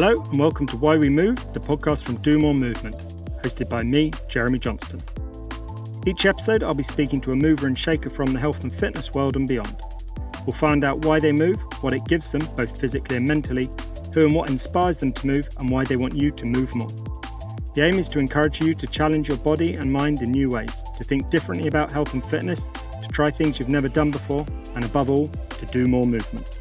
Hello, 0.00 0.14
and 0.30 0.38
welcome 0.38 0.64
to 0.68 0.76
Why 0.76 0.96
We 0.96 1.08
Move, 1.08 1.52
the 1.54 1.58
podcast 1.58 2.04
from 2.04 2.18
Do 2.18 2.38
More 2.38 2.54
Movement, 2.54 2.94
hosted 3.42 3.68
by 3.68 3.82
me, 3.82 4.12
Jeremy 4.28 4.60
Johnston. 4.60 5.00
Each 6.06 6.24
episode, 6.24 6.62
I'll 6.62 6.72
be 6.72 6.84
speaking 6.84 7.20
to 7.22 7.32
a 7.32 7.34
mover 7.34 7.66
and 7.66 7.76
shaker 7.76 8.08
from 8.08 8.32
the 8.32 8.38
health 8.38 8.62
and 8.62 8.72
fitness 8.72 9.12
world 9.12 9.34
and 9.34 9.48
beyond. 9.48 9.74
We'll 10.46 10.54
find 10.54 10.84
out 10.84 11.04
why 11.04 11.18
they 11.18 11.32
move, 11.32 11.58
what 11.80 11.94
it 11.94 12.04
gives 12.04 12.30
them, 12.30 12.46
both 12.56 12.80
physically 12.80 13.16
and 13.16 13.26
mentally, 13.26 13.68
who 14.14 14.24
and 14.24 14.36
what 14.36 14.50
inspires 14.50 14.98
them 14.98 15.12
to 15.14 15.26
move, 15.26 15.48
and 15.58 15.68
why 15.68 15.82
they 15.82 15.96
want 15.96 16.14
you 16.14 16.30
to 16.30 16.46
move 16.46 16.76
more. 16.76 16.90
The 17.74 17.82
aim 17.82 17.98
is 17.98 18.08
to 18.10 18.20
encourage 18.20 18.60
you 18.60 18.74
to 18.74 18.86
challenge 18.86 19.26
your 19.26 19.38
body 19.38 19.74
and 19.74 19.92
mind 19.92 20.22
in 20.22 20.30
new 20.30 20.48
ways, 20.48 20.84
to 20.96 21.02
think 21.02 21.28
differently 21.28 21.66
about 21.66 21.90
health 21.90 22.14
and 22.14 22.24
fitness, 22.24 22.68
to 23.02 23.08
try 23.10 23.30
things 23.30 23.58
you've 23.58 23.68
never 23.68 23.88
done 23.88 24.12
before, 24.12 24.46
and 24.76 24.84
above 24.84 25.10
all, 25.10 25.26
to 25.26 25.66
do 25.66 25.88
more 25.88 26.06
movement. 26.06 26.57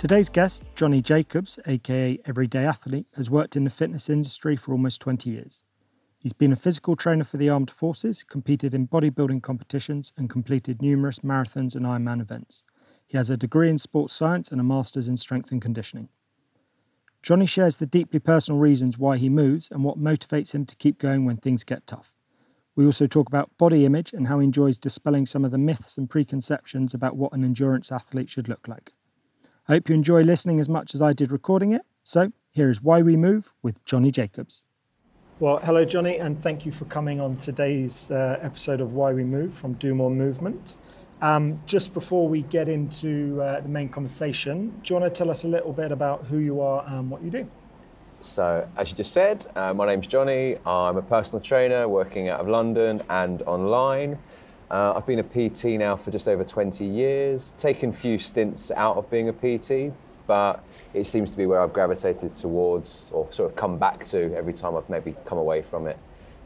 Today's 0.00 0.30
guest, 0.30 0.64
Johnny 0.74 1.02
Jacobs, 1.02 1.58
aka 1.66 2.18
Everyday 2.24 2.64
Athlete, 2.64 3.04
has 3.16 3.28
worked 3.28 3.54
in 3.54 3.64
the 3.64 3.70
fitness 3.70 4.08
industry 4.08 4.56
for 4.56 4.72
almost 4.72 5.02
20 5.02 5.28
years. 5.28 5.60
He's 6.18 6.32
been 6.32 6.54
a 6.54 6.56
physical 6.56 6.96
trainer 6.96 7.22
for 7.22 7.36
the 7.36 7.50
armed 7.50 7.70
forces, 7.70 8.24
competed 8.24 8.72
in 8.72 8.88
bodybuilding 8.88 9.42
competitions, 9.42 10.14
and 10.16 10.30
completed 10.30 10.80
numerous 10.80 11.18
marathons 11.18 11.74
and 11.74 11.84
Ironman 11.84 12.22
events. 12.22 12.64
He 13.06 13.18
has 13.18 13.28
a 13.28 13.36
degree 13.36 13.68
in 13.68 13.76
sports 13.76 14.14
science 14.14 14.50
and 14.50 14.58
a 14.58 14.64
master's 14.64 15.06
in 15.06 15.18
strength 15.18 15.52
and 15.52 15.60
conditioning. 15.60 16.08
Johnny 17.22 17.44
shares 17.44 17.76
the 17.76 17.84
deeply 17.84 18.20
personal 18.20 18.58
reasons 18.58 18.96
why 18.96 19.18
he 19.18 19.28
moves 19.28 19.70
and 19.70 19.84
what 19.84 20.00
motivates 20.00 20.54
him 20.54 20.64
to 20.64 20.76
keep 20.76 20.98
going 20.98 21.26
when 21.26 21.36
things 21.36 21.62
get 21.62 21.86
tough. 21.86 22.14
We 22.74 22.86
also 22.86 23.06
talk 23.06 23.28
about 23.28 23.58
body 23.58 23.84
image 23.84 24.14
and 24.14 24.28
how 24.28 24.38
he 24.38 24.46
enjoys 24.46 24.78
dispelling 24.78 25.26
some 25.26 25.44
of 25.44 25.50
the 25.50 25.58
myths 25.58 25.98
and 25.98 26.08
preconceptions 26.08 26.94
about 26.94 27.16
what 27.16 27.34
an 27.34 27.44
endurance 27.44 27.92
athlete 27.92 28.30
should 28.30 28.48
look 28.48 28.66
like. 28.66 28.94
I 29.70 29.74
hope 29.74 29.88
you 29.88 29.94
enjoy 29.94 30.22
listening 30.24 30.58
as 30.58 30.68
much 30.68 30.94
as 30.96 31.00
I 31.00 31.12
did 31.12 31.30
recording 31.30 31.72
it. 31.72 31.82
So, 32.02 32.32
here 32.50 32.70
is 32.70 32.82
Why 32.82 33.02
We 33.02 33.16
Move 33.16 33.52
with 33.62 33.84
Johnny 33.84 34.10
Jacobs. 34.10 34.64
Well, 35.38 35.60
hello, 35.62 35.84
Johnny, 35.84 36.18
and 36.18 36.42
thank 36.42 36.66
you 36.66 36.72
for 36.72 36.86
coming 36.86 37.20
on 37.20 37.36
today's 37.36 38.10
uh, 38.10 38.40
episode 38.42 38.80
of 38.80 38.94
Why 38.94 39.12
We 39.12 39.22
Move 39.22 39.54
from 39.54 39.74
Do 39.74 39.94
More 39.94 40.10
Movement. 40.10 40.76
Um, 41.22 41.62
just 41.66 41.94
before 41.94 42.26
we 42.26 42.42
get 42.42 42.68
into 42.68 43.40
uh, 43.40 43.60
the 43.60 43.68
main 43.68 43.88
conversation, 43.88 44.70
do 44.82 44.92
you 44.92 45.00
want 45.00 45.14
to 45.14 45.16
tell 45.16 45.30
us 45.30 45.44
a 45.44 45.48
little 45.48 45.72
bit 45.72 45.92
about 45.92 46.24
who 46.24 46.38
you 46.38 46.60
are 46.60 46.84
and 46.88 47.08
what 47.08 47.22
you 47.22 47.30
do? 47.30 47.48
So, 48.22 48.68
as 48.76 48.90
you 48.90 48.96
just 48.96 49.12
said, 49.12 49.46
uh, 49.54 49.72
my 49.72 49.86
name's 49.86 50.08
Johnny. 50.08 50.56
I'm 50.66 50.96
a 50.96 51.02
personal 51.02 51.40
trainer 51.40 51.86
working 51.86 52.28
out 52.28 52.40
of 52.40 52.48
London 52.48 53.02
and 53.08 53.42
online. 53.42 54.18
Uh, 54.70 54.92
I've 54.94 55.06
been 55.06 55.18
a 55.18 55.24
PT 55.24 55.64
now 55.80 55.96
for 55.96 56.12
just 56.12 56.28
over 56.28 56.44
20 56.44 56.84
years, 56.84 57.52
taken 57.56 57.90
a 57.90 57.92
few 57.92 58.18
stints 58.18 58.70
out 58.70 58.96
of 58.96 59.10
being 59.10 59.28
a 59.28 59.32
PT, 59.32 59.92
but 60.28 60.62
it 60.94 61.08
seems 61.08 61.32
to 61.32 61.36
be 61.36 61.44
where 61.46 61.60
I've 61.60 61.72
gravitated 61.72 62.36
towards 62.36 63.10
or 63.12 63.26
sort 63.32 63.50
of 63.50 63.56
come 63.56 63.78
back 63.78 64.04
to 64.06 64.32
every 64.36 64.52
time 64.52 64.76
I've 64.76 64.88
maybe 64.88 65.16
come 65.24 65.38
away 65.38 65.62
from 65.62 65.88
it. 65.88 65.98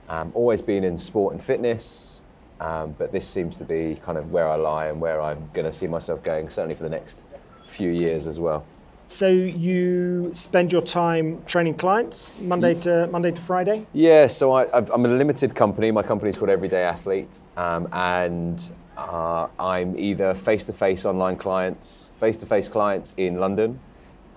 Um, 0.09 0.33
always 0.35 0.63
been 0.63 0.85
in 0.85 0.97
sport 0.97 1.35
and 1.35 1.45
fitness, 1.45 2.23
um, 2.61 2.95
but 2.97 3.13
this 3.13 3.29
seems 3.29 3.57
to 3.59 3.65
be 3.65 4.01
kind 4.03 4.17
of 4.17 4.33
where 4.33 4.49
I 4.49 4.57
lie 4.57 4.87
and 4.87 5.03
where 5.03 5.21
I'm 5.21 5.51
going 5.53 5.67
to 5.67 5.73
see 5.73 5.87
myself 5.87 6.23
going, 6.23 6.49
certainly 6.49 6.77
for 6.77 6.83
the 6.85 6.89
next 6.89 7.25
few 7.67 7.91
years 7.91 8.27
as 8.27 8.39
well. 8.39 8.65
So 9.07 9.29
you 9.29 10.31
spend 10.33 10.73
your 10.73 10.81
time 10.81 11.45
training 11.45 11.75
clients 11.75 12.33
Monday 12.41 12.75
to 12.81 13.07
Monday 13.09 13.33
to 13.33 13.41
Friday. 13.41 13.87
Yeah, 13.93 14.27
so 14.27 14.53
I, 14.53 14.65
am 14.75 15.05
a 15.05 15.09
limited 15.09 15.55
company. 15.55 15.91
My 15.91 16.03
company 16.03 16.31
is 16.31 16.37
called 16.37 16.49
Everyday 16.49 16.83
Athlete, 16.83 17.43
um, 17.59 17.87
and 17.93 18.71
uh, 18.97 19.49
I'm 19.59 19.99
either 19.99 20.35
face-to-face 20.35 21.05
online 21.05 21.37
clients, 21.37 22.11
face-to-face 22.19 22.69
clients 22.69 23.15
in 23.19 23.39
London, 23.39 23.79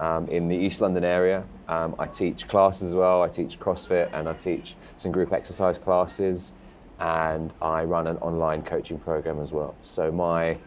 um, 0.01 0.27
in 0.27 0.49
the 0.49 0.55
East 0.55 0.81
London 0.81 1.05
area. 1.05 1.45
Um, 1.69 1.95
I 1.97 2.07
teach 2.07 2.47
classes 2.49 2.89
as 2.89 2.95
well. 2.95 3.23
I 3.23 3.29
teach 3.29 3.59
CrossFit 3.59 4.09
and 4.13 4.27
I 4.27 4.33
teach 4.33 4.75
some 4.97 5.13
group 5.13 5.31
exercise 5.31 5.77
classes, 5.77 6.51
and 6.99 7.53
I 7.61 7.85
run 7.85 8.07
an 8.07 8.17
online 8.17 8.63
coaching 8.63 8.99
program 8.99 9.39
as 9.39 9.53
well. 9.53 9.75
So 9.81 10.11
my 10.11 10.57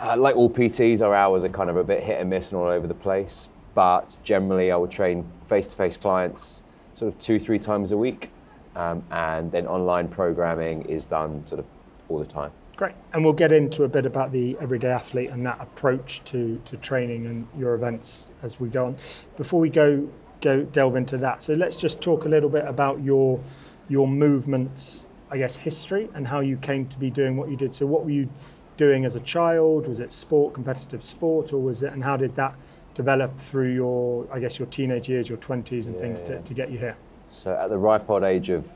uh, 0.00 0.16
like 0.16 0.36
all 0.36 0.50
PTs, 0.50 1.00
our 1.00 1.14
hours 1.14 1.44
are 1.44 1.48
kind 1.48 1.70
of 1.70 1.76
a 1.76 1.84
bit 1.84 2.02
hit 2.02 2.20
and 2.20 2.30
miss 2.30 2.52
and 2.52 2.60
all 2.60 2.68
over 2.68 2.86
the 2.86 2.94
place. 2.94 3.48
But 3.74 4.18
generally, 4.22 4.72
I 4.72 4.76
would 4.76 4.90
train 4.90 5.30
face 5.46 5.66
to 5.68 5.76
face 5.76 5.96
clients 5.96 6.62
sort 6.94 7.12
of 7.12 7.18
two, 7.18 7.38
three 7.38 7.58
times 7.58 7.92
a 7.92 7.96
week. 7.96 8.30
Um, 8.74 9.02
and 9.10 9.50
then 9.50 9.66
online 9.66 10.08
programming 10.08 10.82
is 10.82 11.06
done 11.06 11.46
sort 11.46 11.60
of 11.60 11.66
all 12.08 12.18
the 12.18 12.26
time. 12.26 12.52
Great. 12.76 12.94
And 13.14 13.24
we'll 13.24 13.32
get 13.32 13.52
into 13.52 13.84
a 13.84 13.88
bit 13.88 14.04
about 14.04 14.32
the 14.32 14.56
everyday 14.60 14.88
athlete 14.88 15.30
and 15.30 15.44
that 15.46 15.58
approach 15.60 16.22
to, 16.24 16.60
to 16.66 16.76
training 16.76 17.26
and 17.26 17.48
your 17.58 17.74
events 17.74 18.28
as 18.42 18.60
we 18.60 18.68
go 18.68 18.86
on. 18.86 18.96
Before 19.36 19.60
we 19.60 19.70
go 19.70 20.06
go 20.42 20.62
delve 20.64 20.96
into 20.96 21.16
that, 21.16 21.42
so 21.42 21.54
let's 21.54 21.76
just 21.76 22.02
talk 22.02 22.26
a 22.26 22.28
little 22.28 22.50
bit 22.50 22.66
about 22.66 23.02
your 23.02 23.40
your 23.88 24.06
movements, 24.06 25.06
I 25.30 25.38
guess, 25.38 25.56
history 25.56 26.10
and 26.12 26.26
how 26.26 26.40
you 26.40 26.58
came 26.58 26.86
to 26.88 26.98
be 26.98 27.08
doing 27.08 27.36
what 27.38 27.50
you 27.50 27.56
did. 27.56 27.74
So 27.74 27.86
what 27.86 28.04
were 28.04 28.10
you 28.10 28.28
doing 28.76 29.04
as 29.04 29.16
a 29.16 29.20
child? 29.20 29.88
Was 29.88 30.00
it 30.00 30.12
sport, 30.12 30.54
competitive 30.54 31.02
sport, 31.02 31.52
or 31.52 31.58
was 31.58 31.82
it? 31.82 31.92
And 31.92 32.02
how 32.02 32.16
did 32.16 32.34
that 32.36 32.54
develop 32.94 33.38
through 33.38 33.74
your, 33.74 34.26
I 34.32 34.38
guess, 34.38 34.58
your 34.58 34.66
teenage 34.68 35.08
years, 35.08 35.28
your 35.28 35.38
twenties, 35.38 35.86
and 35.86 35.96
yeah, 35.96 36.02
things 36.02 36.20
to, 36.22 36.40
to 36.40 36.54
get 36.54 36.70
you 36.70 36.78
here? 36.78 36.96
So 37.30 37.54
at 37.54 37.68
the 37.70 37.78
ripe 37.78 38.08
old 38.08 38.22
age 38.22 38.48
of 38.50 38.72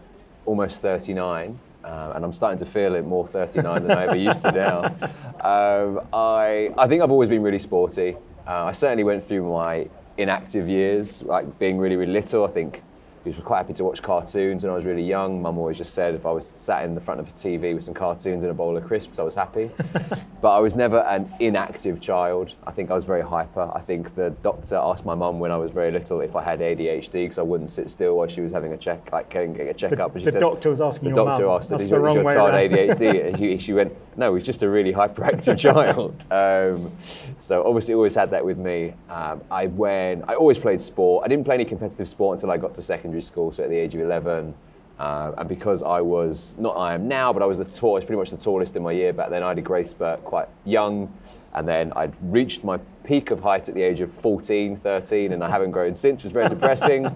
almost 0.47 0.83
39, 0.83 1.59
uh, 1.85 2.13
and 2.15 2.25
I'm 2.25 2.33
starting 2.33 2.59
to 2.59 2.67
feel 2.67 2.95
it 2.95 3.07
more 3.07 3.27
39 3.27 3.83
than 3.83 3.97
I 3.97 4.05
ever 4.05 4.17
used 4.17 4.43
to 4.43 4.53
now. 4.53 4.95
Um, 5.41 6.07
I 6.13 6.71
I 6.77 6.87
think 6.87 7.03
I've 7.03 7.11
always 7.11 7.31
been 7.31 7.41
really 7.41 7.59
sporty. 7.59 8.15
Uh, 8.47 8.65
I 8.65 8.73
certainly 8.73 9.05
went 9.05 9.27
through 9.27 9.51
my 9.51 9.89
inactive 10.19 10.69
years, 10.69 11.23
like 11.23 11.59
being 11.59 11.79
really 11.79 11.97
really 11.97 12.13
little. 12.13 12.45
I 12.45 12.49
think 12.49 12.83
he 13.25 13.31
was 13.31 13.39
quite 13.41 13.59
happy 13.59 13.75
to 13.75 13.85
watch 13.85 14.01
cartoons 14.01 14.63
when 14.63 14.73
I 14.73 14.75
was 14.75 14.87
really 14.87 15.03
young. 15.03 15.43
Mum 15.43 15.59
always 15.59 15.77
just 15.77 15.93
said 15.93 16.15
if 16.15 16.25
I 16.25 16.31
was 16.31 16.47
sat 16.47 16.85
in 16.85 16.95
the 16.95 17.01
front 17.01 17.21
of 17.21 17.29
a 17.29 17.33
TV 17.33 17.75
with 17.75 17.85
some 17.85 17.93
cartoons 17.93 18.45
and 18.45 18.51
a 18.51 18.55
bowl 18.55 18.75
of 18.77 18.87
crisps, 18.87 19.19
I 19.19 19.23
was 19.23 19.35
happy. 19.35 19.71
but 20.41 20.57
I 20.57 20.59
was 20.61 20.75
never 20.75 21.01
an 21.01 21.31
inactive 21.39 22.01
child. 22.01 22.55
I 22.67 22.71
think 22.71 22.91
I 22.91 22.95
was 22.95 23.05
very 23.05 23.21
hyper. 23.21 23.71
I 23.75 23.81
think 23.81 24.15
the 24.15 24.31
doctor 24.43 24.77
asked 24.77 25.05
my 25.05 25.15
mum 25.15 25.39
when 25.39 25.51
I 25.51 25.59
was 25.59 25.71
very 25.71 25.91
little 25.91 26.23
if 26.23 26.35
I 26.35 26.43
had 26.43 26.61
ADHD 26.61 27.13
because 27.13 27.39
I 27.39 27.43
wouldn't 27.43 27.69
sit 27.69 27.91
still 27.91 28.17
while 28.17 28.29
she 28.29 28.41
was 28.41 28.53
having 28.53 28.73
a 28.73 28.79
check, 28.79 29.13
like 29.13 29.29
getting 29.29 29.61
a 29.61 29.75
checkup. 29.75 30.15
The, 30.15 30.21
the 30.21 30.33
said, 30.33 30.41
doctor 30.41 30.71
was 30.71 30.81
asking 30.81 31.11
the 31.11 31.15
doctor 31.15 31.45
mum. 31.45 31.59
asked, 31.59 31.69
That's 31.69 31.83
is, 31.83 31.91
your, 31.91 32.09
is 32.09 32.15
your 32.15 32.25
child 32.25 32.55
ADHD? 32.55 33.27
and 33.29 33.39
she, 33.39 33.59
she, 33.59 33.73
went, 33.75 33.95
no, 34.17 34.35
he's 34.35 34.47
just 34.47 34.63
a 34.63 34.69
really 34.69 34.95
hyperactive 34.95 35.59
child. 35.59 36.25
Um, 36.33 36.91
so 37.39 37.67
obviously 37.67 37.93
always 37.93 38.15
had 38.15 38.31
that 38.31 38.45
with 38.45 38.57
me. 38.57 38.95
Um, 39.11 39.43
I 39.51 39.67
when 39.67 40.25
I 40.27 40.35
always 40.35 40.57
played 40.57 40.81
sport. 40.81 41.25
I 41.25 41.29
didn't 41.29 41.45
play 41.45 41.57
any 41.57 41.67
competitive 41.67 42.09
sport 42.09 42.39
until 42.39 42.51
I 42.51 42.57
got 42.57 42.75
to 42.77 42.83
second 42.83 43.10
secondary 43.11 43.23
school, 43.23 43.53
so 43.53 43.65
at 43.65 43.71
the 43.71 43.77
age 43.77 43.95
of 43.95 44.01
11. 44.01 44.55
Uh, 44.99 45.33
and 45.39 45.49
because 45.49 45.83
I 45.83 46.01
was, 46.03 46.55
not 46.59 46.77
I 46.77 46.93
am 46.93 47.09
now, 47.09 47.33
but 47.33 47.43
I 47.43 47.47
was 47.47 47.59
the 47.59 47.65
tallest, 47.65 48.07
pretty 48.07 48.19
much 48.19 48.31
the 48.31 48.37
tallest 48.37 48.77
in 48.77 48.83
my 48.83 48.93
year 48.93 49.13
back 49.15 49.31
then, 49.31 49.43
I 49.43 49.49
had 49.49 49.59
a 49.59 49.63
growth 49.63 49.89
spurt 49.89 50.23
quite 50.25 50.49
young. 50.65 51.13
And 51.53 51.67
then 51.67 51.93
I'd 51.97 52.15
reached 52.23 52.63
my 52.63 52.79
peak 53.03 53.33
of 53.33 53.41
height 53.41 53.69
at 53.69 53.75
the 53.75 53.83
age 53.83 54.01
of 54.01 54.13
14, 54.13 54.77
13, 54.77 55.33
and 55.33 55.43
I 55.43 55.51
haven't 55.51 55.73
grown 55.73 55.97
since, 55.97 56.19
which 56.19 56.25
was 56.25 56.33
very 56.33 56.49
depressing. 56.55 57.07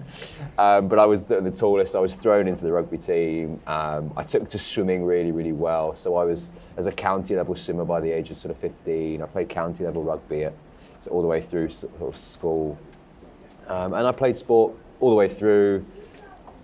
Um, 0.57 0.89
but 0.89 0.99
I 0.99 1.05
was 1.05 1.29
the, 1.29 1.39
the, 1.39 1.51
tallest. 1.51 1.95
I 1.95 1.99
was 1.99 2.15
thrown 2.17 2.47
into 2.47 2.65
the 2.65 2.71
rugby 2.71 2.97
team. 2.97 3.61
Um, 3.65 4.11
I 4.17 4.23
took 4.23 4.49
to 4.49 4.57
swimming 4.57 5.05
really, 5.05 5.31
really 5.31 5.53
well. 5.53 5.95
So 5.95 6.17
I 6.17 6.25
was, 6.25 6.51
as 6.75 6.87
a 6.87 6.91
county 6.91 7.35
level 7.35 7.55
swimmer 7.55 7.85
by 7.85 8.01
the 8.01 8.11
age 8.11 8.29
of 8.29 8.35
sort 8.35 8.51
of 8.51 8.57
15. 8.57 9.21
I 9.21 9.25
played 9.27 9.47
county 9.47 9.85
level 9.85 10.03
rugby 10.03 10.43
at, 10.45 10.53
so 11.01 11.11
all 11.11 11.21
the 11.21 11.29
way 11.29 11.39
through 11.39 11.69
sort 11.69 12.01
of 12.01 12.17
school. 12.17 12.77
Um, 13.67 13.93
and 13.93 14.05
I 14.05 14.11
played 14.11 14.35
sport 14.35 14.73
all 15.05 15.11
the 15.11 15.15
way 15.15 15.29
through. 15.29 15.85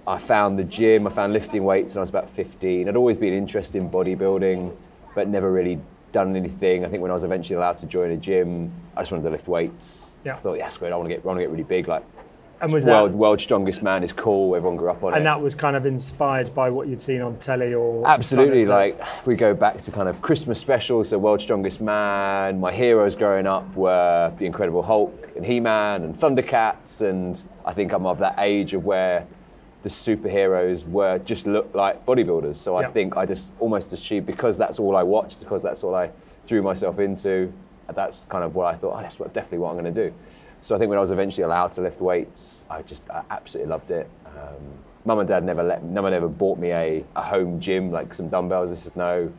I 0.08 0.18
found 0.18 0.58
the 0.58 0.64
gym, 0.64 1.06
I 1.06 1.12
found 1.12 1.32
lifting 1.32 1.64
weights 1.64 1.94
when 1.94 2.00
I 2.00 2.02
was 2.02 2.10
about 2.10 2.28
15. 2.28 2.90
I'd 2.90 2.96
always 2.96 3.18
been 3.18 3.36
interested 3.36 3.78
in 3.78 3.88
bodybuilding, 3.88 4.76
but 5.14 5.28
never 5.28 5.52
really 5.52 5.80
done 6.12 6.36
anything. 6.36 6.84
I 6.84 6.90
think 6.90 7.04
when 7.04 7.12
I 7.12 7.14
was 7.14 7.24
eventually 7.24 7.58
allowed 7.58 7.78
to 7.78 7.86
join 7.86 8.10
a 8.10 8.18
gym, 8.18 8.72
I 8.98 9.02
just 9.02 9.12
wanted 9.12 9.26
to 9.26 9.30
lift 9.30 9.48
weights. 9.48 10.16
Yeah. 10.26 10.34
I 10.34 10.38
thought, 10.38 10.58
yes, 10.58 10.76
great, 10.76 10.92
I 10.92 10.96
want 10.96 11.08
to 11.08 11.16
get, 11.16 11.24
I 11.24 11.28
want 11.28 11.38
to 11.38 11.44
get 11.44 11.52
really 11.52 11.64
big. 11.64 11.88
Like, 11.88 12.04
and 12.62 12.72
was 12.72 12.86
world, 12.86 13.12
that, 13.12 13.18
world 13.18 13.42
strongest 13.42 13.82
man 13.82 14.04
is 14.04 14.14
cool. 14.14 14.56
Everyone 14.56 14.78
grew 14.78 14.90
up 14.90 15.04
on 15.04 15.10
and 15.10 15.16
it. 15.16 15.18
And 15.20 15.26
that 15.26 15.42
was 15.42 15.56
kind 15.56 15.76
of 15.76 15.86
inspired 15.86 16.54
by 16.54 16.70
what 16.70 16.88
you'd 16.88 17.02
seen 17.02 17.22
on 17.22 17.38
telly, 17.38 17.74
or 17.74 18.08
absolutely. 18.08 18.66
Kind 18.66 18.94
of, 18.94 19.00
like 19.00 19.20
if 19.20 19.28
we 19.28 19.36
go 19.36 19.54
back 19.54 19.82
to 19.82 19.92
kind 19.92 20.08
of 20.08 20.22
Christmas 20.22 20.60
specials, 20.60 21.10
so 21.10 21.18
World's 21.18 21.44
Strongest 21.44 21.82
Man. 21.82 22.60
My 22.60 22.72
heroes 22.72 23.16
growing 23.16 23.48
up 23.48 23.76
were 23.76 24.34
the 24.38 24.46
Incredible 24.46 24.84
Hulk 24.84 25.32
and 25.36 25.46
He-Man 25.46 26.04
and 26.04 26.16
Thundercats, 26.16 27.02
and 27.02 27.44
I 27.66 27.74
think 27.74 27.94
I'm 27.94 28.06
of 28.06 28.20
that 28.20 28.36
age 28.38 28.74
of 28.74 28.86
where 28.86 29.26
the 29.84 29.90
superheroes 29.90 30.88
were 30.88 31.18
just 31.20 31.48
looked 31.48 31.74
like 31.74 32.06
bodybuilders. 32.06 32.58
So 32.58 32.76
I 32.76 32.86
think 32.86 33.18
I 33.18 33.26
just 33.26 33.52
almost 33.60 33.92
achieved 33.94 34.28
because 34.28 34.58
that's 34.58 34.78
all 34.78 34.96
I 34.96 35.04
watched, 35.04 35.40
because 35.40 35.64
that's 35.64 35.84
all 35.84 35.96
I 35.96 36.12
threw 36.46 36.62
myself 36.62 37.00
into. 37.00 37.52
That's 37.94 38.26
kind 38.26 38.44
of 38.44 38.56
what 38.56 38.74
I 38.74 38.78
thought. 38.78 38.96
Oh, 38.98 39.02
that's 39.02 39.20
what, 39.20 39.34
definitely 39.34 39.58
what 39.58 39.72
I'm 39.72 39.82
going 39.82 39.94
to 39.94 40.10
do. 40.10 40.14
So 40.62 40.76
I 40.76 40.78
think 40.78 40.90
when 40.90 40.98
I 40.98 41.02
was 41.02 41.12
eventually 41.12 41.44
allowed 41.44 41.72
to 41.74 41.82
lift 41.82 42.02
weights, 42.02 42.66
I 42.70 42.82
just 42.84 43.10
I 43.10 43.24
absolutely 43.32 43.70
loved 43.72 43.92
it. 43.92 44.10
Um, 44.26 44.62
Mum 45.06 45.20
and 45.20 45.28
Dad 45.28 45.44
never 45.44 45.64
let, 45.64 45.84
no 45.84 46.04
one 46.04 46.14
ever 46.14 46.28
bought 46.28 46.60
me 46.60 46.72
a, 46.72 47.04
a 47.16 47.24
home 47.24 47.60
gym 47.60 47.92
like 47.92 48.14
some 48.14 48.30
dumbbells. 48.30 48.70
I 48.70 48.76
said 48.76 48.96
no. 48.96 49.32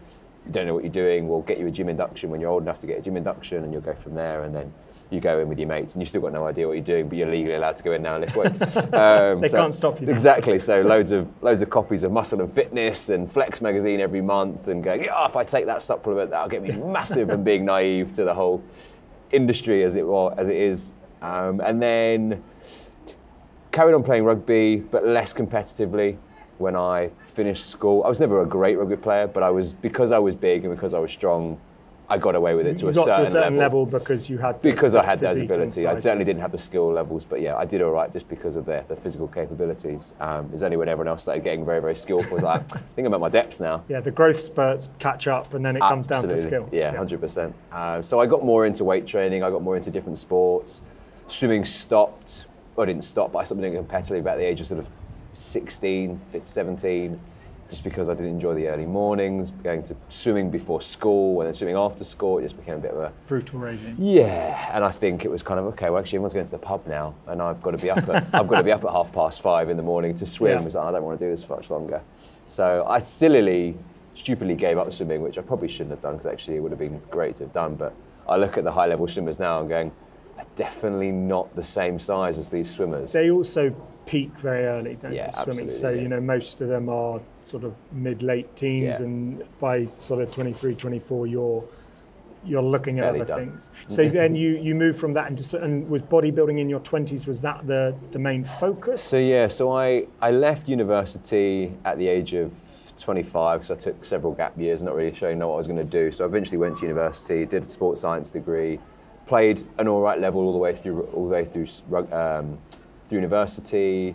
you 0.45 0.53
don't 0.53 0.67
know 0.67 0.75
what 0.75 0.83
you're 0.83 0.93
doing, 0.93 1.29
we'll 1.29 1.43
get 1.43 1.59
you 1.59 1.69
a 1.69 1.71
gym 1.71 1.89
induction 1.89 2.31
when 2.31 2.41
you're 2.41 2.51
old 2.51 2.65
enough 2.65 2.79
to 2.81 2.87
get 2.87 2.99
a 2.99 3.03
gym 3.03 3.17
induction, 3.17 3.63
and 3.63 3.73
you'll 3.73 3.83
go 3.83 3.95
from 3.95 4.15
there, 4.15 4.43
and 4.43 4.53
then 4.53 4.73
you 5.11 5.21
go 5.21 5.39
in 5.39 5.49
with 5.49 5.59
your 5.59 5.69
mates, 5.69 5.93
and 5.93 6.03
you've 6.03 6.09
still 6.09 6.23
got 6.23 6.33
no 6.33 6.47
idea 6.47 6.67
what 6.67 6.73
you're 6.73 6.83
doing, 6.83 7.09
but 7.09 7.17
you're 7.17 7.31
legally 7.31 7.55
allowed 7.55 7.77
to 7.77 7.83
go 7.85 7.93
in 7.93 8.03
now 8.03 8.17
and 8.17 8.25
lift 8.25 8.37
weights. 8.37 8.61
Um, 8.93 9.41
They 9.41 9.49
can't 9.51 9.73
stop 9.75 10.01
you 10.01 10.07
now. 10.07 10.13
Exactly. 10.13 10.59
So 10.59 10.81
loads 10.81 11.13
of 11.13 11.29
loads 11.43 11.63
of 11.63 11.71
copies 11.71 12.03
of 12.03 12.11
Muscle 12.11 12.41
and 12.41 12.53
Fitness 12.53 13.11
and 13.11 13.31
Flex 13.31 13.61
magazine 13.61 14.01
every 14.01 14.23
month, 14.23 14.67
and 14.67 14.83
going, 14.83 15.05
yeah, 15.05 15.27
if 15.27 15.37
I 15.37 15.45
take 15.45 15.67
that 15.67 15.83
supplement, 15.83 16.31
that'll 16.31 16.49
get 16.49 16.63
me 16.63 16.73
massive, 16.73 17.31
and 17.31 17.45
being 17.45 17.65
naive 17.65 18.13
to 18.15 18.25
the 18.25 18.35
whole 18.35 18.63
industry 19.31 19.85
as 19.85 19.95
it 19.97 20.07
was 20.07 20.35
as 20.39 20.49
it 20.49 20.57
is, 20.57 20.93
um, 21.23 21.61
and 21.61 21.81
then 21.81 22.43
carried 23.71 23.95
on 23.95 24.03
playing 24.03 24.25
rugby, 24.25 24.77
but 24.77 25.07
less 25.07 25.33
competitively. 25.33 26.19
When 26.59 26.77
I 26.77 27.11
finished 27.27 27.67
school, 27.67 28.05
I 28.05 28.09
was 28.09 28.21
never 28.21 28.43
a 28.43 28.47
great 28.47 28.79
rugby 28.79 28.97
player, 28.97 29.27
but 29.27 29.43
I 29.43 29.51
was 29.51 29.73
because 29.73 30.13
I 30.13 30.19
was 30.19 30.37
big 30.37 30.65
and 30.65 30.75
because 30.75 30.95
I 30.95 30.99
was 30.99 31.11
strong, 31.11 31.59
I 32.09 32.19
got 32.19 32.35
away 32.35 32.55
with 32.55 32.67
it 32.67 32.77
to 32.79 32.89
a 32.89 32.95
certain, 32.95 33.15
to 33.15 33.23
a 33.23 33.27
certain 33.27 33.57
level, 33.57 33.87
because 33.87 34.29
you 34.29 34.37
had 34.37 34.61
because 34.61 34.95
I 34.95 35.03
had 35.03 35.19
that 35.21 35.39
ability. 35.39 35.87
I 35.87 35.99
certainly 35.99 36.27
didn't 36.27 36.43
have 36.43 36.53
the 36.53 36.59
skill 36.59 36.93
levels, 36.93 37.25
but 37.25 37.41
yeah, 37.41 37.57
I 37.57 37.65
did 37.65 37.81
all 37.81 37.91
right 37.91 38.13
just 38.13 38.29
because 38.29 38.57
of 38.57 38.67
the, 38.67 38.85
the 38.87 38.95
physical 38.95 39.27
capabilities. 39.27 40.13
Um, 40.21 40.45
it 40.47 40.53
was 40.53 40.63
only 40.63 40.77
when 40.77 40.89
everyone 40.89 41.09
else 41.09 41.23
started 41.23 41.43
getting 41.43 41.65
very, 41.65 41.81
very 41.81 41.97
skillful, 41.97 42.33
I 42.33 42.35
was 42.35 42.43
like, 42.43 42.77
I 42.77 42.81
think 42.95 43.07
I'm 43.07 43.15
at 43.15 43.21
my 43.21 43.31
depth 43.31 43.59
now. 43.59 43.83
Yeah, 43.89 44.01
the 44.01 44.11
growth 44.11 44.39
spurts 44.39 44.91
catch 44.99 45.27
up, 45.27 45.55
and 45.55 45.65
then 45.65 45.77
it 45.77 45.81
comes 45.81 46.07
down 46.07 46.29
to 46.29 46.37
skill. 46.37 46.69
Yeah, 46.71 46.95
hundred 46.95 47.21
percent. 47.21 47.55
Uh, 47.73 48.03
so 48.03 48.21
I 48.21 48.27
got 48.27 48.45
more 48.45 48.67
into 48.67 48.85
weight 48.85 49.07
training. 49.07 49.43
I 49.43 49.51
got 49.51 49.63
more 49.63 49.77
into 49.77 49.91
different 49.91 50.19
sports. 50.19 50.83
Swimming 51.33 51.65
stopped. 51.65 52.45
Well, 52.77 52.85
I 52.85 52.87
didn't 52.87 53.05
stop, 53.05 53.33
but 53.33 53.39
I 53.39 53.45
stopped 53.45 53.63
doing 53.63 53.73
it 53.75 53.89
competitively 53.89 54.19
about 54.21 54.37
the 54.37 54.45
age 54.45 54.61
of 54.61 54.67
sort 54.67 54.81
of 54.81 54.89
16, 55.33 56.21
15, 56.29 56.53
17, 56.53 57.21
just 57.71 57.85
because 57.85 58.11
I 58.11 58.15
didn't 58.15 58.33
enjoy 58.33 58.53
the 58.53 58.69
early 58.69 58.85
mornings, 58.85 59.51
going 59.51 59.83
to 59.85 59.97
swimming 60.11 60.51
before 60.51 60.83
school 60.83 61.41
and 61.41 61.47
then 61.47 61.55
swimming 61.55 61.75
after 61.75 62.05
school. 62.05 62.39
It 62.39 62.43
just 62.43 62.59
became 62.59 62.75
a 62.75 62.81
bit 62.81 62.91
of 62.91 62.99
a 62.99 63.13
Brutal 63.29 63.61
regime. 63.61 63.97
yeah, 63.99 64.71
and 64.75 64.85
I 64.85 64.91
think 64.91 65.25
it 65.25 65.31
was 65.31 65.43
kind 65.43 65.59
of 65.59 65.65
okay. 65.69 65.89
Well, 65.89 66.01
actually, 66.01 66.17
everyone's 66.19 66.35
going 66.35 66.45
to 66.45 66.51
the 66.51 66.59
pub 66.59 66.87
now, 66.87 67.15
and 67.27 67.41
I've 67.41 67.63
got 67.63 67.71
to 67.71 67.79
be 67.79 67.91
up. 67.91 68.07
At, 68.11 68.27
I've 68.35 68.47
got 68.47 68.59
to 68.59 68.65
be 68.65 68.73
up 68.73 68.85
at 68.85 68.91
half 68.91 69.11
past 69.13 69.41
five 69.41 69.71
in 69.71 69.79
the 69.79 69.83
morning 69.83 70.15
to 70.17 70.27
swim. 70.27 70.53
Yeah. 70.53 70.59
I 70.59 70.61
was 70.61 70.75
like, 70.75 70.85
oh, 70.85 70.89
I 70.89 70.93
don't 70.93 71.03
want 71.03 71.19
to 71.19 71.25
do 71.25 71.31
this 71.31 71.43
for 71.43 71.57
much 71.57 71.71
longer. 71.71 72.03
So 72.47 72.85
I 72.87 72.99
sillily, 72.99 73.75
stupidly 74.15 74.55
gave 74.55 74.77
up 74.77 74.93
swimming, 74.93 75.23
which 75.23 75.39
I 75.39 75.41
probably 75.41 75.69
shouldn't 75.69 75.93
have 75.93 76.03
done 76.03 76.19
because 76.19 76.31
actually 76.31 76.57
it 76.57 76.61
would 76.61 76.73
have 76.73 76.79
been 76.79 77.01
great 77.11 77.37
to 77.37 77.45
have 77.45 77.55
done. 77.55 77.77
But 77.77 77.95
I 78.29 78.37
look 78.37 78.59
at 78.59 78.65
the 78.65 78.73
high 78.73 78.87
level 78.87 79.09
swimmers 79.09 79.39
now 79.39 79.61
and 79.61 79.69
going, 79.71 79.93
"They're 80.37 80.45
definitely 80.57 81.13
not 81.13 81.55
the 81.57 81.63
same 81.63 81.99
size 81.99 82.39
as 82.39 82.49
these 82.49 82.71
swimmers. 82.71 83.13
They 83.13 83.31
also 83.31 83.75
peak 84.07 84.31
very 84.39 84.65
early, 84.67 84.97
don't 85.01 85.13
Yeah, 85.13 85.27
they? 85.27 85.43
Swimming. 85.43 85.71
So 85.71 85.91
yeah. 85.91 86.03
you 86.03 86.09
know, 86.09 86.21
most 86.21 86.61
of 86.61 86.69
them 86.69 86.89
are 86.89 87.21
sort 87.43 87.65
of 87.65 87.75
mid 87.93 88.23
late 88.23 88.55
teens, 88.57 88.99
Yeah. 88.99 89.07
and 89.07 89.45
by 89.61 89.87
sort 89.97 90.21
of 90.23 90.33
23, 90.33 90.75
24, 90.75 91.27
you're 91.27 91.65
you're 92.45 92.61
looking 92.61 92.99
at 92.99 93.05
Fairly 93.05 93.21
other 93.21 93.29
done. 93.29 93.51
things. 93.51 93.71
So 93.87 94.09
then 94.19 94.35
you 94.35 94.57
you 94.57 94.75
move 94.75 94.97
from 94.99 95.13
that 95.15 95.31
into 95.31 95.63
and 95.63 95.89
was 95.89 96.03
bodybuilding 96.03 96.59
in 96.59 96.69
your 96.69 96.81
20s. 96.81 97.27
Was 97.27 97.41
that 97.43 97.67
the 97.67 97.95
the 98.11 98.19
main 98.19 98.45
focus? 98.45 99.01
So 99.03 99.19
yeah, 99.19 99.47
so 99.49 99.71
I, 99.71 100.07
I 100.21 100.33
left 100.33 100.69
university 100.69 101.73
at 101.85 101.99
the 101.99 102.09
age 102.09 102.35
of 102.35 102.53
25 102.99 103.61
because 103.61 103.71
I 103.71 103.77
took 103.77 104.05
several 104.05 104.33
gap 104.35 104.59
years, 104.59 104.83
not 104.83 104.95
really 104.95 105.15
sure 105.15 105.33
know 105.35 105.49
what 105.49 105.55
I 105.55 105.59
was 105.59 105.67
going 105.67 105.79
to 105.79 105.85
do. 105.85 106.11
So 106.11 106.25
I 106.25 106.27
eventually 106.27 106.59
went 106.59 106.77
to 106.79 106.83
university, 106.83 107.47
did 107.47 107.65
a 107.65 107.69
sports 107.69 108.01
science 108.01 108.31
degree, 108.31 108.79
played 109.27 109.63
an 109.79 109.89
all 109.89 110.01
right 110.01 110.21
level 110.21 110.43
all 110.43 110.53
the 110.53 110.59
way 110.59 110.75
through 110.75 111.03
all 111.13 111.27
the 111.27 111.33
way 111.33 111.45
through 111.45 111.67
um, 112.13 112.59
through 113.09 113.19
university. 113.19 114.15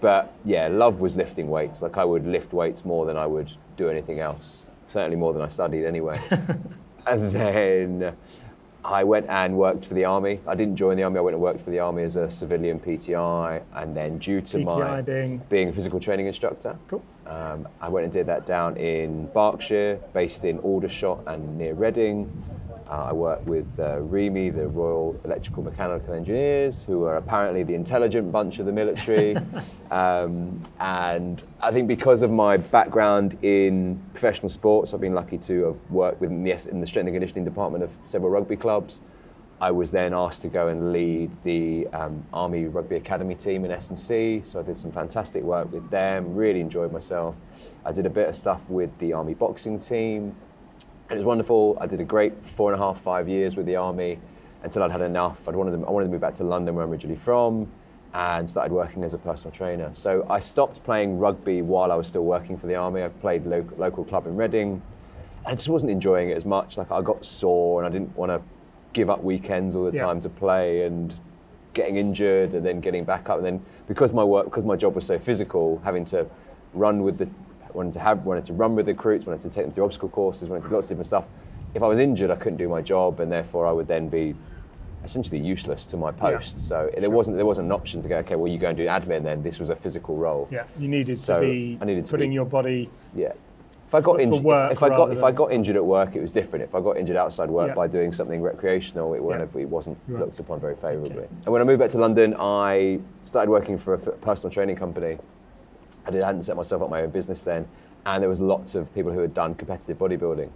But 0.00 0.34
yeah, 0.44 0.68
love 0.68 1.00
was 1.00 1.16
lifting 1.16 1.48
weights. 1.48 1.80
Like 1.80 1.96
I 1.96 2.04
would 2.04 2.26
lift 2.26 2.52
weights 2.52 2.84
more 2.84 3.06
than 3.06 3.16
I 3.16 3.26
would 3.26 3.50
do 3.76 3.88
anything 3.88 4.20
else. 4.20 4.64
Certainly 4.92 5.16
more 5.16 5.32
than 5.32 5.42
I 5.42 5.48
studied 5.48 5.84
anyway. 5.86 6.20
and 7.06 7.32
then 7.32 8.14
I 8.84 9.02
went 9.02 9.26
and 9.30 9.56
worked 9.56 9.86
for 9.86 9.94
the 9.94 10.04
army. 10.04 10.40
I 10.46 10.54
didn't 10.54 10.76
join 10.76 10.96
the 10.96 11.04
army. 11.04 11.18
I 11.18 11.22
went 11.22 11.34
and 11.34 11.42
worked 11.42 11.62
for 11.62 11.70
the 11.70 11.78
army 11.78 12.02
as 12.02 12.16
a 12.16 12.30
civilian 12.30 12.78
PTI, 12.78 13.62
and 13.74 13.96
then 13.96 14.18
due 14.18 14.42
to 14.42 14.58
my 14.58 15.00
being 15.00 15.38
being 15.48 15.68
a 15.70 15.72
physical 15.72 15.98
training 15.98 16.26
instructor, 16.26 16.76
cool. 16.88 17.02
um, 17.26 17.66
I 17.80 17.88
went 17.88 18.04
and 18.04 18.12
did 18.12 18.26
that 18.26 18.44
down 18.44 18.76
in 18.76 19.26
Berkshire, 19.28 19.98
based 20.12 20.44
in 20.44 20.58
Aldershot 20.58 21.20
and 21.26 21.56
near 21.56 21.72
Reading. 21.72 22.30
Uh, 22.88 23.06
I 23.08 23.12
work 23.12 23.46
with 23.46 23.66
uh, 23.78 24.00
REME, 24.00 24.54
the 24.54 24.68
Royal 24.68 25.18
Electrical 25.24 25.62
Mechanical 25.62 26.12
Engineers, 26.12 26.84
who 26.84 27.04
are 27.04 27.16
apparently 27.16 27.62
the 27.62 27.74
intelligent 27.74 28.30
bunch 28.30 28.58
of 28.58 28.66
the 28.66 28.72
military. 28.72 29.36
um, 29.90 30.62
and 30.80 31.42
I 31.62 31.72
think 31.72 31.88
because 31.88 32.22
of 32.22 32.30
my 32.30 32.58
background 32.58 33.38
in 33.42 34.02
professional 34.12 34.50
sports, 34.50 34.92
I've 34.92 35.00
been 35.00 35.14
lucky 35.14 35.38
to 35.38 35.64
have 35.64 35.90
worked 35.90 36.20
within 36.20 36.44
the, 36.44 36.50
in 36.70 36.80
the 36.80 36.86
strength 36.86 37.06
and 37.08 37.14
conditioning 37.14 37.44
department 37.44 37.84
of 37.84 37.96
several 38.04 38.30
rugby 38.30 38.56
clubs. 38.56 39.02
I 39.60 39.70
was 39.70 39.90
then 39.90 40.12
asked 40.12 40.42
to 40.42 40.48
go 40.48 40.68
and 40.68 40.92
lead 40.92 41.30
the 41.42 41.86
um, 41.86 42.22
Army 42.34 42.66
Rugby 42.66 42.96
Academy 42.96 43.34
team 43.34 43.64
in 43.64 43.70
S&C, 43.70 44.42
so 44.44 44.60
I 44.60 44.62
did 44.62 44.76
some 44.76 44.92
fantastic 44.92 45.42
work 45.42 45.72
with 45.72 45.88
them, 45.88 46.34
really 46.34 46.60
enjoyed 46.60 46.92
myself. 46.92 47.34
I 47.82 47.92
did 47.92 48.04
a 48.04 48.10
bit 48.10 48.28
of 48.28 48.36
stuff 48.36 48.60
with 48.68 48.90
the 48.98 49.14
Army 49.14 49.32
boxing 49.32 49.78
team. 49.78 50.34
It 51.14 51.18
was 51.18 51.26
wonderful. 51.26 51.78
I 51.80 51.86
did 51.86 52.00
a 52.00 52.04
great 52.04 52.44
four 52.44 52.72
and 52.72 52.80
a 52.80 52.84
half, 52.84 53.00
five 53.00 53.28
years 53.28 53.56
with 53.56 53.66
the 53.66 53.76
Army 53.76 54.18
until 54.64 54.82
I'd 54.82 54.90
had 54.90 55.00
enough. 55.00 55.48
I'd 55.48 55.54
wanted 55.54 55.78
to, 55.80 55.86
I 55.86 55.90
wanted 55.90 56.06
to 56.06 56.10
move 56.10 56.20
back 56.20 56.34
to 56.34 56.44
London, 56.44 56.74
where 56.74 56.84
I'm 56.84 56.90
originally 56.90 57.16
from, 57.16 57.70
and 58.12 58.50
started 58.50 58.72
working 58.72 59.04
as 59.04 59.14
a 59.14 59.18
personal 59.18 59.52
trainer. 59.52 59.90
So 59.92 60.26
I 60.28 60.40
stopped 60.40 60.82
playing 60.82 61.18
rugby 61.20 61.62
while 61.62 61.92
I 61.92 61.94
was 61.94 62.08
still 62.08 62.24
working 62.24 62.56
for 62.56 62.66
the 62.66 62.74
Army. 62.74 63.04
I 63.04 63.08
played 63.08 63.46
local, 63.46 63.76
local 63.76 64.04
club 64.04 64.26
in 64.26 64.34
Reading. 64.34 64.82
I 65.46 65.54
just 65.54 65.68
wasn't 65.68 65.92
enjoying 65.92 66.30
it 66.30 66.36
as 66.36 66.44
much. 66.44 66.76
Like 66.76 66.90
I 66.90 67.00
got 67.00 67.24
sore, 67.24 67.80
and 67.84 67.86
I 67.86 67.96
didn't 67.96 68.16
want 68.16 68.30
to 68.30 68.42
give 68.92 69.08
up 69.08 69.22
weekends 69.22 69.76
all 69.76 69.84
the 69.88 69.96
Yeah. 69.96 70.06
time 70.06 70.18
to 70.18 70.28
play, 70.28 70.82
and 70.82 71.14
getting 71.74 71.94
injured, 71.96 72.54
and 72.54 72.66
then 72.66 72.80
getting 72.80 73.04
back 73.04 73.30
up. 73.30 73.36
And 73.36 73.46
then 73.46 73.60
because 73.86 74.12
my 74.12 74.24
work, 74.24 74.46
because 74.46 74.64
my 74.64 74.74
job 74.74 74.96
was 74.96 75.06
so 75.06 75.20
physical, 75.20 75.80
having 75.84 76.04
to 76.06 76.26
run 76.72 77.04
with 77.04 77.18
the, 77.18 77.28
wanted 77.74 77.92
to 77.94 78.00
have, 78.00 78.24
wanted 78.24 78.44
to 78.46 78.52
run 78.52 78.74
with 78.74 78.86
recruits, 78.88 79.26
wanted 79.26 79.42
to 79.42 79.50
take 79.50 79.64
them 79.64 79.72
through 79.74 79.84
obstacle 79.84 80.08
courses, 80.08 80.48
wanted 80.48 80.62
to 80.62 80.68
do 80.68 80.74
lots 80.74 80.86
of 80.86 80.90
different 80.90 81.06
stuff. 81.06 81.24
If 81.74 81.82
I 81.82 81.86
was 81.88 81.98
injured, 81.98 82.30
I 82.30 82.36
couldn't 82.36 82.58
do 82.58 82.68
my 82.68 82.80
job, 82.80 83.20
and 83.20 83.30
therefore 83.30 83.66
I 83.66 83.72
would 83.72 83.88
then 83.88 84.08
be 84.08 84.34
essentially 85.02 85.38
useless 85.38 85.84
to 85.86 85.96
my 85.96 86.10
post. 86.12 86.58
So 86.58 86.88
there 86.96 87.10
wasn't 87.10 87.36
there 87.36 87.44
wasn't 87.44 87.66
an 87.66 87.72
option 87.72 88.00
to 88.02 88.08
go. 88.08 88.16
Okay, 88.18 88.36
well 88.36 88.50
you 88.50 88.58
go 88.58 88.68
and 88.68 88.76
do 88.76 88.86
admin. 88.86 89.22
Then 89.24 89.42
this 89.42 89.58
was 89.58 89.70
a 89.70 89.76
physical 89.76 90.16
role. 90.16 90.48
Yeah, 90.50 90.64
you 90.78 90.88
needed 90.88 91.18
So, 91.18 91.40
to 91.40 91.46
be 91.46 91.78
I 91.80 91.84
needed 91.84 92.06
to 92.06 92.10
putting 92.10 92.30
be- 92.30 92.34
your 92.34 92.44
body. 92.46 92.88
Yeah. 93.14 93.32
If 93.86 93.94
I 93.94 94.00
got 94.00 94.18
injured, 94.20 94.44
if- 94.46 94.72
if, 94.72 94.82
I 94.82 94.88
got 94.88 95.12
if 95.12 95.22
I 95.22 95.30
got 95.30 95.52
injured 95.52 95.76
at 95.76 95.84
work, 95.84 96.16
it 96.16 96.22
was 96.22 96.32
different. 96.32 96.64
If 96.64 96.74
I 96.74 96.80
got 96.80 96.96
injured 96.96 97.16
outside 97.16 97.50
work 97.50 97.68
Yeah. 97.68 97.74
by 97.74 97.86
doing 97.86 98.12
something 98.12 98.40
recreational, 98.40 99.12
it, 99.14 99.22
wouldn't 99.22 99.54
it 99.54 99.68
wasn't 99.68 99.98
Right. 100.08 100.20
looked 100.20 100.38
upon 100.38 100.58
very 100.60 100.74
favourably. 100.76 101.18
Okay. 101.18 101.28
And 101.44 101.52
when 101.52 101.60
I 101.60 101.64
moved 101.64 101.80
back 101.80 101.90
to 101.90 101.98
London, 101.98 102.34
I 102.38 103.00
started 103.24 103.50
working 103.50 103.76
for 103.76 103.94
a 103.94 103.98
personal 103.98 104.50
training 104.50 104.76
company. 104.76 105.18
I, 106.06 106.12
hadn't 106.12 106.42
set 106.42 106.56
myself 106.56 106.82
up 106.82 106.90
my 106.90 107.02
own 107.02 107.10
business 107.10 107.42
then, 107.42 107.66
and 108.06 108.22
there 108.22 108.28
was 108.28 108.40
lots 108.40 108.74
of 108.74 108.92
people 108.94 109.12
who 109.12 109.20
had 109.20 109.34
done 109.34 109.54
competitive 109.54 109.98
bodybuilding, 109.98 110.50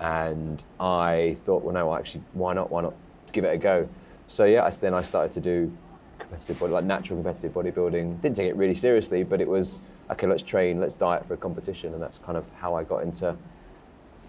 and 0.00 0.62
I 0.78 1.36
thought, 1.40 1.62
well, 1.62 1.74
no, 1.74 1.94
actually, 1.94 2.24
why 2.32 2.54
not? 2.54 2.70
Why 2.70 2.82
not 2.82 2.94
give 3.32 3.44
it 3.44 3.54
a 3.54 3.58
go? 3.58 3.88
So 4.26 4.44
yeah, 4.44 4.64
I, 4.64 4.70
then 4.70 4.94
I 4.94 5.02
started 5.02 5.32
to 5.32 5.40
do 5.40 5.76
competitive 6.18 6.58
body, 6.58 6.72
like 6.72 6.84
natural 6.84 7.22
competitive 7.22 7.52
bodybuilding. 7.52 8.20
Didn't 8.20 8.36
take 8.36 8.48
it 8.48 8.56
really 8.56 8.74
seriously, 8.74 9.22
but 9.22 9.40
it 9.40 9.48
was 9.48 9.80
okay. 10.10 10.26
Let's 10.26 10.42
train, 10.42 10.80
let's 10.80 10.94
diet 10.94 11.26
for 11.26 11.34
a 11.34 11.36
competition, 11.36 11.94
and 11.94 12.02
that's 12.02 12.18
kind 12.18 12.36
of 12.36 12.44
how 12.58 12.74
I 12.74 12.84
got 12.84 13.02
into 13.02 13.36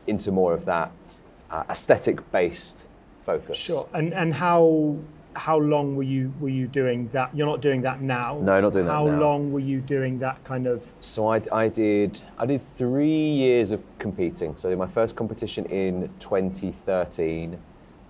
into 0.07 0.31
more 0.31 0.53
of 0.53 0.63
that 0.65 1.19
uh, 1.51 1.63
aesthetic-based 1.69 2.85
focus. 3.21 3.57
Sure. 3.57 3.87
And 3.93 4.13
and 4.13 4.33
how 4.33 4.97
how 5.37 5.57
long 5.57 5.95
were 5.95 6.03
you 6.03 6.33
were 6.39 6.49
you 6.49 6.67
doing 6.67 7.09
that? 7.13 7.35
You're 7.35 7.47
not 7.47 7.61
doing 7.61 7.81
that 7.81 8.01
now. 8.01 8.39
No, 8.41 8.59
not 8.59 8.73
doing 8.73 8.85
that 8.85 8.91
How 8.91 9.05
long 9.05 9.51
were 9.51 9.59
you 9.59 9.79
doing 9.79 10.19
that 10.19 10.43
kind 10.43 10.67
of? 10.67 10.91
So 10.99 11.31
I, 11.31 11.41
I 11.51 11.67
did 11.69 12.19
I 12.37 12.45
did 12.45 12.61
three 12.61 13.09
years 13.09 13.71
of 13.71 13.83
competing. 13.99 14.57
So 14.57 14.67
I 14.67 14.71
did 14.71 14.79
my 14.79 14.87
first 14.87 15.15
competition 15.15 15.65
in 15.65 16.09
2013. 16.19 17.59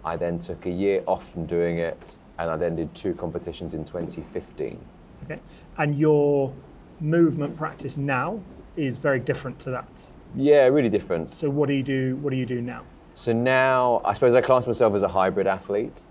I 0.06 0.16
then 0.16 0.40
took 0.40 0.66
a 0.66 0.70
year 0.70 1.04
off 1.06 1.34
from 1.34 1.46
doing 1.46 1.80
it, 1.80 2.18
and 2.40 2.50
I 2.50 2.56
then 2.56 2.76
did 2.76 2.96
two 2.96 3.14
competitions 3.14 3.74
in 3.74 3.84
2015. 3.84 4.80
Okay. 5.26 5.42
And 5.78 5.98
your 6.00 6.54
movement 7.02 7.58
practice 7.58 7.98
now 7.98 8.40
is 8.78 8.98
very 8.98 9.20
different 9.20 9.60
to 9.60 9.72
that. 9.72 10.06
Yeah, 10.36 10.66
really 10.68 10.90
different. 10.90 11.30
So 11.30 11.50
what 11.50 11.68
do 11.68 11.76
you 11.76 11.84
do? 11.84 12.16
What 12.18 12.30
do 12.30 12.38
you 12.38 12.46
do 12.46 12.62
now? 12.62 12.84
So 13.16 13.34
now 13.34 14.02
I 14.06 14.14
suppose 14.14 14.34
I 14.36 14.42
class 14.42 14.66
myself 14.66 14.96
as 14.96 15.04
a 15.04 15.08
hybrid 15.10 15.48
athlete. 15.48 16.04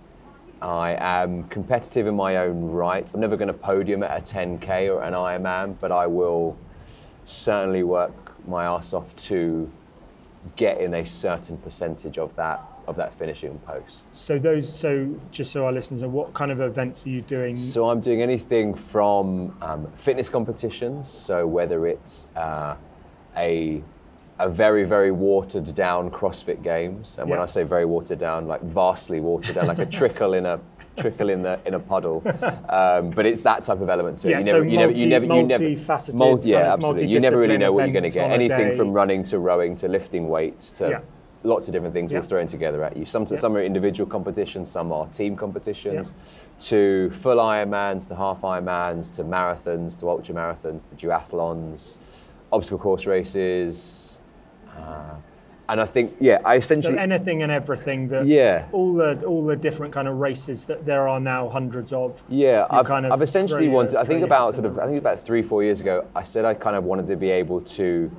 I 0.63 0.97
am 0.99 1.45
competitive 1.45 2.07
in 2.07 2.17
my 2.17 2.39
own 2.39 2.71
right. 2.71 3.11
I'm 3.13 3.21
never 3.21 3.37
going 3.37 3.49
to 3.49 3.55
podium 3.55 4.03
at 4.03 4.19
a 4.19 4.35
10k 4.35 4.95
or 4.95 5.03
an 5.03 5.13
Ironman, 5.13 5.79
but 5.79 5.93
I 5.93 6.07
will 6.07 6.57
certainly 7.27 7.83
work 7.83 8.13
my 8.47 8.65
ass 8.65 8.93
off 8.93 9.15
to 9.17 9.71
get 10.55 10.81
in 10.81 10.95
a 10.95 11.05
certain 11.05 11.57
percentage 11.59 12.19
of 12.19 12.35
that 12.37 12.63
of 12.87 12.95
that 12.95 13.13
finishing 13.15 13.59
post. 13.61 14.13
So 14.15 14.39
those. 14.39 14.73
So 14.73 15.21
just 15.33 15.51
so 15.51 15.67
our 15.67 15.73
listeners 15.73 16.03
know, 16.03 16.09
what 16.09 16.33
kind 16.35 16.53
of 16.53 16.61
events 16.61 17.05
are 17.05 17.11
you 17.11 17.21
doing? 17.21 17.57
So 17.57 17.91
I'm 17.91 18.01
doing 18.01 18.23
anything 18.23 18.75
from 18.75 19.57
um, 19.61 19.91
fitness 19.97 20.29
competitions. 20.29 21.09
So 21.09 21.47
whether 21.47 21.87
it's 21.87 22.29
uh, 22.37 22.77
a 23.37 23.83
a 24.39 24.49
very, 24.51 24.85
very 24.85 25.11
watered 25.11 25.75
down 25.75 26.11
CrossFit 26.11 26.63
Games. 26.63 27.17
And 27.19 27.29
when 27.31 27.39
I 27.39 27.47
say 27.47 27.63
very 27.63 27.85
watered 27.87 28.19
down, 28.19 28.47
like 28.47 28.61
vastly 28.63 29.21
watered 29.21 29.55
down, 29.55 29.67
like 29.67 29.79
a 29.79 29.87
trickle 29.87 30.35
in 30.35 30.47
a 30.47 30.61
trickle 30.97 31.29
in 31.31 31.43
the 31.43 31.59
in 31.67 31.75
a 31.75 31.81
puddle. 31.81 32.23
Um, 32.69 33.11
but 33.11 33.27
it's 33.27 33.43
that 33.43 33.65
type 33.65 33.81
of 33.81 33.89
element 33.89 34.19
to 34.21 34.29
it. 34.29 34.31
Yeah, 34.31 34.37
you 34.39 34.43
so 34.45 34.53
never, 34.53 34.65
you 34.65 34.77
never, 34.79 34.93
you 34.93 35.07
never, 35.07 35.25
you 35.27 35.43
never, 35.43 35.63
multi-faceted, 35.65 36.19
multi- 36.19 36.51
yeah, 36.51 36.73
of 36.73 36.79
absolutely. 36.79 37.07
You 37.09 37.21
never 37.21 37.39
really 37.39 37.59
know 37.59 37.73
what 37.73 37.85
you're 37.85 37.93
going 37.93 38.05
to 38.05 38.11
get. 38.11 38.25
events 38.31 38.53
on 38.53 38.59
a 38.61 38.63
Anything 38.65 38.77
from 38.77 38.93
running 38.93 39.23
to 39.25 39.39
rowing 39.39 39.77
to 39.77 39.89
lifting 39.89 40.29
weights 40.29 40.71
to 40.73 40.89
Yeah. 40.89 41.01
lots 41.43 41.69
of 41.69 41.73
different 41.73 41.95
things 41.95 42.13
Yeah. 42.13 42.19
all 42.19 42.25
thrown 42.25 42.47
together 42.47 42.83
at 42.83 42.97
you. 42.97 43.05
Some, 43.07 43.27
Yeah. 43.31 43.37
some 43.37 43.57
are 43.57 43.63
individual 43.63 44.09
competitions, 44.11 44.71
some 44.71 44.91
are 44.93 45.07
team 45.09 45.37
competitions, 45.37 46.13
to 46.61 47.11
full 47.11 47.37
Ironmans, 47.37 48.09
to 48.09 48.15
half 48.17 48.41
Ironmans, 48.41 49.11
to 49.17 49.25
marathons, 49.25 49.99
to 50.01 50.09
ultra 50.11 50.35
marathons, 50.35 50.89
to 50.89 51.07
duathlons, 51.07 51.99
obstacle 52.53 52.79
course 52.79 53.07
races. 53.07 54.06
Uh, 54.77 55.15
and 55.69 55.81
I 55.81 55.85
think, 55.85 56.15
yeah, 56.21 56.39
I 56.45 56.61
So 56.61 56.75
essentially. 56.75 56.99
anything 56.99 57.43
and 57.43 57.51
everything 57.51 58.09
that 58.09 58.27
Yeah. 58.27 58.67
all 58.73 58.95
the 58.95 59.21
all 59.25 59.45
the 59.45 59.57
different 59.57 59.93
kind 59.93 60.07
of 60.07 60.19
races 60.19 60.65
that 60.67 60.87
there 60.87 61.09
are 61.09 61.19
now 61.19 61.49
hundreds 61.49 61.93
of. 61.93 62.23
Yeah, 62.29 62.67
I've, 62.71 62.87
kind 62.87 63.05
of 63.07 63.13
I've 63.13 63.23
essentially 63.23 63.69
wanted. 63.69 63.97
I 63.97 64.05
think 64.05 64.23
about 64.23 64.55
sort 64.55 64.67
of. 64.67 64.79
I 64.79 64.87
think 64.87 64.99
about 64.99 65.19
three, 65.19 65.43
four 65.43 65.65
years 65.65 65.81
ago. 65.81 66.05
I 66.15 66.23
said 66.23 66.45
I 66.45 66.55
kind 66.55 66.77
of 66.77 66.85
wanted 66.85 67.09
to 67.09 67.17
be 67.17 67.31
able 67.31 67.61
to 67.63 68.11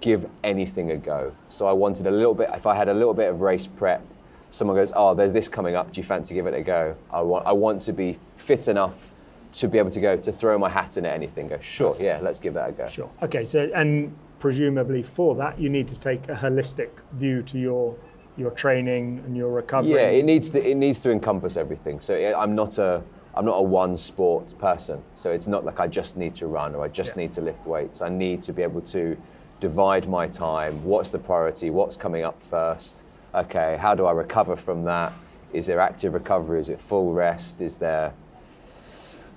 give 0.00 0.26
anything 0.44 0.90
a 0.92 0.96
go. 0.96 1.32
So 1.48 1.66
I 1.66 1.72
wanted 1.72 2.06
a 2.06 2.10
little 2.12 2.34
bit. 2.34 2.48
If 2.54 2.66
I 2.66 2.76
had 2.76 2.88
a 2.88 2.94
little 2.94 3.14
bit 3.14 3.28
of 3.28 3.40
race 3.40 3.66
prep, 3.66 4.02
someone 4.50 4.76
goes, 4.76 4.92
"Oh, 4.94 5.14
there's 5.14 5.32
this 5.32 5.48
coming 5.48 5.74
up. 5.74 5.90
Do 5.90 6.00
you 6.00 6.04
fancy 6.04 6.34
give 6.34 6.46
it 6.46 6.54
a 6.54 6.60
go?" 6.62 6.94
I 7.10 7.22
want. 7.22 7.44
I 7.46 7.52
want 7.52 7.80
to 7.82 7.92
be 7.92 8.20
fit 8.36 8.68
enough 8.68 9.12
to 9.54 9.66
be 9.66 9.78
able 9.78 9.90
to 9.90 10.00
go 10.00 10.16
to 10.16 10.30
throw 10.32 10.58
my 10.58 10.68
hat 10.68 10.96
in 10.96 11.06
at 11.06 11.14
anything. 11.14 11.48
Go, 11.48 11.58
sure, 11.60 11.96
yeah, 12.00 12.18
let's 12.22 12.38
give 12.40 12.54
that 12.54 12.68
a 12.68 12.72
go. 12.72 12.86
Sure. 12.86 13.10
Okay. 13.22 13.44
So 13.44 13.68
and 13.74 14.14
presumably 14.44 15.02
for 15.02 15.34
that 15.34 15.58
you 15.58 15.70
need 15.70 15.88
to 15.88 15.98
take 15.98 16.28
a 16.28 16.34
holistic 16.34 16.90
view 17.12 17.42
to 17.42 17.58
your 17.58 17.96
your 18.36 18.50
training 18.50 19.22
and 19.24 19.34
your 19.34 19.50
recovery. 19.50 19.92
Yeah, 19.94 20.18
it 20.20 20.26
needs 20.26 20.50
to 20.50 20.58
it 20.62 20.74
needs 20.74 21.00
to 21.00 21.10
encompass 21.10 21.56
everything. 21.56 21.98
So 21.98 22.14
yeah, 22.14 22.34
I'm 22.36 22.54
not 22.54 22.76
a 22.76 23.02
I'm 23.34 23.46
not 23.46 23.56
a 23.56 23.62
one 23.62 23.96
sport 23.96 24.46
person. 24.58 25.02
So 25.14 25.30
it's 25.30 25.46
not 25.46 25.64
like 25.64 25.80
I 25.80 25.86
just 25.86 26.18
need 26.18 26.34
to 26.34 26.46
run 26.46 26.74
or 26.74 26.84
I 26.84 26.88
just 26.88 27.16
Yeah. 27.16 27.22
need 27.22 27.32
to 27.38 27.40
lift 27.40 27.66
weights. 27.66 28.02
I 28.02 28.10
need 28.10 28.42
to 28.42 28.52
be 28.52 28.62
able 28.62 28.82
to 28.96 29.16
divide 29.60 30.06
my 30.10 30.26
time. 30.28 30.84
What's 30.84 31.08
the 31.08 31.18
priority? 31.18 31.70
What's 31.70 31.96
coming 31.96 32.22
up 32.22 32.42
first? 32.42 33.02
Okay, 33.34 33.78
how 33.80 33.94
do 33.94 34.04
I 34.04 34.12
recover 34.12 34.56
from 34.56 34.84
that? 34.84 35.10
Is 35.54 35.64
there 35.68 35.80
active 35.80 36.12
recovery? 36.12 36.60
Is 36.60 36.68
it 36.68 36.80
full 36.82 37.14
rest? 37.14 37.62
Is 37.62 37.78
there 37.78 38.12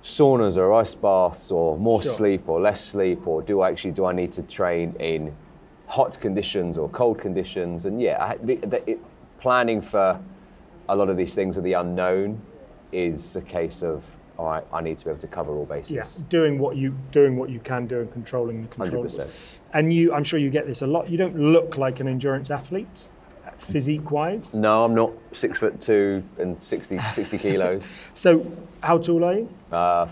saunas 0.08 0.56
or 0.56 0.72
ice 0.72 0.94
baths 0.94 1.50
or 1.52 1.76
more 1.78 2.02
Sure. 2.02 2.12
sleep 2.12 2.48
or 2.48 2.60
less 2.60 2.82
sleep 2.82 3.26
or 3.26 3.42
do 3.42 3.60
I 3.60 3.68
actually 3.70 3.90
do 3.92 4.06
I 4.06 4.12
need 4.12 4.32
to 4.32 4.42
train 4.42 4.94
in 4.98 5.34
hot 5.86 6.18
conditions 6.18 6.78
or 6.78 6.88
cold 6.88 7.18
conditions 7.18 7.84
and 7.84 8.00
yeah 8.00 8.16
I, 8.24 8.36
the, 8.38 8.54
the, 8.56 8.90
it, 8.90 8.98
planning 9.38 9.80
for 9.82 10.18
a 10.88 10.96
lot 10.96 11.08
of 11.10 11.16
these 11.18 11.34
things 11.34 11.58
are 11.58 11.60
the 11.62 11.74
unknown 11.74 12.40
is 12.90 13.36
a 13.36 13.42
case 13.42 13.82
of 13.82 14.16
all 14.38 14.46
right 14.46 14.64
I 14.72 14.80
need 14.80 14.96
to 14.98 15.04
be 15.04 15.10
able 15.10 15.20
to 15.20 15.26
cover 15.26 15.52
all 15.54 15.66
bases 15.66 15.92
Yeah, 15.92 16.24
doing 16.30 16.58
what 16.58 16.76
you 16.76 16.96
doing 17.12 17.36
what 17.36 17.50
you 17.50 17.60
can 17.60 17.86
do 17.86 18.00
and 18.00 18.10
controlling 18.10 18.62
the 18.62 18.68
controllables. 18.68 19.18
100%. 19.18 19.58
And 19.74 19.92
you, 19.92 20.14
I'm 20.14 20.24
sure 20.24 20.38
you 20.40 20.48
get 20.48 20.66
this 20.66 20.80
a 20.80 20.86
lot. 20.86 21.10
You 21.10 21.18
don't 21.18 21.36
look 21.38 21.76
like 21.76 22.00
an 22.00 22.08
endurance 22.08 22.50
athlete, 22.50 23.10
physique 23.58 24.10
wise. 24.10 24.54
no 24.54 24.84
I'm 24.84 24.94
not 24.94 25.12
six 25.32 25.58
foot 25.58 25.80
two 25.80 26.22
and 26.38 26.62
60, 26.62 26.98
60 26.98 27.38
kilos 27.44 28.08
So 28.14 28.50
how 28.82 28.98
tall 28.98 29.24
are 29.24 29.34
you? 29.34 29.48
uh, 29.72 30.08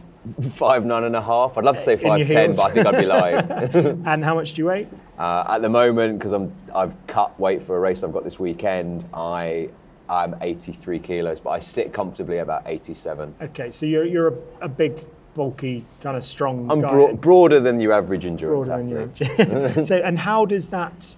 five 0.51 0.85
nine 0.85 1.05
and 1.05 1.15
a 1.15 1.23
half 1.23 1.57
I'd 1.57 1.65
love 1.65 1.77
to 1.77 1.83
say 1.83 1.97
five 1.97 2.27
ten 2.27 2.51
but 2.51 2.61
I 2.67 2.71
think 2.73 2.87
I'd 2.87 2.99
be 2.99 3.07
lying 3.07 4.03
And 4.07 4.25
how 4.25 4.35
much 4.35 4.53
do 4.55 4.63
you 4.63 4.67
weigh? 4.67 4.89
Uh, 5.19 5.45
at 5.49 5.63
the 5.63 5.69
moment, 5.69 6.19
because 6.19 6.33
I'm 6.33 6.53
I've 6.75 6.95
cut 7.07 7.39
weight 7.41 7.63
for 7.63 7.77
a 7.77 7.81
race 7.81 8.03
I've 8.05 8.13
got 8.13 8.25
this 8.25 8.39
weekend, 8.39 9.05
I 9.15 9.71
I'm 10.09 10.37
83 10.41 10.99
kilos, 11.01 11.41
but 11.41 11.51
I 11.51 11.59
sit 11.61 11.93
comfortably 11.93 12.39
about 12.39 12.63
87. 12.67 13.35
Okay, 13.43 13.71
so 13.71 13.87
you're 13.87 14.05
you're 14.05 14.29
a, 14.29 14.37
a 14.63 14.69
big, 14.69 15.05
bulky, 15.35 15.85
kind 16.01 16.17
of 16.17 16.23
strong 16.25 16.71
I'm 16.71 16.81
bro- 16.81 17.15
broader 17.15 17.61
than 17.61 17.81
your 17.81 17.93
average 17.93 18.27
endurance 18.27 18.69
broader 18.69 18.83
than 18.85 19.11
athlete. 19.11 19.77
you. 19.79 19.85
so, 19.91 19.97
and 19.97 20.19
how 20.19 20.45
does 20.45 20.69
that? 20.69 21.17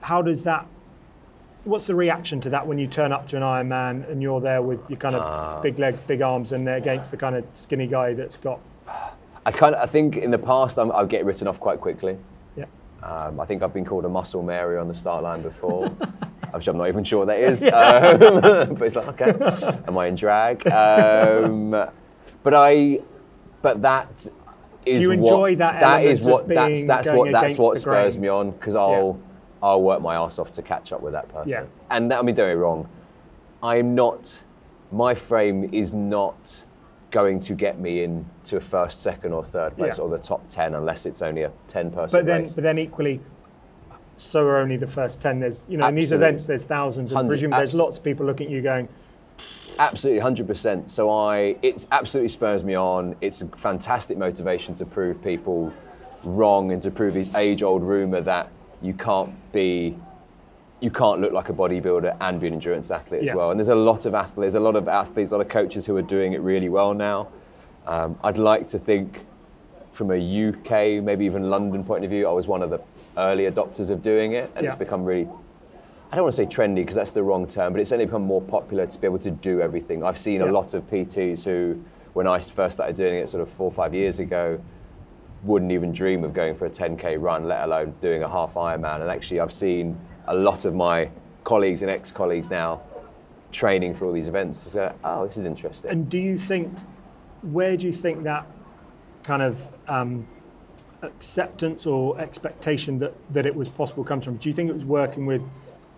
How 0.00 0.20
does 0.20 0.42
that? 0.42 0.66
What's 1.64 1.86
the 1.86 1.94
reaction 1.94 2.40
to 2.40 2.50
that 2.50 2.66
when 2.66 2.78
you 2.78 2.88
turn 2.88 3.12
up 3.12 3.28
to 3.28 3.36
an 3.36 3.42
Ironman 3.42 4.10
and 4.10 4.20
you're 4.20 4.40
there 4.40 4.62
with 4.62 4.80
your 4.88 4.98
kind 4.98 5.14
of 5.14 5.22
Ah. 5.22 5.60
big 5.60 5.78
legs, 5.78 6.00
big 6.00 6.20
arms, 6.20 6.50
and 6.52 6.66
they're 6.66 6.76
against 6.76 7.12
the 7.12 7.16
kind 7.16 7.36
of 7.36 7.44
skinny 7.52 7.86
guy 7.86 8.14
that's 8.14 8.36
got? 8.36 8.58
I 9.46 9.50
kind 9.52 9.74
of 9.74 9.82
I 9.82 9.86
think 9.86 10.16
in 10.16 10.30
the 10.32 10.38
past 10.38 10.76
I'm, 10.78 10.90
I'll 10.92 11.06
get 11.06 11.24
written 11.24 11.46
off 11.46 11.60
quite 11.60 11.80
quickly. 11.80 12.16
Yeah. 12.56 12.64
Um, 13.02 13.38
I 13.38 13.44
think 13.46 13.62
I've 13.62 13.72
been 13.74 13.84
called 13.84 14.04
a 14.04 14.08
muscle 14.08 14.42
Mary 14.42 14.76
on 14.76 14.88
the 14.88 14.94
start 14.94 15.22
line 15.22 15.42
before, 15.42 15.88
which 16.52 16.66
I'm 16.66 16.76
not 16.78 16.88
even 16.88 17.04
sure 17.04 17.24
what 17.24 17.28
that 17.28 17.38
is. 17.40 17.62
Um, 18.68 18.74
but 18.74 18.82
it's 18.82 18.96
like, 18.96 19.20
okay, 19.20 19.78
am 19.86 19.96
I 19.98 20.06
in 20.06 20.16
drag? 20.16 20.66
Um, 20.66 21.70
but 22.42 22.54
I, 22.54 23.00
but 23.62 23.82
that 23.82 24.26
is 24.84 24.98
Do 24.98 25.02
you 25.02 25.10
enjoy 25.12 25.54
that 25.56 25.78
That 25.78 26.02
element 26.02 26.18
is 26.18 26.26
what 26.26 26.48
that's 26.48 26.84
that's 26.86 27.08
what 27.10 27.30
that's 27.30 27.56
what 27.56 27.78
spurs 27.78 28.14
grain? 28.16 28.22
me 28.22 28.28
on 28.28 28.50
because 28.50 28.74
I'll 28.74 29.20
I'll 29.62 29.82
work 29.82 30.00
my 30.00 30.16
ass 30.16 30.38
off 30.38 30.52
to 30.52 30.62
catch 30.62 30.92
up 30.92 31.00
with 31.02 31.12
that 31.12 31.28
person. 31.28 31.50
Yeah. 31.50 31.64
And 31.90 32.10
that, 32.10 32.18
I 32.18 32.22
mean, 32.22 32.34
don't 32.34 32.48
get 32.48 32.54
me 32.56 32.60
wrong, 32.60 32.88
I'm 33.62 33.94
not. 33.94 34.42
My 34.90 35.14
frame 35.14 35.68
is 35.72 35.92
not 35.92 36.64
going 37.10 37.38
to 37.40 37.54
get 37.54 37.78
me 37.78 38.02
into 38.02 38.56
a 38.56 38.60
first, 38.60 39.02
second, 39.02 39.32
or 39.32 39.44
third 39.44 39.76
place 39.76 39.98
Yeah. 39.98 40.04
or 40.04 40.10
the 40.10 40.18
top 40.18 40.48
ten 40.48 40.74
unless 40.74 41.06
it's 41.06 41.22
only 41.22 41.42
a 41.42 41.52
ten-person 41.68 42.18
But 42.18 42.26
then, 42.26 42.40
race. 42.42 42.54
but 42.54 42.64
then 42.64 42.78
equally, 42.78 43.20
so 44.16 44.44
are 44.44 44.58
only 44.58 44.76
the 44.76 44.86
first 44.86 45.20
ten. 45.20 45.38
There's 45.40 45.64
you 45.68 45.76
know 45.78 45.86
in 45.86 45.94
these 45.94 46.12
events 46.12 46.44
there's 46.46 46.64
thousands, 46.64 47.12
and 47.12 47.28
presumably 47.28 47.58
there's 47.58 47.74
lots 47.74 47.98
of 47.98 48.04
people 48.04 48.26
looking 48.26 48.46
at 48.48 48.52
you 48.52 48.62
going, 48.62 48.88
Absolutely, 49.78 50.20
hundred 50.20 50.46
percent. 50.46 50.90
So 50.90 51.10
I, 51.10 51.56
it 51.62 51.86
absolutely 51.92 52.28
spurs 52.28 52.62
me 52.64 52.74
on. 52.74 53.16
It's 53.20 53.40
a 53.40 53.46
fantastic 53.48 54.18
motivation 54.18 54.74
to 54.76 54.84
prove 54.84 55.22
people 55.22 55.72
wrong 56.24 56.72
and 56.72 56.80
to 56.82 56.90
prove 56.90 57.14
this 57.14 57.34
age-old 57.34 57.82
rumor 57.82 58.20
that 58.20 58.50
you 58.82 58.94
can't 58.94 59.32
be, 59.52 59.96
you 60.80 60.90
can't 60.90 61.20
look 61.20 61.32
like 61.32 61.48
a 61.48 61.52
bodybuilder 61.52 62.16
and 62.20 62.40
be 62.40 62.48
an 62.48 62.54
endurance 62.54 62.90
athlete 62.90 63.22
Yeah. 63.22 63.32
as 63.32 63.36
well. 63.36 63.50
And 63.50 63.60
there's 63.60 63.68
a 63.68 63.74
lot 63.74 64.06
of 64.06 64.14
athletes, 64.14 64.54
a 64.54 64.60
lot 64.60 64.76
of 64.76 64.88
athletes, 64.88 65.30
a 65.32 65.36
lot 65.36 65.44
of 65.46 65.48
coaches 65.48 65.86
who 65.86 65.96
are 65.96 66.02
doing 66.02 66.32
it 66.32 66.40
really 66.40 66.68
well 66.68 66.94
now. 66.94 67.28
Um, 67.86 68.18
I'd 68.24 68.38
like 68.38 68.68
to 68.68 68.78
think, 68.78 69.24
from 69.92 70.10
a 70.10 70.16
UK, 70.16 71.02
maybe 71.02 71.24
even 71.26 71.50
London 71.50 71.84
point 71.84 72.04
of 72.04 72.10
view, 72.10 72.26
I 72.26 72.32
was 72.32 72.48
one 72.48 72.62
of 72.62 72.70
the 72.70 72.80
early 73.16 73.44
adopters 73.44 73.90
of 73.90 74.02
doing 74.02 74.32
it, 74.32 74.50
and 74.56 74.64
it's 74.66 74.74
become 74.74 75.04
really 75.04 75.28
I 76.10 76.16
don't 76.16 76.24
want 76.24 76.36
to 76.36 76.42
say 76.42 76.46
trendy 76.46 76.76
because 76.76 76.94
that's 76.94 77.12
the 77.12 77.22
wrong 77.22 77.46
term, 77.46 77.72
but 77.72 77.80
it's 77.80 77.88
certainly 77.88 78.04
become 78.04 78.20
more 78.20 78.42
popular 78.42 78.84
to 78.86 78.98
be 79.00 79.06
able 79.06 79.18
to 79.20 79.30
do 79.30 79.62
everything. 79.62 80.04
I've 80.04 80.18
seen 80.18 80.40
Yeah. 80.42 80.50
a 80.50 80.52
lot 80.52 80.74
of 80.74 80.82
PTs 80.90 81.42
who, 81.44 81.80
when 82.12 82.26
I 82.26 82.38
first 82.38 82.74
started 82.74 82.96
doing 82.96 83.14
it 83.14 83.30
sort 83.30 83.40
of 83.40 83.48
four 83.48 83.68
or 83.68 83.72
five 83.72 83.94
years 83.94 84.18
ago, 84.18 84.58
wouldn't 85.42 85.72
even 85.72 85.92
dream 85.92 86.24
of 86.24 86.32
going 86.32 86.54
for 86.54 86.66
a 86.66 86.70
10k 86.70 87.20
run, 87.20 87.48
let 87.48 87.64
alone 87.64 87.94
doing 88.00 88.22
a 88.22 88.28
half 88.28 88.54
Ironman. 88.54 89.00
And 89.00 89.10
actually, 89.10 89.40
I've 89.40 89.52
seen 89.52 89.98
a 90.26 90.34
lot 90.34 90.64
of 90.64 90.74
my 90.74 91.10
colleagues 91.44 91.82
and 91.82 91.90
ex-colleagues 91.90 92.48
now 92.48 92.80
training 93.50 93.94
for 93.94 94.06
all 94.06 94.12
these 94.12 94.28
events. 94.28 94.70
So, 94.72 94.94
oh, 95.04 95.26
this 95.26 95.36
is 95.36 95.44
interesting. 95.44 95.90
And 95.90 96.08
do 96.08 96.18
you 96.18 96.36
think, 96.36 96.76
where 97.42 97.76
do 97.76 97.86
you 97.86 97.92
think 97.92 98.22
that 98.22 98.46
kind 99.24 99.42
of 99.42 99.68
um, 99.88 100.26
acceptance 101.02 101.86
or 101.86 102.18
expectation 102.20 102.98
that, 103.00 103.14
that 103.32 103.44
it 103.44 103.54
was 103.54 103.68
possible 103.68 104.04
comes 104.04 104.24
from? 104.24 104.36
Do 104.36 104.48
you 104.48 104.54
think 104.54 104.70
it 104.70 104.74
was 104.74 104.84
working 104.84 105.26
with 105.26 105.42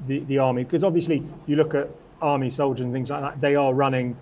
the, 0.06 0.20
the 0.20 0.38
army? 0.38 0.64
Because 0.64 0.82
obviously, 0.82 1.22
you 1.46 1.56
look 1.56 1.74
at 1.74 1.88
army 2.22 2.48
soldiers 2.48 2.84
and 2.84 2.92
things 2.92 3.10
like 3.10 3.20
that, 3.20 3.40
they 3.40 3.54
are 3.54 3.74
running 3.74 4.16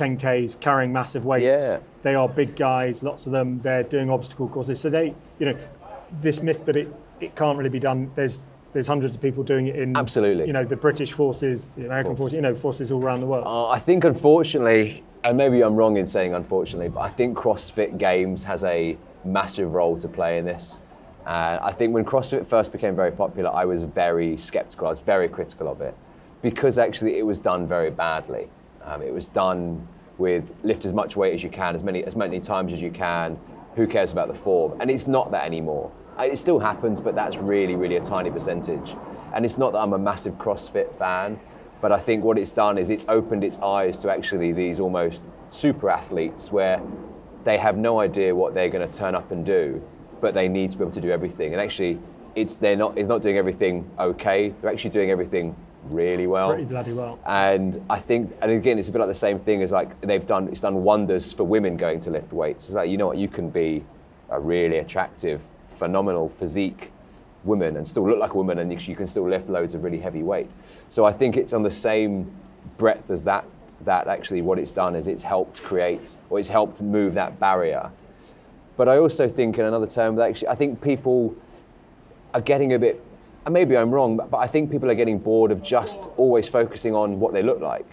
10Ks, 0.00 0.58
carrying 0.60 0.92
massive 0.92 1.24
weights. 1.24 1.62
Yeah. 1.62 1.78
They 2.02 2.14
are 2.14 2.28
big 2.28 2.56
guys, 2.56 3.02
lots 3.02 3.26
of 3.26 3.32
them, 3.32 3.60
they're 3.60 3.82
doing 3.82 4.10
obstacle 4.10 4.48
courses. 4.48 4.80
So 4.80 4.88
they, 4.88 5.14
you 5.38 5.46
know, 5.46 5.58
this 6.20 6.42
myth 6.42 6.64
that 6.64 6.76
it, 6.76 6.92
it 7.20 7.36
can't 7.36 7.58
really 7.58 7.70
be 7.70 7.80
done, 7.80 8.10
there's 8.14 8.40
there's 8.72 8.86
hundreds 8.86 9.16
of 9.16 9.20
people 9.20 9.42
doing 9.42 9.66
it 9.66 9.74
in 9.74 9.96
Absolutely. 9.96 10.46
you 10.46 10.52
know 10.52 10.64
the 10.64 10.76
British 10.76 11.12
forces, 11.12 11.70
the 11.76 11.86
American 11.86 12.14
forces, 12.14 12.36
you 12.36 12.40
know 12.40 12.54
forces 12.54 12.92
all 12.92 13.02
around 13.02 13.20
the 13.20 13.26
world. 13.26 13.44
Uh, 13.44 13.68
I 13.68 13.80
think, 13.80 14.04
unfortunately, 14.04 15.02
and 15.24 15.36
maybe 15.36 15.62
I'm 15.62 15.74
wrong 15.74 15.96
in 15.96 16.06
saying 16.06 16.34
unfortunately, 16.34 16.88
but 16.88 17.00
I 17.00 17.08
think 17.08 17.36
CrossFit 17.36 17.98
Games 17.98 18.44
has 18.44 18.62
a 18.64 18.96
massive 19.24 19.72
role 19.72 19.98
to 19.98 20.08
play 20.08 20.38
in 20.38 20.44
this. 20.44 20.80
Uh, 21.26 21.58
I 21.60 21.72
think 21.72 21.92
when 21.92 22.04
CrossFit 22.04 22.46
first 22.46 22.70
became 22.70 22.94
very 22.94 23.12
popular, 23.12 23.50
I 23.52 23.64
was 23.64 23.82
very 23.82 24.36
skeptical. 24.36 24.86
I 24.86 24.90
was 24.90 25.02
very 25.02 25.28
critical 25.28 25.68
of 25.68 25.80
it 25.80 25.94
because 26.40 26.78
actually 26.78 27.18
it 27.18 27.26
was 27.26 27.38
done 27.38 27.66
very 27.66 27.90
badly. 27.90 28.48
Um, 28.84 29.02
it 29.02 29.12
was 29.12 29.26
done 29.26 29.86
with 30.18 30.52
lift 30.62 30.84
as 30.84 30.92
much 30.92 31.16
weight 31.16 31.34
as 31.34 31.42
you 31.42 31.50
can, 31.50 31.74
as 31.74 31.82
many 31.82 32.04
as 32.04 32.16
many 32.16 32.40
times 32.40 32.72
as 32.72 32.82
you 32.82 32.90
can. 32.90 33.38
Who 33.76 33.86
cares 33.86 34.12
about 34.12 34.28
the 34.28 34.34
form? 34.34 34.80
And 34.80 34.90
it's 34.90 35.06
not 35.06 35.30
that 35.30 35.44
anymore. 35.44 35.90
Uh, 36.18 36.24
It 36.24 36.36
still 36.38 36.58
happens, 36.58 37.00
but 37.00 37.14
that's 37.14 37.36
really, 37.36 37.76
really 37.76 37.96
a 37.96 38.00
tiny 38.00 38.30
percentage. 38.30 38.96
And 39.32 39.44
it's 39.44 39.56
not 39.56 39.72
that 39.72 39.78
I'm 39.78 39.92
a 39.92 39.98
massive 39.98 40.34
CrossFit 40.38 40.94
fan, 40.94 41.38
but 41.80 41.92
I 41.92 41.98
think 41.98 42.24
what 42.24 42.36
it's 42.38 42.52
done 42.52 42.78
is 42.78 42.90
it's 42.90 43.06
opened 43.08 43.44
its 43.44 43.58
eyes 43.60 43.96
to 43.98 44.10
actually 44.10 44.52
these 44.52 44.80
almost 44.80 45.22
super 45.50 45.88
athletes 45.88 46.52
where 46.52 46.82
they 47.44 47.56
have 47.58 47.78
no 47.78 48.00
idea 48.00 48.34
what 48.34 48.54
they're 48.54 48.68
going 48.68 48.88
to 48.88 48.98
turn 48.98 49.14
up 49.14 49.30
and 49.30 49.46
do, 49.46 49.82
but 50.20 50.34
they 50.34 50.48
need 50.48 50.70
to 50.72 50.76
be 50.76 50.84
able 50.84 50.92
to 50.92 51.00
do 51.00 51.10
everything. 51.10 51.52
And 51.52 51.60
actually, 51.60 51.98
it's 52.34 52.54
they're 52.56 52.76
not 52.76 52.98
it's 52.98 53.08
not 53.08 53.22
doing 53.22 53.38
everything 53.38 53.88
okay. 53.98 54.52
They're 54.60 54.70
actually 54.70 54.90
doing 54.90 55.10
everything 55.10 55.56
really 55.84 56.26
well. 56.26 56.50
Pretty 56.50 56.64
bloody 56.64 56.92
well. 56.92 57.18
And 57.26 57.82
I 57.88 57.98
think, 57.98 58.32
and 58.42 58.50
again, 58.50 58.78
it's 58.78 58.88
a 58.88 58.92
bit 58.92 58.98
like 58.98 59.08
the 59.08 59.14
same 59.14 59.38
thing 59.38 59.62
as 59.62 59.72
like 59.72 60.00
they've 60.00 60.26
done. 60.26 60.48
It's 60.48 60.60
done 60.60 60.82
wonders 60.82 61.32
for 61.32 61.44
women 61.44 61.76
going 61.76 62.00
to 62.00 62.10
lift 62.10 62.32
weights. 62.32 62.66
It's 62.66 62.74
like 62.74 62.90
you 62.90 62.96
know 62.96 63.08
what, 63.08 63.18
you 63.18 63.28
can 63.28 63.50
be 63.50 63.84
a 64.28 64.40
really 64.40 64.78
attractive, 64.78 65.44
phenomenal 65.68 66.28
physique 66.28 66.92
woman 67.44 67.76
and 67.76 67.88
still 67.88 68.06
look 68.06 68.18
like 68.18 68.32
a 68.32 68.36
woman, 68.36 68.58
and 68.58 68.70
you 68.86 68.96
can 68.96 69.06
still 69.06 69.28
lift 69.28 69.48
loads 69.48 69.74
of 69.74 69.82
really 69.82 70.00
heavy 70.00 70.22
weight. 70.22 70.50
So 70.88 71.04
I 71.04 71.12
think 71.12 71.36
it's 71.36 71.52
on 71.52 71.62
the 71.62 71.70
same 71.70 72.30
breadth 72.76 73.10
as 73.10 73.24
that. 73.24 73.44
That 73.86 74.08
actually, 74.08 74.42
what 74.42 74.58
it's 74.58 74.72
done 74.72 74.94
is 74.94 75.06
it's 75.06 75.22
helped 75.22 75.62
create, 75.62 76.16
or 76.28 76.38
it's 76.38 76.50
helped 76.50 76.82
move 76.82 77.14
that 77.14 77.40
barrier. 77.40 77.90
But 78.76 78.90
I 78.90 78.98
also 78.98 79.26
think, 79.26 79.58
in 79.58 79.64
another 79.64 79.86
term, 79.86 80.16
that 80.16 80.28
actually, 80.28 80.48
I 80.48 80.54
think 80.54 80.82
people 80.82 81.34
are 82.34 82.42
getting 82.42 82.74
a 82.74 82.78
bit 82.78 83.02
and 83.50 83.54
maybe 83.54 83.76
I'm 83.76 83.90
wrong, 83.90 84.16
but, 84.16 84.36
I 84.36 84.46
think 84.46 84.70
people 84.70 84.88
are 84.88 84.94
getting 84.94 85.18
bored 85.18 85.50
of 85.50 85.60
just 85.60 86.08
always 86.16 86.48
focusing 86.48 86.94
on 86.94 87.18
what 87.18 87.32
they 87.32 87.42
look 87.42 87.60
like. 87.60 87.84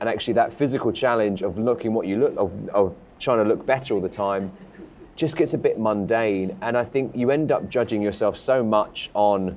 And 0.00 0.08
actually, 0.08 0.34
that 0.34 0.52
physical 0.52 0.90
challenge 0.90 1.42
of 1.42 1.56
looking 1.56 1.94
what 1.94 2.04
you 2.08 2.18
look, 2.18 2.34
of, 2.36 2.68
of 2.70 2.96
trying 3.20 3.38
to 3.38 3.44
look 3.44 3.64
better 3.64 3.94
all 3.94 4.00
the 4.00 4.08
time, 4.08 4.50
just 5.14 5.36
gets 5.36 5.54
a 5.54 5.58
bit 5.58 5.78
mundane. 5.78 6.56
And 6.62 6.76
I 6.76 6.84
think 6.84 7.14
you 7.14 7.30
end 7.30 7.52
up 7.52 7.68
judging 7.68 8.02
yourself 8.02 8.36
so 8.36 8.64
much 8.64 9.08
on 9.14 9.56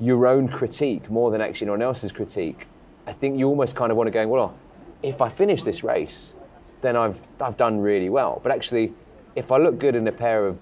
your 0.00 0.26
own 0.26 0.48
critique 0.48 1.08
more 1.10 1.30
than 1.30 1.40
actually 1.40 1.66
anyone 1.66 1.80
else's 1.80 2.12
critique. 2.12 2.66
I 3.06 3.14
think 3.14 3.38
you 3.38 3.48
almost 3.48 3.74
kind 3.74 3.90
of 3.90 3.96
want 3.96 4.08
to 4.08 4.10
go, 4.10 4.28
well, 4.28 4.54
if 5.02 5.22
I 5.22 5.30
finish 5.30 5.62
this 5.62 5.82
race, 5.82 6.34
then 6.82 6.94
I've, 6.94 7.26
I've 7.40 7.56
done 7.56 7.80
really 7.80 8.10
well. 8.10 8.38
But 8.42 8.52
actually, 8.52 8.92
if 9.34 9.50
I 9.50 9.56
look 9.56 9.78
good 9.78 9.94
in 9.94 10.06
a 10.06 10.12
pair 10.12 10.46
of 10.46 10.60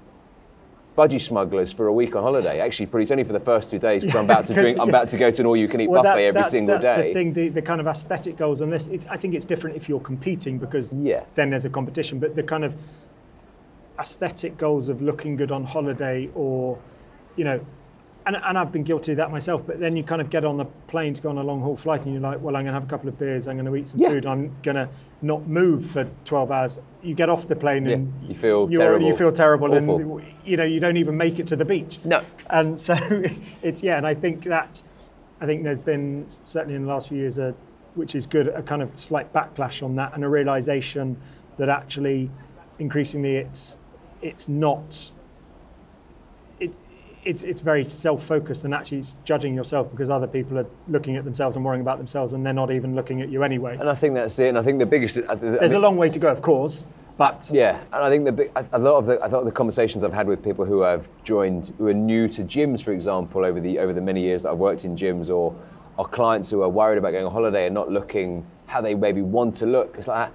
budgie 0.97 1.21
smugglers 1.21 1.73
for 1.73 1.87
a 1.87 1.93
week 1.93 2.15
on 2.15 2.23
holiday. 2.23 2.61
Actually, 2.61 2.87
pretty 2.87 3.03
it's 3.03 3.11
only 3.11 3.25
for 3.25 3.33
the 3.33 3.41
first 3.41 3.71
two 3.71 3.79
days 3.79 4.03
because 4.03 4.17
I'm 4.17 4.25
about 4.25 4.47
to 4.47 4.55
drink. 4.63 4.79
I'm 4.79 4.89
about 4.89 5.09
to 5.09 5.19
go 5.19 5.31
to 5.31 5.43
an 5.43 5.47
all-you-can-eat 5.47 5.89
well, 5.89 6.03
buffet 6.03 6.25
every 6.25 6.41
that's, 6.41 6.51
single 6.51 6.79
that's 6.79 6.85
day. 6.85 7.09
the 7.09 7.15
thing. 7.15 7.33
The, 7.33 7.49
the 7.49 7.63
kind 7.63 7.81
of 7.81 7.87
aesthetic 7.87 8.37
goals 8.37 8.61
on 8.61 8.71
this. 8.71 8.89
It, 8.89 9.07
I 9.09 9.17
think 9.17 9.35
it's 9.35 9.45
different 9.47 9.77
if 9.77 9.89
you're 9.89 10.01
competing 10.01 10.59
because 10.59 10.93
yeah. 10.93 11.25
then 11.35 11.51
there's 11.51 11.65
a 11.65 11.71
competition. 11.71 12.19
But 12.19 12.37
the 12.37 12.43
kind 12.43 12.65
of 12.65 12.75
aesthetic 13.99 14.57
goals 14.59 14.89
of 14.89 15.01
looking 15.01 15.37
good 15.37 15.51
on 15.51 15.65
holiday 15.65 16.29
or, 16.35 16.79
you 17.37 17.45
know, 17.45 17.65
and, 18.27 18.37
and 18.37 18.59
I've 18.59 18.73
been 18.73 18.83
guilty 18.83 19.13
of 19.13 19.19
that 19.19 19.31
myself. 19.31 19.67
But 19.67 19.81
then 19.81 19.97
you 19.97 20.05
kind 20.05 20.21
of 20.21 20.31
get 20.31 20.45
on 20.45 20.57
the 20.57 20.65
plane 20.65 21.15
to 21.15 21.23
go 21.23 21.31
on 21.31 21.39
a 21.39 21.43
long 21.43 21.61
haul 21.61 21.77
flight, 21.77 22.05
and 22.05 22.13
you're 22.13 22.23
like, 22.23 22.41
well, 22.41 22.57
I'm 22.57 22.65
going 22.65 22.75
to 22.75 22.81
have 22.81 22.85
a 22.85 22.87
couple 22.87 23.09
of 23.09 23.19
beers, 23.19 23.49
I'm 23.49 23.57
going 23.57 23.67
to 23.67 23.77
eat 23.77 23.89
some 23.89 24.01
yeah. 24.01 24.09
food, 24.09 24.27
I'm 24.27 24.55
going 24.63 24.77
to 24.77 24.89
not 25.23 25.47
move 25.47 25.85
for 25.85 26.09
12 26.25 26.51
hours. 26.51 26.79
You 27.03 27.15
get 27.15 27.29
off 27.29 27.47
the 27.47 27.57
plane 27.57 27.87
yeah. 27.87 27.95
and 27.95 28.29
you 28.29 28.35
feel 28.35 28.69
terrible. 28.69 29.07
You 29.07 29.17
feel 29.17 29.33
terrible, 29.33 29.75
Awful. 29.75 30.19
and 30.19 30.25
you 30.45 30.57
know 30.57 30.65
you 30.65 30.81
don't 30.81 30.97
even 30.97 31.17
make 31.17 31.39
it 31.39 31.47
to 31.49 31.57
the 31.57 31.65
beach. 31.65 31.99
No. 32.05 32.23
And 32.51 32.79
so 32.89 32.97
it's 33.63 33.83
yeah, 33.83 33.97
and 33.97 34.07
I 34.07 34.15
think 34.15 34.45
that 34.45 34.83
I 35.41 35.47
think 35.47 35.65
there's 35.65 35.79
been 35.79 36.27
certainly 36.45 36.77
in 36.77 36.83
the 36.83 36.89
last 36.89 37.09
few 37.09 37.19
years 37.19 37.39
a 37.39 37.55
which 37.95 38.15
is 38.15 38.27
good 38.27 38.49
a 38.49 38.63
kind 38.63 38.81
of 38.81 38.99
slight 38.99 39.33
backlash 39.33 39.83
on 39.83 39.97
that 39.97 40.15
and 40.15 40.25
a 40.25 40.29
realization 40.29 41.17
that 41.59 41.69
actually 41.69 42.31
increasingly 42.79 43.37
it's 43.37 43.79
it's 44.23 44.49
not 44.49 45.13
it's, 47.25 47.43
it's 47.43 47.61
very 47.61 47.85
self-focused 47.85 48.65
and 48.65 48.75
actually 48.75 48.99
it's 48.99 49.17
judging 49.25 49.55
yourself 49.55 49.91
because 49.91 50.11
other 50.11 50.27
people 50.27 50.59
are 50.59 50.67
looking 50.89 51.17
at 51.17 51.25
themselves 51.25 51.57
and 51.57 51.65
worrying 51.65 51.83
about 51.83 51.99
themselves 51.99 52.33
and 52.33 52.45
they're 52.45 52.53
not 52.53 52.71
even 52.71 52.95
looking 52.95 53.23
at 53.23 53.29
you 53.29 53.43
anyway. 53.43 53.77
And 53.79 53.89
I 53.89 53.95
think 53.95 54.15
that's 54.15 54.39
it. 54.39 54.49
And 54.49 54.59
I 54.59 54.63
think 54.63 54.79
the 54.79 54.87
biggest. 54.87 55.19
I, 55.29 55.35
There's 55.35 55.61
think, 55.61 55.75
a 55.75 55.79
long 55.79 55.97
way 55.97 56.11
to 56.11 56.19
go, 56.19 56.29
of 56.29 56.43
course, 56.43 56.87
but 57.17 57.49
yeah. 57.53 57.81
And 57.93 58.05
I 58.05 58.11
think 58.11 58.25
the 58.25 58.33
big, 58.33 58.51
a 58.73 58.79
lot 58.79 58.97
of 58.97 59.07
the 59.07 59.23
I 59.23 59.29
thought 59.29 59.45
the 59.45 59.53
conversations 59.53 60.03
I've 60.03 60.13
had 60.13 60.27
with 60.27 60.43
people 60.43 60.65
who 60.65 60.81
have 60.81 61.09
joined, 61.23 61.73
who 61.79 61.89
are 61.89 61.95
new 61.95 62.27
to 62.29 62.43
gyms, 62.43 62.83
for 62.83 62.93
example, 62.93 63.45
over 63.45 63.61
the 63.61 63.79
over 63.79 63.93
the 63.93 64.01
many 64.01 64.23
years 64.23 64.43
that 64.43 64.51
I've 64.51 64.59
worked 64.59 64.85
in 64.85 64.97
gyms, 64.97 65.31
or 65.31 65.55
or 65.99 66.07
clients 66.07 66.51
who 66.51 66.63
are 66.63 66.69
worried 66.69 66.99
about 66.99 67.13
going 67.13 67.27
on 67.27 67.33
holiday 67.33 67.67
and 67.67 67.75
not 67.75 67.91
looking 67.91 68.47
how 68.67 68.81
they 68.81 68.95
maybe 68.95 69.23
want 69.23 69.55
to 69.57 69.67
look. 69.67 69.95
It's 69.99 70.09
like 70.09 70.33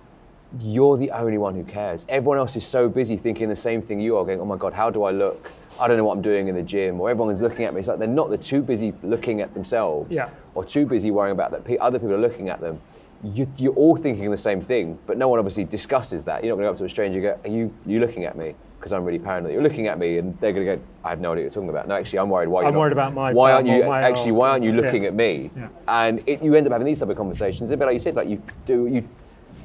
you're 0.60 0.97
the 0.97 1.12
only 1.12 1.38
one 1.38 1.55
who 1.55 1.63
cares. 1.63 2.05
Everyone 2.10 2.38
else 2.38 2.55
is 2.55 2.65
so 2.65 2.88
busy 2.88 3.17
thinking 3.17 3.49
the 3.49 3.55
same 3.55 3.81
thing 3.81 3.99
you 3.99 4.17
are, 4.17 4.25
going, 4.25 4.39
oh 4.39 4.45
my 4.45 4.55
God, 4.55 4.73
how 4.73 4.89
do 4.89 5.03
I 5.03 5.12
look? 5.12 5.51
I 5.79 5.88
don't 5.88 5.97
know 5.97 6.05
what 6.05 6.15
I'm 6.15 6.21
doing 6.21 6.47
in 6.47 6.55
the 6.55 6.63
gym, 6.63 6.99
or 6.99 7.10
everyone's 7.10 7.41
looking 7.41 7.65
at 7.65 7.73
me. 7.73 7.79
It's 7.79 7.88
like 7.88 7.99
they're 7.99 8.07
not, 8.07 8.29
they're 8.29 8.38
too 8.38 8.62
busy 8.62 8.93
looking 9.03 9.41
at 9.41 9.53
themselves, 9.53 10.12
yeah. 10.12 10.29
or 10.55 10.63
too 10.63 10.86
busy 10.86 11.12
worrying 11.12 11.33
about 11.33 11.51
that 11.51 11.79
other 11.79 11.99
people 11.99 12.13
are 12.13 12.19
looking 12.19 12.49
at 12.49 12.60
them. 12.62 12.81
You, 13.23 13.51
you're 13.57 13.73
all 13.73 13.97
thinking 13.97 14.29
the 14.31 14.38
same 14.38 14.62
thing, 14.62 14.97
but 15.05 15.17
no 15.17 15.27
one 15.27 15.39
obviously 15.39 15.65
discusses 15.65 16.23
that. 16.25 16.43
You're 16.43 16.55
not 16.55 16.62
going 16.62 16.65
to 16.65 16.69
go 16.69 16.73
up 16.73 16.77
to 16.79 16.86
a 16.86 16.89
stranger 16.89 17.17
and 17.17 17.43
go, 17.43 17.49
are 17.49 17.53
you, 17.53 17.73
you 17.86 17.99
looking 17.99 18.25
at 18.25 18.38
me? 18.38 18.55
Because 18.79 18.93
I'm 18.93 19.03
really 19.03 19.19
paranoid. 19.19 19.53
You're 19.53 19.63
looking 19.63 19.88
at 19.88 19.97
me, 19.97 20.19
and 20.19 20.39
they're 20.39 20.53
going 20.53 20.65
to 20.65 20.75
go, 20.75 20.81
I 21.03 21.10
have 21.10 21.19
no 21.19 21.31
idea 21.31 21.43
what 21.43 21.43
you're 21.43 21.49
talking 21.51 21.69
about. 21.69 21.88
No, 21.88 21.95
actually, 21.95 22.19
I'm 22.19 22.29
worried. 22.29 22.47
Why 22.47 22.62
you're. 22.62 22.67
I'm 22.67 22.73
not, 22.75 22.79
worried 22.79 22.93
about 22.93 23.13
my. 23.13 23.33
Why 23.33 23.51
aren't 23.51 23.67
you 23.67 23.83
actually? 23.83 24.33
Why 24.33 24.49
aren't 24.51 24.63
you 24.63 24.71
looking 24.71 25.03
yeah. 25.03 25.10
at 25.10 25.15
me? 25.15 25.49
Yeah. 25.55 25.69
And 25.88 26.23
it, 26.27 26.43
you 26.43 26.53
end 26.53 26.67
up 26.67 26.73
having 26.73 26.86
these 26.86 26.99
type 26.99 27.10
of 27.10 27.17
conversations. 27.17 27.71
A 27.71 27.77
bit 27.77 27.86
like 27.86 27.93
you 27.93 27.99
said, 27.99 28.15
like 28.15 28.29
you 28.29 28.41
do 28.67 28.86
you 28.86 29.07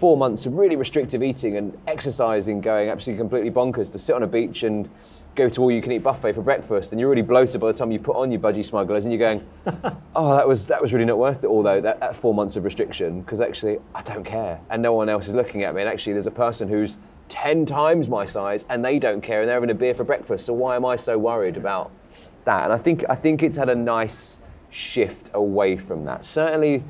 four 0.02 0.16
months 0.16 0.46
of 0.46 0.54
really 0.54 0.74
restrictive 0.74 1.22
eating 1.22 1.56
and 1.56 1.78
exercising, 1.86 2.60
going 2.60 2.88
absolutely 2.88 3.20
completely 3.20 3.52
bonkers 3.52 3.88
to 3.88 4.00
sit 4.00 4.16
on 4.16 4.24
a 4.24 4.26
beach 4.26 4.64
and 4.64 4.90
go 5.36 5.48
to 5.48 5.62
all 5.62 5.70
you 5.70 5.80
can 5.80 5.92
eat 5.92 6.02
buffet 6.02 6.32
for 6.32 6.42
breakfast, 6.42 6.90
and 6.90 6.98
you're 6.98 7.06
already 7.06 7.22
bloated 7.22 7.60
by 7.60 7.70
the 7.70 7.78
time 7.78 7.92
you 7.92 8.00
put 8.00 8.16
on 8.16 8.28
your 8.32 8.40
budgie 8.40 8.64
smugglers, 8.64 9.04
and 9.04 9.14
you're 9.14 9.20
going, 9.20 9.46
oh, 10.16 10.34
that 10.34 10.48
was 10.48 10.66
that 10.66 10.82
was 10.82 10.92
really 10.92 11.04
not 11.04 11.18
worth 11.18 11.44
it. 11.44 11.46
Although 11.46 11.80
that, 11.82 12.00
that 12.00 12.16
four 12.16 12.34
months 12.34 12.56
of 12.56 12.64
restriction, 12.64 13.20
because 13.20 13.40
actually 13.40 13.78
I 13.94 14.02
don't 14.02 14.24
care, 14.24 14.60
and 14.70 14.82
no 14.82 14.92
one 14.92 15.08
else 15.08 15.28
is 15.28 15.36
looking 15.36 15.62
at 15.62 15.72
me, 15.72 15.82
and 15.82 15.88
actually 15.88 16.14
there's 16.14 16.26
a 16.26 16.32
person 16.32 16.68
who's 16.68 16.96
10 17.28 17.64
times 17.64 18.08
my 18.08 18.26
size 18.26 18.66
and 18.70 18.84
they 18.84 18.98
don't 18.98 19.20
care 19.20 19.42
and 19.42 19.48
they're 19.48 19.54
having 19.54 19.70
a 19.70 19.74
beer 19.74 19.94
for 19.94 20.02
breakfast. 20.02 20.46
So 20.46 20.52
why 20.52 20.74
am 20.74 20.84
I 20.84 20.96
so 20.96 21.16
worried 21.16 21.56
about 21.56 21.92
that? 22.44 22.64
And 22.64 22.72
I 22.72 22.78
think 22.78 23.04
I 23.08 23.14
think 23.14 23.44
it's 23.44 23.56
had 23.56 23.68
a 23.68 23.74
nice 23.76 24.40
shift 24.70 25.30
away 25.32 25.76
from 25.76 26.04
that. 26.06 26.26
Certainly 26.26 26.82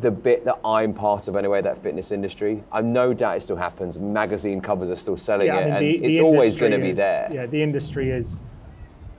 the 0.00 0.10
bit 0.10 0.44
that 0.44 0.58
I'm 0.64 0.92
part 0.92 1.28
of 1.28 1.36
anyway, 1.36 1.62
that 1.62 1.78
fitness 1.78 2.12
industry, 2.12 2.62
I'm 2.70 2.92
no 2.92 3.14
doubt 3.14 3.38
it 3.38 3.42
still 3.42 3.56
happens. 3.56 3.98
Magazine 3.98 4.60
covers 4.60 4.90
are 4.90 4.96
still 4.96 5.16
selling 5.16 5.46
yeah, 5.46 5.58
it, 5.58 5.62
I 5.72 5.80
mean, 5.80 5.94
and 5.96 6.04
the, 6.04 6.06
it's 6.08 6.18
always 6.20 6.56
going 6.56 6.72
to 6.72 6.78
be 6.78 6.92
there. 6.92 7.28
Yeah, 7.32 7.46
the 7.46 7.62
industry 7.62 8.10
is 8.10 8.42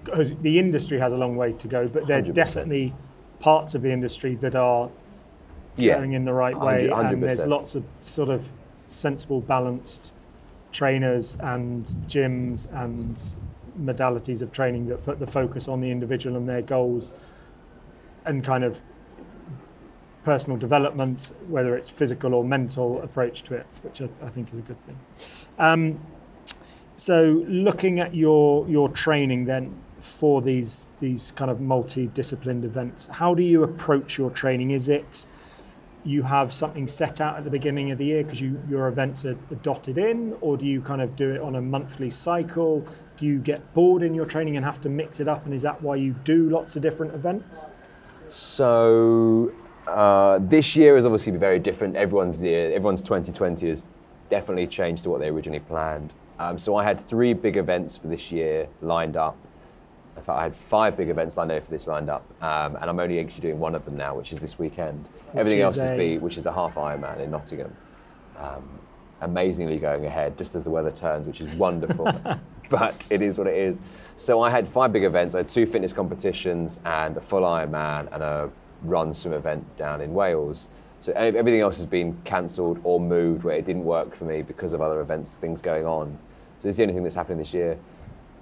the 0.06 0.60
industry 0.60 0.98
has 0.98 1.14
a 1.14 1.18
long 1.18 1.36
way 1.36 1.54
to 1.54 1.68
go, 1.68 1.88
but 1.88 2.08
there 2.08 2.20
are 2.20 2.22
definitely 2.22 2.94
parts 3.40 3.76
of 3.76 3.82
the 3.82 3.92
industry 3.92 4.36
that 4.36 4.56
are 4.56 4.90
Yeah. 5.76 5.98
going 5.98 6.14
in 6.14 6.26
the 6.26 6.34
right 6.34 6.58
way, 6.58 6.88
100%. 6.88 7.14
and 7.14 7.24
there's 7.24 7.46
lots 7.46 7.76
of 7.76 7.84
sort 8.02 8.30
of 8.30 8.52
sensible, 8.88 9.42
balanced 9.42 10.14
trainers 10.72 11.38
and 11.42 11.86
gyms 12.08 12.68
and 12.84 13.36
modalities 13.80 14.42
of 14.42 14.52
training 14.52 14.88
that 14.88 15.04
put 15.04 15.20
the 15.20 15.28
focus 15.28 15.68
on 15.68 15.82
the 15.82 15.90
individual 15.90 16.36
and 16.38 16.48
their 16.48 16.62
goals 16.62 17.14
and 18.26 18.44
kind 18.44 18.64
of 18.64 18.82
personal 20.24 20.58
development, 20.58 21.32
whether 21.48 21.76
it's 21.76 21.90
physical 21.90 22.34
or 22.34 22.44
mental 22.44 23.02
approach 23.02 23.44
to 23.44 23.56
it, 23.56 23.66
which 23.84 24.02
I, 24.02 24.10
I 24.24 24.30
think 24.30 24.54
is 24.54 24.60
a 24.60 24.62
good 24.62 24.82
thing. 24.84 25.00
Um, 25.58 26.00
so, 26.96 27.44
looking 27.48 28.00
at 28.00 28.14
your 28.14 28.68
your 28.68 28.90
training 28.90 29.46
then 29.46 29.74
for 30.02 30.42
these 30.42 30.88
these 31.00 31.32
kind 31.32 31.50
of 31.50 31.62
multi-disciplined 31.62 32.66
events, 32.66 33.08
how 33.08 33.34
do 33.34 33.44
you 33.44 33.64
approach 33.64 34.18
your 34.18 34.30
training? 34.32 34.72
Is 34.72 34.90
it 34.90 35.26
you 36.04 36.24
have 36.24 36.54
something 36.54 36.88
set 36.88 37.20
out 37.20 37.38
at 37.38 37.44
the 37.44 37.50
beginning 37.50 37.92
of 37.92 37.98
the 37.98 38.06
year 38.06 38.24
because 38.24 38.40
you, 38.40 38.62
your 38.70 38.88
events 38.88 39.26
are, 39.26 39.38
are 39.52 39.56
dotted 39.62 39.98
in, 39.98 40.36
or 40.42 40.58
do 40.58 40.66
you 40.66 40.82
kind 40.82 41.02
of 41.02 41.16
do 41.16 41.32
it 41.32 41.42
on 41.42 41.56
a 41.56 41.62
monthly 41.62 42.10
cycle? 42.10 42.86
Do 43.18 43.26
you 43.26 43.40
get 43.40 43.74
bored 43.74 44.02
in 44.02 44.14
your 44.14 44.26
training 44.26 44.56
and 44.56 44.66
have 44.66 44.80
to 44.82 44.90
mix 44.90 45.20
it 45.20 45.28
up? 45.28 45.46
And 45.46 45.54
is 45.54 45.62
that 45.64 45.82
why 45.82 45.98
you 45.98 46.14
do 46.24 46.50
lots 46.50 46.76
of 46.76 46.82
different 46.82 47.14
events? 47.14 47.70
So 48.30 49.52
uh, 49.90 50.40
this 50.42 50.76
year 50.76 50.98
is 50.98 51.06
obviously 51.06 51.34
very 51.34 51.60
different. 51.60 51.96
Everyone's 51.96 52.42
year, 52.42 52.72
everyone's 52.74 53.02
2020 53.02 53.70
has 53.70 53.86
definitely 54.30 54.68
changed 54.68 55.04
to 55.04 55.10
what 55.10 55.20
they 55.20 55.28
originally 55.28 55.60
planned. 55.60 56.14
Um, 56.40 56.58
so 56.58 56.76
I 56.76 56.84
had 56.84 57.00
three 57.00 57.34
big 57.34 57.58
events 57.58 57.98
for 57.98 58.08
this 58.08 58.32
year 58.32 58.68
lined 58.82 59.18
up. 59.18 59.38
In 60.16 60.24
fact, 60.24 60.40
I 60.40 60.44
had 60.44 60.56
five 60.56 60.98
big 60.98 61.10
events 61.10 61.38
lined 61.38 61.52
up 61.52 61.64
for 61.64 61.72
this 61.72 61.88
lined 61.88 62.10
up, 62.10 62.26
um, 62.42 62.76
and 62.76 62.90
I'm 62.90 63.00
only 63.00 63.20
actually 63.20 63.42
doing 63.42 63.60
one 63.60 63.76
of 63.76 63.86
them 63.86 63.96
now, 63.96 64.16
which 64.16 64.34
is 64.34 64.42
this 64.42 64.60
weekend. 64.60 65.08
Which 65.32 65.40
Everything 65.40 65.60
is 65.60 65.78
else 65.78 65.78
is 65.78 65.90
a- 65.90 65.98
be, 65.98 66.18
which 66.18 66.38
is 66.38 66.46
a 66.46 66.52
half 66.52 66.76
Ironman 66.76 67.20
in 67.20 67.32
Nottingham. 67.32 67.76
Um, 68.38 68.68
amazingly 69.22 69.78
going 69.78 70.06
ahead, 70.06 70.38
just 70.38 70.56
as 70.56 70.64
the 70.64 70.70
weather 70.70 70.92
turns, 70.92 71.28
which 71.28 71.42
is 71.42 71.52
wonderful. 71.54 72.12
but 72.70 73.06
it 73.10 73.22
is 73.22 73.38
what 73.38 73.48
it 73.48 73.56
is. 73.58 73.82
So 74.16 74.42
I 74.42 74.50
had 74.50 74.68
five 74.68 74.94
big 74.94 75.04
events. 75.04 75.36
I 75.36 75.40
had 75.40 75.50
two 75.50 75.66
fitness 75.66 75.92
competitions 75.92 76.80
and 76.86 77.18
a 77.18 77.22
full 77.22 77.42
Ironman 77.42 78.14
and 78.14 78.24
a 78.24 78.50
run 78.84 79.14
some 79.14 79.34
event 79.34 79.78
down 79.78 80.02
in 80.02 80.14
Wales. 80.14 80.70
So 81.00 81.14
everything 81.14 81.62
else 81.62 81.78
has 81.78 81.86
been 81.86 82.20
cancelled 82.26 82.80
or 82.84 83.00
moved 83.00 83.44
where 83.44 83.56
it 83.56 83.66
didn't 83.66 83.86
work 83.86 84.16
for 84.16 84.26
me 84.26 84.42
because 84.42 84.74
of 84.74 84.82
other 84.82 85.00
events, 85.00 85.38
things 85.38 85.62
going 85.62 85.86
on. 85.86 86.18
So 86.60 86.68
it's 86.68 86.78
the 86.78 86.84
only 86.84 86.94
thing 86.94 87.04
that's 87.04 87.16
happening 87.16 87.38
this 87.38 87.54
year. 87.54 87.78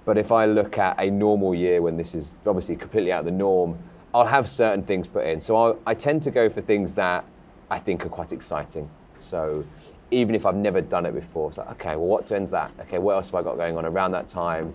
But 0.04 0.18
if 0.18 0.32
I 0.32 0.46
look 0.46 0.78
at 0.78 0.98
a 0.98 1.10
normal 1.10 1.54
year 1.54 1.82
when 1.82 1.96
this 1.96 2.14
is 2.14 2.34
obviously 2.46 2.74
completely 2.74 3.12
out 3.12 3.20
of 3.20 3.26
the 3.26 3.30
norm, 3.30 3.78
I'll 4.12 4.26
have 4.26 4.48
certain 4.48 4.82
things 4.82 5.06
put 5.06 5.26
in. 5.26 5.40
So 5.40 5.54
I'll, 5.54 5.78
I 5.86 5.94
tend 5.94 6.22
to 6.22 6.30
go 6.30 6.48
for 6.48 6.60
things 6.60 6.94
that 6.94 7.24
I 7.70 7.78
think 7.78 8.04
are 8.04 8.08
quite 8.08 8.32
exciting. 8.32 8.90
So 9.18 9.64
even 10.10 10.34
if 10.34 10.46
I've 10.46 10.56
never 10.56 10.80
done 10.80 11.06
it 11.06 11.14
before, 11.14 11.50
it's 11.50 11.58
like, 11.58 11.70
okay, 11.72 11.96
well, 11.96 12.06
what 12.06 12.26
turns 12.26 12.50
that? 12.50 12.72
Okay, 12.80 12.98
what 12.98 13.14
else 13.14 13.28
have 13.28 13.34
I 13.36 13.42
got 13.42 13.56
going 13.56 13.76
on 13.76 13.84
around 13.84 14.12
that 14.12 14.26
time? 14.26 14.74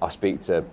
I'll 0.00 0.08
speak 0.08 0.40
to 0.42 0.64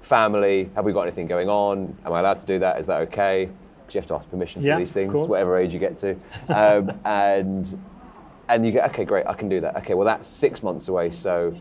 family, 0.00 0.70
have 0.74 0.84
we 0.84 0.92
got 0.92 1.02
anything 1.02 1.26
going 1.26 1.48
on? 1.48 1.96
Am 2.04 2.12
I 2.12 2.20
allowed 2.20 2.38
to 2.38 2.46
do 2.46 2.58
that? 2.60 2.80
Is 2.80 2.86
that 2.86 3.02
okay? 3.02 3.50
You 3.90 4.00
have 4.00 4.06
to 4.06 4.14
ask 4.14 4.28
permission 4.30 4.62
for 4.62 4.68
Yeah, 4.68 4.78
these 4.78 4.92
things, 4.92 5.12
whatever 5.12 5.58
age 5.58 5.72
you 5.72 5.78
get 5.78 5.96
to. 5.98 6.16
Um, 6.48 6.98
and 7.04 7.78
and 8.48 8.66
you 8.66 8.72
go, 8.72 8.80
okay, 8.80 9.04
great, 9.04 9.26
I 9.26 9.34
can 9.34 9.48
do 9.48 9.60
that. 9.60 9.76
Okay, 9.76 9.94
well 9.94 10.06
that's 10.06 10.28
six 10.28 10.62
months 10.62 10.88
away. 10.88 11.10
So, 11.12 11.54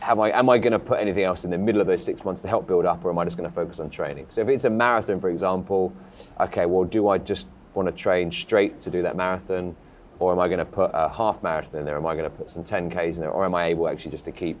have 0.00 0.18
I? 0.18 0.30
Am 0.30 0.48
I 0.50 0.58
going 0.58 0.72
to 0.72 0.78
put 0.78 1.00
anything 1.00 1.24
else 1.24 1.44
in 1.44 1.50
the 1.50 1.58
middle 1.58 1.80
of 1.80 1.86
those 1.86 2.04
six 2.04 2.24
months 2.24 2.42
to 2.42 2.48
help 2.48 2.66
build 2.66 2.84
up, 2.84 3.04
or 3.04 3.10
am 3.10 3.18
I 3.18 3.24
just 3.24 3.36
going 3.36 3.48
to 3.48 3.54
focus 3.54 3.80
on 3.80 3.90
training? 3.90 4.26
So, 4.30 4.40
if 4.42 4.48
it's 4.48 4.64
a 4.64 4.70
marathon, 4.70 5.20
for 5.20 5.30
example, 5.30 5.92
okay, 6.40 6.66
well, 6.66 6.84
do 6.84 7.08
I 7.08 7.18
just 7.18 7.48
want 7.74 7.88
to 7.88 7.92
train 7.92 8.30
straight 8.30 8.80
to 8.82 8.90
do 8.90 9.02
that 9.02 9.16
marathon, 9.16 9.74
or 10.18 10.32
am 10.32 10.38
I 10.38 10.48
going 10.48 10.58
to 10.58 10.64
put 10.64 10.90
a 10.94 11.08
half 11.08 11.42
marathon 11.42 11.80
in 11.80 11.86
there? 11.86 11.96
Am 11.96 12.06
I 12.06 12.14
going 12.14 12.30
to 12.30 12.36
put 12.36 12.50
some 12.50 12.64
10ks 12.64 13.14
in 13.14 13.20
there, 13.20 13.30
or 13.30 13.44
am 13.44 13.54
I 13.54 13.66
able 13.66 13.88
actually 13.88 14.12
just 14.12 14.24
to 14.26 14.32
keep 14.32 14.60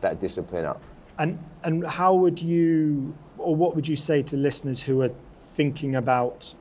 that 0.00 0.20
discipline 0.20 0.64
up? 0.64 0.82
And 1.18 1.38
and 1.64 1.86
how 1.86 2.14
would 2.14 2.40
you, 2.40 3.16
or 3.38 3.56
what 3.56 3.74
would 3.74 3.88
you 3.88 3.96
say 3.96 4.22
to 4.24 4.36
listeners 4.36 4.80
who 4.82 5.02
are 5.02 5.10
thinking 5.56 5.96
about 5.96 6.54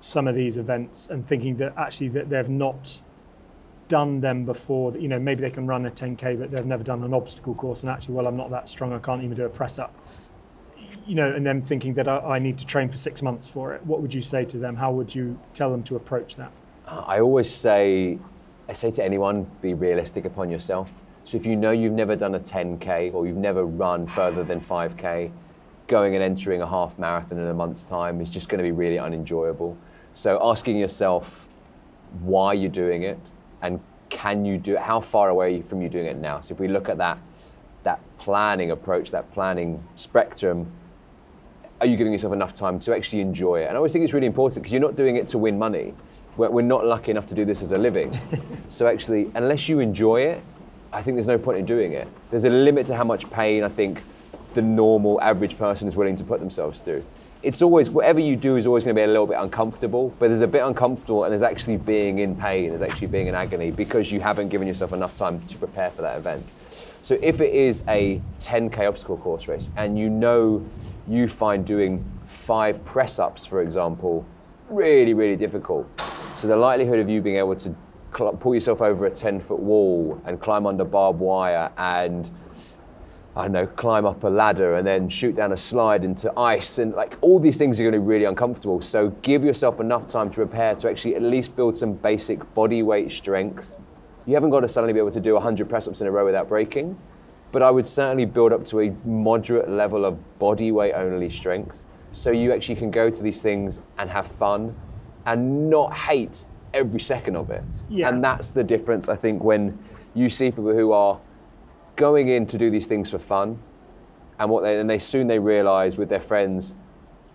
some 0.00 0.26
of 0.26 0.34
these 0.34 0.56
events 0.56 1.08
and 1.08 1.28
thinking 1.28 1.56
that 1.58 1.74
actually 1.76 2.08
that 2.08 2.30
they've 2.30 2.48
not 2.48 3.02
done 3.88 4.20
them 4.20 4.44
before? 4.44 4.92
That 4.92 5.02
you 5.02 5.08
know 5.08 5.18
maybe 5.18 5.42
they 5.42 5.50
can 5.50 5.66
run 5.66 5.86
a 5.86 5.90
10k, 5.90 6.38
but 6.38 6.50
they've 6.50 6.66
never 6.66 6.82
done 6.82 7.04
an 7.04 7.14
obstacle 7.14 7.54
course, 7.54 7.82
and 7.82 7.90
actually, 7.90 8.14
well, 8.14 8.26
I'm 8.26 8.36
not 8.36 8.50
that 8.50 8.68
strong. 8.68 8.92
I 8.92 8.98
can't 8.98 9.22
even 9.22 9.36
do 9.36 9.44
a 9.44 9.50
press 9.50 9.78
up. 9.78 9.94
You 11.06 11.14
know, 11.14 11.32
and 11.32 11.46
them 11.46 11.60
thinking 11.60 11.94
that 11.94 12.08
I, 12.08 12.18
I 12.18 12.38
need 12.38 12.58
to 12.58 12.66
train 12.66 12.88
for 12.88 12.96
six 12.96 13.22
months 13.22 13.48
for 13.48 13.74
it. 13.74 13.84
What 13.84 14.00
would 14.00 14.14
you 14.14 14.22
say 14.22 14.44
to 14.46 14.58
them? 14.58 14.76
How 14.76 14.92
would 14.92 15.14
you 15.14 15.38
tell 15.52 15.70
them 15.70 15.82
to 15.84 15.96
approach 15.96 16.36
that? 16.36 16.52
I 16.86 17.20
always 17.20 17.50
say, 17.50 18.18
I 18.68 18.72
say 18.72 18.90
to 18.92 19.04
anyone, 19.04 19.48
be 19.60 19.74
realistic 19.74 20.24
upon 20.24 20.50
yourself. 20.50 21.02
So 21.24 21.36
if 21.36 21.46
you 21.46 21.54
know 21.54 21.70
you've 21.70 21.92
never 21.92 22.16
done 22.16 22.34
a 22.34 22.40
10k 22.40 23.14
or 23.14 23.26
you've 23.26 23.36
never 23.36 23.64
run 23.64 24.06
further 24.06 24.42
than 24.42 24.60
5k, 24.60 25.30
going 25.90 26.14
and 26.14 26.22
entering 26.22 26.62
a 26.62 26.66
half 26.66 26.98
marathon 27.00 27.36
in 27.36 27.46
a 27.48 27.52
month's 27.52 27.84
time 27.84 28.20
is 28.20 28.30
just 28.30 28.48
going 28.48 28.58
to 28.58 28.62
be 28.62 28.70
really 28.70 28.96
unenjoyable. 28.96 29.76
So 30.14 30.38
asking 30.40 30.78
yourself 30.78 31.48
why 32.20 32.52
you're 32.52 32.70
doing 32.70 33.02
it 33.02 33.18
and 33.60 33.80
can 34.08 34.44
you 34.44 34.56
do 34.56 34.74
it? 34.74 34.78
How 34.78 35.00
far 35.00 35.30
away 35.30 35.46
are 35.46 35.56
you 35.56 35.62
from 35.62 35.82
you 35.82 35.88
doing 35.88 36.06
it 36.06 36.16
now? 36.16 36.40
So 36.40 36.54
if 36.54 36.60
we 36.60 36.68
look 36.68 36.88
at 36.88 36.96
that, 36.98 37.18
that 37.82 38.00
planning 38.18 38.70
approach, 38.70 39.10
that 39.10 39.32
planning 39.32 39.82
spectrum, 39.96 40.70
are 41.80 41.86
you 41.88 41.96
giving 41.96 42.12
yourself 42.12 42.32
enough 42.32 42.54
time 42.54 42.78
to 42.80 42.94
actually 42.94 43.20
enjoy 43.20 43.62
it? 43.62 43.64
And 43.64 43.72
I 43.72 43.76
always 43.76 43.92
think 43.92 44.04
it's 44.04 44.14
really 44.14 44.28
important 44.28 44.62
because 44.62 44.72
you're 44.72 44.80
not 44.80 44.94
doing 44.94 45.16
it 45.16 45.26
to 45.28 45.38
win 45.38 45.58
money. 45.58 45.92
We're, 46.36 46.50
we're 46.50 46.62
not 46.62 46.86
lucky 46.86 47.10
enough 47.10 47.26
to 47.26 47.34
do 47.34 47.44
this 47.44 47.62
as 47.62 47.72
a 47.72 47.78
living. 47.78 48.16
so 48.68 48.86
actually, 48.86 49.30
unless 49.34 49.68
you 49.68 49.80
enjoy 49.80 50.22
it, 50.22 50.42
I 50.92 51.02
think 51.02 51.16
there's 51.16 51.28
no 51.28 51.38
point 51.38 51.58
in 51.58 51.64
doing 51.64 51.94
it. 51.94 52.06
There's 52.30 52.44
a 52.44 52.50
limit 52.50 52.86
to 52.86 52.96
how 52.96 53.04
much 53.04 53.28
pain 53.30 53.64
I 53.64 53.68
think 53.68 54.04
the 54.54 54.62
normal 54.62 55.20
average 55.20 55.56
person 55.58 55.88
is 55.88 55.96
willing 55.96 56.16
to 56.16 56.24
put 56.24 56.40
themselves 56.40 56.80
through. 56.80 57.04
It's 57.42 57.62
always, 57.62 57.88
whatever 57.88 58.20
you 58.20 58.36
do 58.36 58.56
is 58.56 58.66
always 58.66 58.84
going 58.84 58.94
to 58.94 59.00
be 59.00 59.04
a 59.04 59.06
little 59.06 59.26
bit 59.26 59.38
uncomfortable, 59.38 60.14
but 60.18 60.28
there's 60.28 60.42
a 60.42 60.46
bit 60.46 60.62
uncomfortable 60.62 61.24
and 61.24 61.32
there's 61.32 61.42
actually 61.42 61.78
being 61.78 62.18
in 62.18 62.36
pain, 62.36 62.68
there's 62.68 62.82
actually 62.82 63.06
being 63.06 63.28
in 63.28 63.34
agony 63.34 63.70
because 63.70 64.12
you 64.12 64.20
haven't 64.20 64.50
given 64.50 64.68
yourself 64.68 64.92
enough 64.92 65.16
time 65.16 65.40
to 65.46 65.56
prepare 65.56 65.90
for 65.90 66.02
that 66.02 66.18
event. 66.18 66.54
So 67.00 67.18
if 67.22 67.40
it 67.40 67.54
is 67.54 67.82
a 67.88 68.20
10k 68.40 68.86
obstacle 68.86 69.16
course 69.16 69.48
race 69.48 69.70
and 69.76 69.98
you 69.98 70.10
know 70.10 70.64
you 71.08 71.28
find 71.28 71.64
doing 71.64 72.04
five 72.26 72.84
press 72.84 73.18
ups, 73.18 73.46
for 73.46 73.62
example, 73.62 74.26
really, 74.68 75.14
really 75.14 75.36
difficult. 75.36 75.88
So 76.36 76.46
the 76.46 76.56
likelihood 76.56 76.98
of 76.98 77.08
you 77.08 77.22
being 77.22 77.36
able 77.36 77.56
to 77.56 77.74
pull 78.12 78.54
yourself 78.54 78.82
over 78.82 79.06
a 79.06 79.10
10 79.10 79.40
foot 79.40 79.60
wall 79.60 80.20
and 80.26 80.40
climb 80.40 80.66
under 80.66 80.84
barbed 80.84 81.20
wire 81.20 81.70
and 81.78 82.28
I 83.36 83.42
don't 83.42 83.52
know, 83.52 83.66
climb 83.66 84.06
up 84.06 84.24
a 84.24 84.28
ladder 84.28 84.74
and 84.74 84.86
then 84.86 85.08
shoot 85.08 85.36
down 85.36 85.52
a 85.52 85.56
slide 85.56 86.04
into 86.04 86.36
ice 86.36 86.78
and 86.78 86.92
like 86.94 87.16
all 87.20 87.38
these 87.38 87.58
things 87.58 87.78
are 87.78 87.84
going 87.84 87.92
to 87.92 88.00
be 88.00 88.04
really 88.04 88.24
uncomfortable. 88.24 88.80
So 88.80 89.10
give 89.22 89.44
yourself 89.44 89.78
enough 89.78 90.08
time 90.08 90.30
to 90.30 90.34
prepare 90.34 90.74
to 90.76 90.90
actually 90.90 91.14
at 91.14 91.22
least 91.22 91.54
build 91.54 91.76
some 91.76 91.92
basic 91.92 92.54
body 92.54 92.82
weight 92.82 93.10
strength. 93.10 93.78
You 94.26 94.34
haven't 94.34 94.50
got 94.50 94.60
to 94.60 94.68
suddenly 94.68 94.92
be 94.92 94.98
able 94.98 95.12
to 95.12 95.20
do 95.20 95.34
100 95.34 95.68
press 95.68 95.86
ups 95.86 96.00
in 96.00 96.08
a 96.08 96.10
row 96.10 96.24
without 96.24 96.48
breaking, 96.48 96.98
but 97.52 97.62
I 97.62 97.70
would 97.70 97.86
certainly 97.86 98.24
build 98.24 98.52
up 98.52 98.64
to 98.66 98.80
a 98.80 98.90
moderate 99.04 99.68
level 99.68 100.04
of 100.04 100.38
body 100.40 100.72
weight 100.72 100.94
only 100.94 101.30
strength 101.30 101.84
so 102.12 102.32
you 102.32 102.52
actually 102.52 102.74
can 102.74 102.90
go 102.90 103.10
to 103.10 103.22
these 103.22 103.42
things 103.42 103.80
and 103.98 104.10
have 104.10 104.26
fun 104.26 104.74
and 105.26 105.70
not 105.70 105.94
hate 105.96 106.44
every 106.74 107.00
second 107.00 107.36
of 107.36 107.50
it. 107.50 107.64
Yeah. 107.88 108.08
And 108.08 108.22
that's 108.22 108.50
the 108.50 108.64
difference, 108.64 109.08
I 109.08 109.14
think, 109.14 109.44
when 109.44 109.78
you 110.14 110.28
see 110.28 110.50
people 110.50 110.74
who 110.74 110.90
are 110.90 111.20
going 112.00 112.28
in 112.28 112.46
to 112.46 112.58
do 112.58 112.70
these 112.70 112.88
things 112.88 113.10
for 113.10 113.18
fun, 113.18 113.58
and 114.40 114.50
what 114.50 114.62
they 114.62 114.80
and 114.80 114.88
they 114.88 114.98
soon 114.98 115.28
they 115.28 115.38
realise 115.38 115.96
with 115.96 116.08
their 116.08 116.20
friends, 116.20 116.74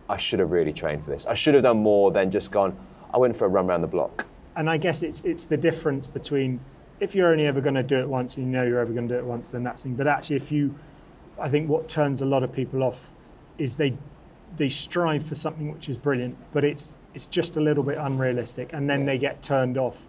I 0.09 0.17
should 0.17 0.39
have 0.39 0.51
really 0.51 0.73
trained 0.73 1.05
for 1.05 1.11
this. 1.11 1.25
I 1.25 1.35
should 1.35 1.53
have 1.53 1.63
done 1.63 1.77
more 1.77 2.11
than 2.11 2.31
just 2.31 2.51
gone. 2.51 2.75
I 3.13 3.17
went 3.17 3.37
for 3.37 3.45
a 3.45 3.47
run 3.47 3.69
around 3.69 3.81
the 3.81 3.87
block. 3.87 4.25
And 4.57 4.69
I 4.69 4.77
guess 4.77 5.03
it's 5.03 5.21
it's 5.21 5.45
the 5.45 5.55
difference 5.57 6.07
between 6.07 6.59
if 6.99 7.13
you're 7.13 7.31
only 7.31 7.45
ever 7.45 7.61
going 7.61 7.75
to 7.75 7.83
do 7.83 7.99
it 7.99 8.09
once 8.09 8.37
and 8.37 8.45
you 8.45 8.51
know 8.51 8.63
you're 8.65 8.79
ever 8.79 8.91
going 8.93 9.07
to 9.07 9.13
do 9.13 9.19
it 9.19 9.25
once, 9.25 9.49
then 9.49 9.63
that's 9.63 9.83
the 9.83 9.89
thing. 9.89 9.95
But 9.95 10.07
actually, 10.07 10.37
if 10.37 10.51
you, 10.51 10.73
I 11.39 11.49
think 11.49 11.69
what 11.69 11.87
turns 11.87 12.21
a 12.21 12.25
lot 12.25 12.41
of 12.41 12.51
people 12.51 12.81
off 12.83 13.11
is 13.57 13.75
they 13.75 13.93
they 14.57 14.69
strive 14.69 15.23
for 15.25 15.35
something 15.35 15.71
which 15.71 15.89
is 15.89 15.97
brilliant, 15.97 16.35
but 16.53 16.63
it's 16.63 16.95
it's 17.13 17.27
just 17.27 17.57
a 17.57 17.61
little 17.61 17.83
bit 17.83 17.97
unrealistic, 17.97 18.73
and 18.73 18.89
then 18.89 19.01
Yeah. 19.01 19.05
they 19.05 19.17
get 19.19 19.41
turned 19.43 19.77
off. 19.77 20.07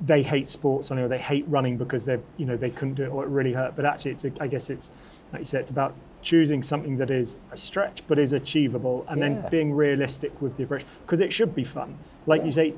They 0.00 0.22
hate 0.22 0.48
sports, 0.48 0.90
or 0.90 1.08
they 1.08 1.18
hate 1.18 1.44
running 1.48 1.76
because 1.76 2.04
they 2.04 2.18
you 2.36 2.46
know 2.46 2.56
they 2.56 2.70
couldn't 2.70 2.94
do 2.94 3.04
it 3.04 3.08
or 3.08 3.24
it 3.24 3.28
really 3.28 3.52
hurt. 3.52 3.76
But 3.76 3.84
actually, 3.84 4.12
it's 4.12 4.24
a, 4.24 4.32
I 4.40 4.46
guess 4.48 4.70
it's 4.70 4.90
like 5.32 5.40
you 5.40 5.46
said, 5.46 5.60
it's 5.60 5.70
about 5.70 5.94
choosing 6.22 6.62
something 6.62 6.96
that 6.96 7.10
is 7.10 7.36
a 7.52 7.56
stretch 7.56 8.02
but 8.06 8.18
is 8.18 8.32
achievable, 8.32 9.06
and 9.08 9.22
then 9.22 9.44
being 9.50 9.72
realistic 9.72 10.40
with 10.42 10.56
the 10.56 10.64
approach 10.64 10.84
because 11.04 11.20
it 11.20 11.32
should 11.32 11.54
be 11.54 11.64
fun. 11.64 11.96
Like 12.26 12.44
you 12.44 12.52
say, 12.52 12.74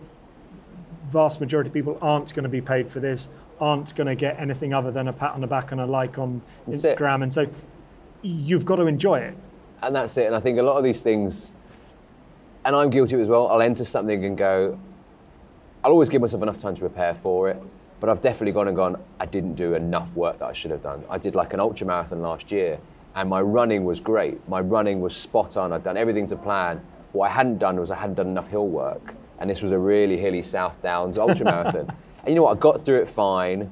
vast 1.09 1.41
majority 1.41 1.69
of 1.69 1.75
people 1.75 1.99
aren't 2.03 2.35
going 2.35 2.43
to 2.43 2.49
be 2.49 2.61
paid 2.61 2.91
for 2.91 3.01
this, 3.01 3.29
aren't 3.61 3.95
going 3.95 4.09
to 4.09 4.15
get 4.15 4.39
anything 4.39 4.75
other 4.75 4.91
than 4.91 5.09
a 5.09 5.13
pat 5.13 5.33
on 5.33 5.41
the 5.41 5.47
back 5.47 5.73
and 5.73 5.81
a 5.81 5.87
like 5.87 6.19
on 6.19 6.43
That's 6.67 6.85
it. 6.85 6.99
Instagram, 6.99 7.23
and 7.23 7.33
so 7.33 7.47
you've 8.23 8.65
got 8.65 8.77
to 8.77 8.87
enjoy 8.87 9.21
it. 9.21 9.37
And 9.83 9.95
that's 9.95 10.17
it. 10.17 10.27
And 10.27 10.35
I 10.35 10.41
think 10.41 10.59
a 10.59 10.63
lot 10.63 10.77
of 10.77 10.85
these 10.85 11.03
things, 11.03 11.53
and 12.65 12.75
I'm 12.75 12.91
guilty 12.91 13.21
as 13.21 13.29
well, 13.29 13.49
I'll 13.49 13.63
enter 13.63 13.85
something 13.85 14.25
and 14.25 14.37
go, 14.37 14.79
I'll 15.87 15.93
always 15.93 16.09
give 16.09 16.21
myself 16.21 16.43
enough 16.43 16.59
time 16.59 16.75
to 16.75 16.81
prepare 16.81 17.15
for 17.15 17.49
it. 17.49 17.63
But 18.01 18.11
I've 18.11 18.21
definitely 18.21 18.51
gone 18.51 18.67
and 18.67 18.77
gone, 18.77 19.01
I 19.21 19.27
didn't 19.27 19.55
do 19.55 19.75
enough 19.75 20.17
work 20.17 20.41
that 20.41 20.47
I 20.47 20.53
should 20.53 20.73
have 20.73 20.83
done. 20.83 21.05
I 21.09 21.17
did 21.17 21.37
like 21.37 21.53
an 21.53 21.61
ultra 21.61 21.87
marathon 21.87 22.21
last 22.23 22.51
year, 22.51 22.81
and 23.15 23.31
my 23.31 23.41
running 23.41 23.85
was 23.85 24.01
great. 24.01 24.49
My 24.49 24.61
running 24.61 25.01
was 25.01 25.15
spot 25.15 25.57
on. 25.57 25.73
I'd 25.73 25.85
done 25.85 25.97
everything 25.97 26.27
to 26.27 26.37
plan. 26.37 26.85
What 27.13 27.31
I 27.31 27.33
hadn't 27.33 27.59
done 27.59 27.79
was 27.79 27.93
I 27.93 27.95
hadn't 27.95 28.17
done 28.17 28.27
enough 28.27 28.49
hill 28.49 28.67
work. 28.67 29.15
And 29.39 29.49
this 29.49 29.63
was 29.63 29.71
a 29.71 29.79
really 29.79 30.17
hilly 30.17 30.43
South 30.43 30.83
Downs 30.83 31.19
ultra 31.19 31.45
marathon. 31.53 31.89
and 31.89 32.29
you 32.29 32.35
know 32.35 32.43
what? 32.43 32.57
I 32.57 32.59
got 32.59 32.81
through 32.81 33.03
it 33.03 33.09
fine 33.09 33.71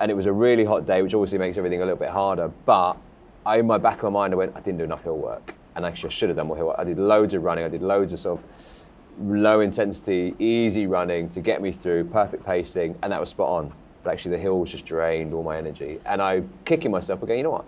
and 0.00 0.10
it 0.10 0.14
was 0.14 0.24
a 0.24 0.32
really 0.32 0.64
hot 0.64 0.86
day, 0.86 1.02
which 1.02 1.12
obviously 1.12 1.38
makes 1.38 1.58
everything 1.58 1.82
a 1.82 1.84
little 1.84 1.98
bit 1.98 2.08
harder. 2.08 2.50
But 2.64 2.96
I, 3.44 3.58
in 3.58 3.66
my 3.66 3.76
back 3.76 3.98
of 3.98 4.04
my 4.04 4.20
mind, 4.20 4.32
I 4.32 4.36
went, 4.38 4.56
I 4.56 4.60
didn't 4.60 4.78
do 4.78 4.84
enough 4.84 5.02
hill 5.02 5.18
work, 5.18 5.54
and 5.76 5.84
I 5.84 5.92
should 5.92 6.30
have 6.30 6.36
done 6.36 6.46
more 6.46 6.56
hill 6.56 6.68
work. 6.68 6.78
I 6.78 6.84
did 6.84 6.98
loads 6.98 7.34
of 7.34 7.42
running. 7.42 7.66
I 7.66 7.68
did 7.68 7.82
loads 7.82 8.14
of 8.14 8.18
sort 8.20 8.40
of 8.40 8.44
low 9.20 9.60
intensity, 9.60 10.34
easy 10.38 10.86
running 10.86 11.28
to 11.30 11.40
get 11.40 11.62
me 11.62 11.72
through, 11.72 12.04
perfect 12.04 12.44
pacing, 12.44 12.98
and 13.02 13.12
that 13.12 13.20
was 13.20 13.30
spot 13.30 13.48
on. 13.48 13.72
But 14.02 14.12
actually, 14.12 14.36
the 14.36 14.42
hills 14.42 14.72
just 14.72 14.84
drained 14.84 15.32
all 15.32 15.42
my 15.42 15.56
energy, 15.56 16.00
and 16.06 16.20
I'm 16.20 16.50
kicking 16.64 16.90
myself 16.90 17.22
again. 17.22 17.38
You 17.38 17.44
know 17.44 17.50
what? 17.50 17.64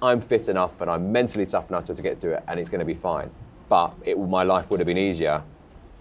I'm 0.00 0.20
fit 0.20 0.48
enough, 0.48 0.80
and 0.80 0.90
I'm 0.90 1.10
mentally 1.10 1.46
tough 1.46 1.70
enough 1.70 1.84
to, 1.84 1.94
to 1.94 2.02
get 2.02 2.20
through 2.20 2.34
it, 2.34 2.44
and 2.48 2.60
it's 2.60 2.68
going 2.68 2.80
to 2.80 2.84
be 2.84 2.94
fine. 2.94 3.30
But 3.68 3.94
it, 4.04 4.18
my 4.18 4.42
life 4.42 4.70
would 4.70 4.80
have 4.80 4.86
been 4.86 4.98
easier 4.98 5.42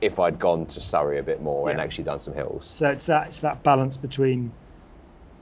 if 0.01 0.19
I'd 0.19 0.39
gone 0.39 0.65
to 0.67 0.79
Surrey 0.79 1.17
a 1.19 1.23
bit 1.23 1.41
more 1.41 1.69
and 1.69 1.81
actually 1.81 2.03
done 2.03 2.19
some 2.19 2.33
hills. 2.33 2.67
So 2.67 2.89
it's 2.89 3.05
that 3.05 3.27
it's 3.27 3.39
that 3.39 3.63
balance 3.63 3.97
between 3.97 4.51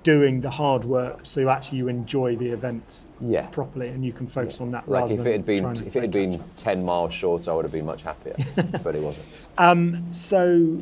doing 0.05 0.39
the 0.39 0.49
hard 0.51 0.85
work 0.85 1.21
so 1.23 1.49
actually 1.49 1.79
you 1.79 1.87
enjoy 1.87 2.35
the 2.35 2.47
event 2.47 3.05
Yeah. 3.19 3.47
properly 3.47 3.89
and 3.89 4.05
you 4.05 4.13
can 4.13 4.27
focus 4.27 4.61
on 4.61 4.69
that 4.69 4.87
Like 4.87 5.09
if 5.09 5.25
it 5.25 5.31
had 5.31 5.45
been 5.47 5.65
if 5.77 5.95
it 5.95 6.01
had 6.03 6.11
been 6.11 6.41
ten 6.57 6.85
miles 6.85 7.11
shorter, 7.11 7.49
I 7.49 7.55
would 7.55 7.65
have 7.65 7.71
been 7.71 7.87
much 7.87 8.03
happier. 8.03 8.35
but 8.83 8.95
it 8.95 9.01
wasn't. 9.01 9.25
Um, 9.57 10.05
so, 10.11 10.79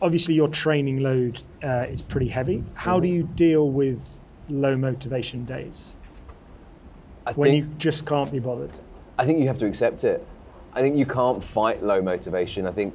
obviously, 0.00 0.34
your 0.34 0.46
training 0.46 1.00
load 1.00 1.42
uh, 1.64 1.86
is 1.90 2.00
pretty 2.02 2.28
heavy. 2.28 2.62
How 2.74 3.00
do 3.00 3.08
you 3.08 3.24
deal 3.34 3.68
with 3.68 3.98
low 4.48 4.76
motivation 4.76 5.44
days 5.44 5.96
I 7.26 7.32
when 7.32 7.50
think 7.50 7.64
you 7.64 7.70
just 7.78 8.06
can't 8.06 8.30
be 8.30 8.38
bothered? 8.38 8.78
I 9.18 9.26
think 9.26 9.40
you 9.40 9.48
have 9.48 9.58
to 9.58 9.66
accept 9.66 10.04
it. 10.04 10.24
I 10.72 10.82
think 10.82 10.96
you 10.96 11.06
can't 11.06 11.42
fight 11.42 11.82
low 11.82 12.00
motivation. 12.00 12.68
I 12.68 12.70
think 12.70 12.94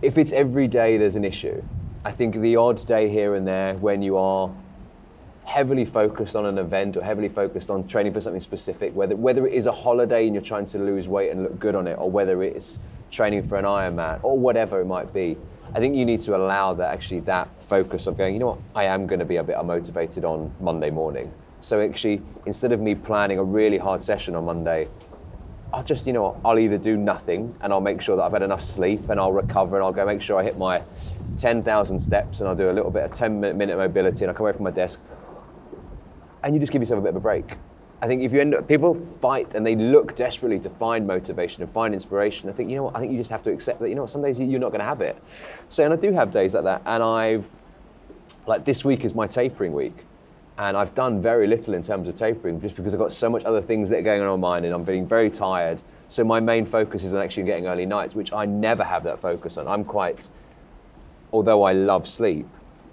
if 0.00 0.16
it's 0.16 0.32
every 0.32 0.68
day, 0.68 0.96
there's 0.96 1.16
an 1.16 1.24
issue. 1.24 1.60
I 2.04 2.12
think 2.12 2.36
the 2.36 2.54
odd 2.54 2.86
day 2.86 3.08
here 3.08 3.34
and 3.34 3.44
there 3.48 3.74
when 3.74 4.00
you 4.00 4.16
are 4.16 4.48
heavily 5.46 5.84
focused 5.84 6.34
on 6.34 6.44
an 6.44 6.58
event 6.58 6.96
or 6.96 7.02
heavily 7.02 7.28
focused 7.28 7.70
on 7.70 7.86
training 7.86 8.12
for 8.12 8.20
something 8.20 8.40
specific, 8.40 8.94
whether 8.94 9.14
whether 9.14 9.46
it 9.46 9.54
is 9.54 9.66
a 9.66 9.72
holiday 9.72 10.26
and 10.26 10.34
you're 10.34 10.42
trying 10.42 10.66
to 10.66 10.78
lose 10.78 11.08
weight 11.08 11.30
and 11.30 11.44
look 11.44 11.58
good 11.58 11.74
on 11.74 11.86
it, 11.86 11.94
or 11.94 12.10
whether 12.10 12.42
it's 12.42 12.80
training 13.10 13.42
for 13.42 13.56
an 13.56 13.64
Ironman 13.64 14.22
or 14.24 14.36
whatever 14.36 14.80
it 14.80 14.86
might 14.86 15.12
be. 15.14 15.38
I 15.74 15.78
think 15.78 15.94
you 15.94 16.04
need 16.04 16.20
to 16.22 16.36
allow 16.36 16.74
that 16.74 16.92
actually 16.92 17.20
that 17.20 17.62
focus 17.62 18.06
of 18.06 18.16
going, 18.16 18.34
you 18.34 18.40
know 18.40 18.46
what, 18.46 18.58
I 18.74 18.84
am 18.84 19.06
going 19.06 19.20
to 19.20 19.24
be 19.24 19.36
a 19.36 19.44
bit 19.44 19.56
unmotivated 19.56 20.24
on 20.24 20.52
Monday 20.60 20.90
morning. 20.90 21.32
So 21.60 21.80
actually, 21.80 22.22
instead 22.44 22.72
of 22.72 22.80
me 22.80 22.94
planning 22.94 23.38
a 23.38 23.44
really 23.44 23.78
hard 23.78 24.02
session 24.02 24.34
on 24.34 24.44
Monday, 24.44 24.88
I'll 25.72 25.84
just, 25.84 26.06
you 26.06 26.12
know, 26.12 26.40
I'll 26.44 26.58
either 26.58 26.78
do 26.78 26.96
nothing 26.96 27.54
and 27.60 27.72
I'll 27.72 27.80
make 27.80 28.00
sure 28.00 28.16
that 28.16 28.22
I've 28.22 28.32
had 28.32 28.42
enough 28.42 28.62
sleep 28.62 29.08
and 29.10 29.18
I'll 29.20 29.32
recover 29.32 29.76
and 29.76 29.84
I'll 29.84 29.92
go 29.92 30.06
make 30.06 30.22
sure 30.22 30.38
I 30.38 30.44
hit 30.44 30.58
my 30.58 30.82
10,000 31.36 31.98
steps 32.00 32.40
and 32.40 32.48
I'll 32.48 32.56
do 32.56 32.70
a 32.70 32.72
little 32.72 32.90
bit 32.90 33.04
of 33.04 33.12
10 33.12 33.40
minute 33.40 33.76
mobility 33.76 34.24
and 34.24 34.30
I'll 34.30 34.36
come 34.36 34.46
away 34.46 34.52
from 34.52 34.64
my 34.64 34.70
desk. 34.70 35.00
And 36.46 36.54
you 36.54 36.60
just 36.60 36.70
give 36.70 36.80
yourself 36.80 37.00
a 37.00 37.02
bit 37.02 37.08
of 37.08 37.16
a 37.16 37.20
break. 37.20 37.56
I 38.00 38.06
think 38.06 38.22
if 38.22 38.32
you 38.32 38.40
end 38.40 38.54
up, 38.54 38.68
people 38.68 38.94
fight 38.94 39.54
and 39.54 39.66
they 39.66 39.74
look 39.74 40.14
desperately 40.14 40.60
to 40.60 40.70
find 40.70 41.04
motivation 41.04 41.64
and 41.64 41.72
find 41.72 41.92
inspiration. 41.92 42.48
I 42.48 42.52
think, 42.52 42.70
you 42.70 42.76
know 42.76 42.84
what, 42.84 42.96
I 42.96 43.00
think 43.00 43.10
you 43.10 43.18
just 43.18 43.32
have 43.32 43.42
to 43.42 43.50
accept 43.50 43.80
that, 43.80 43.88
you 43.88 43.96
know 43.96 44.02
what, 44.02 44.10
some 44.10 44.22
days 44.22 44.38
you're 44.38 44.60
not 44.60 44.68
going 44.68 44.78
to 44.78 44.86
have 44.86 45.00
it. 45.00 45.20
So, 45.70 45.82
and 45.82 45.92
I 45.92 45.96
do 45.96 46.12
have 46.12 46.30
days 46.30 46.54
like 46.54 46.62
that. 46.62 46.82
And 46.86 47.02
I've, 47.02 47.50
like 48.46 48.64
this 48.64 48.84
week 48.84 49.04
is 49.04 49.12
my 49.12 49.26
tapering 49.26 49.72
week. 49.72 50.04
And 50.56 50.76
I've 50.76 50.94
done 50.94 51.20
very 51.20 51.48
little 51.48 51.74
in 51.74 51.82
terms 51.82 52.06
of 52.06 52.14
tapering 52.14 52.60
just 52.60 52.76
because 52.76 52.94
I've 52.94 53.00
got 53.00 53.12
so 53.12 53.28
much 53.28 53.42
other 53.42 53.60
things 53.60 53.90
that 53.90 53.98
are 53.98 54.02
going 54.02 54.22
on 54.22 54.32
in 54.32 54.40
my 54.40 54.50
mind 54.50 54.66
and 54.66 54.72
I'm 54.72 54.84
feeling 54.84 55.08
very 55.08 55.30
tired. 55.30 55.82
So 56.06 56.22
my 56.22 56.38
main 56.38 56.64
focus 56.64 57.02
is 57.02 57.12
on 57.12 57.22
actually 57.22 57.42
getting 57.42 57.66
early 57.66 57.86
nights, 57.86 58.14
which 58.14 58.32
I 58.32 58.44
never 58.44 58.84
have 58.84 59.02
that 59.02 59.18
focus 59.18 59.56
on. 59.56 59.66
I'm 59.66 59.82
quite, 59.82 60.28
although 61.32 61.64
I 61.64 61.72
love 61.72 62.06
sleep, 62.06 62.46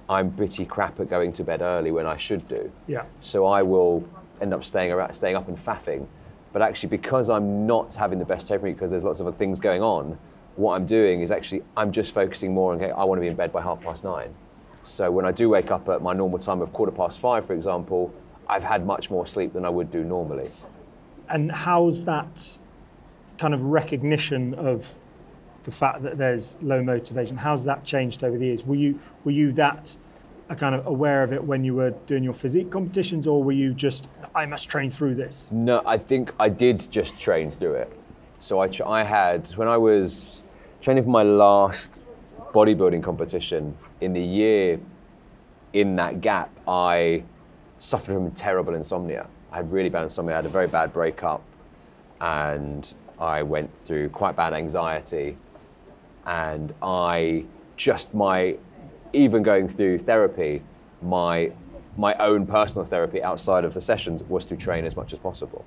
I'm 0.09 0.31
pretty 0.31 0.65
crap 0.65 0.99
at 0.99 1.09
going 1.09 1.31
to 1.33 1.43
bed 1.43 1.61
early 1.61 1.91
when 1.91 2.05
I 2.05 2.17
should 2.17 2.47
do. 2.47 2.71
Yeah. 2.87 3.05
So 3.21 3.45
I 3.45 3.61
will 3.61 4.07
end 4.41 4.53
up 4.53 4.63
staying 4.63 4.91
around, 4.91 5.13
staying 5.13 5.35
up 5.35 5.47
and 5.47 5.57
faffing. 5.57 6.07
But 6.51 6.61
actually, 6.61 6.89
because 6.89 7.29
I'm 7.29 7.65
not 7.65 7.95
having 7.95 8.19
the 8.19 8.25
best 8.25 8.47
tapering 8.47 8.75
because 8.75 8.91
there's 8.91 9.03
lots 9.03 9.19
of 9.19 9.27
other 9.27 9.35
things 9.35 9.59
going 9.59 9.81
on, 9.81 10.17
what 10.55 10.75
I'm 10.75 10.85
doing 10.85 11.21
is 11.21 11.31
actually 11.31 11.63
I'm 11.75 11.91
just 11.91 12.13
focusing 12.13 12.53
more 12.53 12.73
on 12.73 12.81
okay, 12.81 12.91
I 12.91 13.03
want 13.05 13.17
to 13.17 13.21
be 13.21 13.27
in 13.27 13.35
bed 13.35 13.51
by 13.51 13.61
half 13.61 13.81
past 13.81 14.03
nine. 14.03 14.33
So 14.83 15.09
when 15.09 15.25
I 15.25 15.31
do 15.31 15.49
wake 15.49 15.71
up 15.71 15.87
at 15.89 16.01
my 16.01 16.13
normal 16.13 16.39
time 16.39 16.61
of 16.61 16.73
quarter 16.73 16.91
past 16.91 17.19
five, 17.19 17.45
for 17.45 17.53
example, 17.53 18.13
I've 18.47 18.63
had 18.63 18.85
much 18.85 19.09
more 19.09 19.25
sleep 19.25 19.53
than 19.53 19.65
I 19.65 19.69
would 19.69 19.89
do 19.89 20.03
normally. 20.03 20.51
And 21.29 21.51
how's 21.51 22.03
that 22.03 22.59
kind 23.37 23.53
of 23.53 23.63
recognition 23.63 24.53
of 24.53 24.97
the 25.63 25.71
fact 25.71 26.03
that 26.03 26.17
there's 26.17 26.57
low 26.61 26.83
motivation? 26.83 27.37
How's 27.37 27.65
that 27.65 27.83
changed 27.83 28.23
over 28.23 28.37
the 28.37 28.45
years? 28.45 28.65
Were 28.65 28.75
you 28.75 28.99
were 29.23 29.31
you 29.31 29.51
that 29.53 29.95
uh, 30.49 30.55
kind 30.55 30.75
of 30.75 30.85
aware 30.87 31.23
of 31.23 31.33
it 31.33 31.43
when 31.43 31.63
you 31.63 31.75
were 31.75 31.91
doing 32.05 32.23
your 32.23 32.33
physique 32.33 32.69
competitions, 32.69 33.27
or 33.27 33.43
were 33.43 33.51
you 33.51 33.73
just 33.73 34.07
I 34.35 34.45
must 34.45 34.69
train 34.69 34.89
through 34.89 35.15
this? 35.15 35.49
No, 35.51 35.81
I 35.85 35.97
think 35.97 36.33
I 36.39 36.49
did 36.49 36.89
just 36.91 37.19
train 37.19 37.51
through 37.51 37.75
it. 37.75 37.91
So 38.39 38.59
I, 38.59 38.69
I 38.85 39.03
had 39.03 39.47
when 39.55 39.67
I 39.67 39.77
was 39.77 40.43
training 40.81 41.03
for 41.03 41.09
my 41.09 41.23
last 41.23 42.01
bodybuilding 42.51 43.01
competition 43.01 43.75
in 44.01 44.13
the 44.13 44.21
year 44.21 44.79
in 45.71 45.95
that 45.95 46.21
gap, 46.21 46.51
I 46.67 47.23
suffered 47.79 48.13
from 48.13 48.31
terrible 48.31 48.75
insomnia. 48.75 49.27
I 49.51 49.57
had 49.57 49.71
really 49.71 49.89
bad 49.89 50.03
insomnia. 50.03 50.35
I 50.35 50.37
had 50.37 50.45
a 50.45 50.49
very 50.49 50.67
bad 50.67 50.93
breakup, 50.93 51.41
and 52.21 52.91
I 53.19 53.43
went 53.43 53.75
through 53.77 54.09
quite 54.09 54.35
bad 54.35 54.53
anxiety. 54.53 55.37
And 56.25 56.73
I 56.81 57.45
just 57.75 58.13
my 58.13 58.57
even 59.13 59.43
going 59.43 59.67
through 59.67 59.99
therapy, 59.99 60.61
my 61.01 61.51
my 61.97 62.13
own 62.15 62.45
personal 62.47 62.83
therapy 62.83 63.21
outside 63.21 63.65
of 63.65 63.73
the 63.73 63.81
sessions 63.81 64.23
was 64.23 64.45
to 64.45 64.57
train 64.57 64.85
as 64.85 64.95
much 64.95 65.13
as 65.13 65.19
possible. 65.19 65.63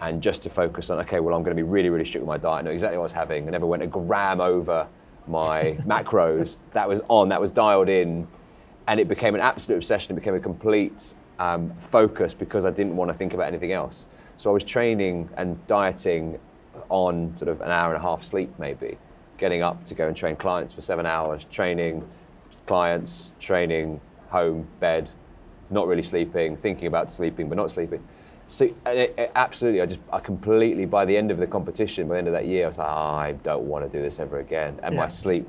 And 0.00 0.22
just 0.22 0.42
to 0.42 0.50
focus 0.50 0.90
on, 0.90 0.98
okay, 1.00 1.20
well, 1.20 1.34
I'm 1.34 1.42
going 1.42 1.56
to 1.56 1.62
be 1.62 1.66
really, 1.66 1.88
really 1.88 2.04
strict 2.04 2.26
with 2.26 2.28
my 2.28 2.36
diet. 2.36 2.58
I 2.58 2.62
know 2.62 2.70
exactly 2.70 2.98
what 2.98 3.04
I 3.04 3.04
was 3.04 3.12
having. 3.12 3.48
I 3.48 3.50
never 3.50 3.66
went 3.66 3.82
a 3.82 3.86
gram 3.86 4.40
over 4.40 4.86
my 5.26 5.78
macros. 5.86 6.58
That 6.72 6.88
was 6.88 7.00
on, 7.08 7.30
that 7.30 7.40
was 7.40 7.50
dialed 7.50 7.88
in. 7.88 8.26
And 8.86 9.00
it 9.00 9.08
became 9.08 9.34
an 9.34 9.40
absolute 9.40 9.78
obsession. 9.78 10.12
It 10.12 10.16
became 10.16 10.34
a 10.34 10.40
complete 10.40 11.14
um, 11.38 11.72
focus 11.80 12.34
because 12.34 12.66
I 12.66 12.70
didn't 12.70 12.96
want 12.96 13.10
to 13.10 13.14
think 13.14 13.32
about 13.32 13.46
anything 13.46 13.72
else. 13.72 14.06
So 14.36 14.50
I 14.50 14.52
was 14.52 14.64
training 14.64 15.30
and 15.36 15.64
dieting 15.66 16.38
on 16.88 17.34
sort 17.38 17.48
of 17.48 17.60
an 17.60 17.70
hour 17.70 17.94
and 17.94 18.02
a 18.02 18.06
half 18.06 18.22
sleep, 18.22 18.52
maybe, 18.58 18.98
getting 19.38 19.62
up 19.62 19.84
to 19.86 19.94
go 19.94 20.06
and 20.06 20.16
train 20.16 20.36
clients 20.36 20.72
for 20.72 20.80
seven 20.80 21.06
hours, 21.06 21.44
training 21.46 22.06
clients, 22.66 23.32
training, 23.38 24.00
home, 24.28 24.66
bed, 24.80 25.10
not 25.70 25.86
really 25.86 26.02
sleeping, 26.02 26.56
thinking 26.56 26.86
about 26.86 27.12
sleeping 27.12 27.48
but 27.48 27.56
not 27.56 27.70
sleeping. 27.70 28.02
So 28.46 28.66
it, 28.86 29.14
it, 29.16 29.32
absolutely, 29.34 29.80
I 29.80 29.86
just 29.86 30.00
I 30.12 30.20
completely 30.20 30.84
by 30.84 31.04
the 31.04 31.16
end 31.16 31.30
of 31.30 31.38
the 31.38 31.46
competition, 31.46 32.08
by 32.08 32.14
the 32.14 32.18
end 32.18 32.26
of 32.28 32.32
that 32.34 32.46
year, 32.46 32.64
I 32.64 32.66
was 32.66 32.78
like, 32.78 32.88
oh, 32.88 32.90
I 32.90 33.32
don't 33.42 33.64
want 33.64 33.90
to 33.90 33.98
do 33.98 34.02
this 34.02 34.18
ever 34.18 34.38
again. 34.38 34.78
And 34.82 34.94
yeah. 34.94 35.00
my 35.00 35.08
sleep 35.08 35.48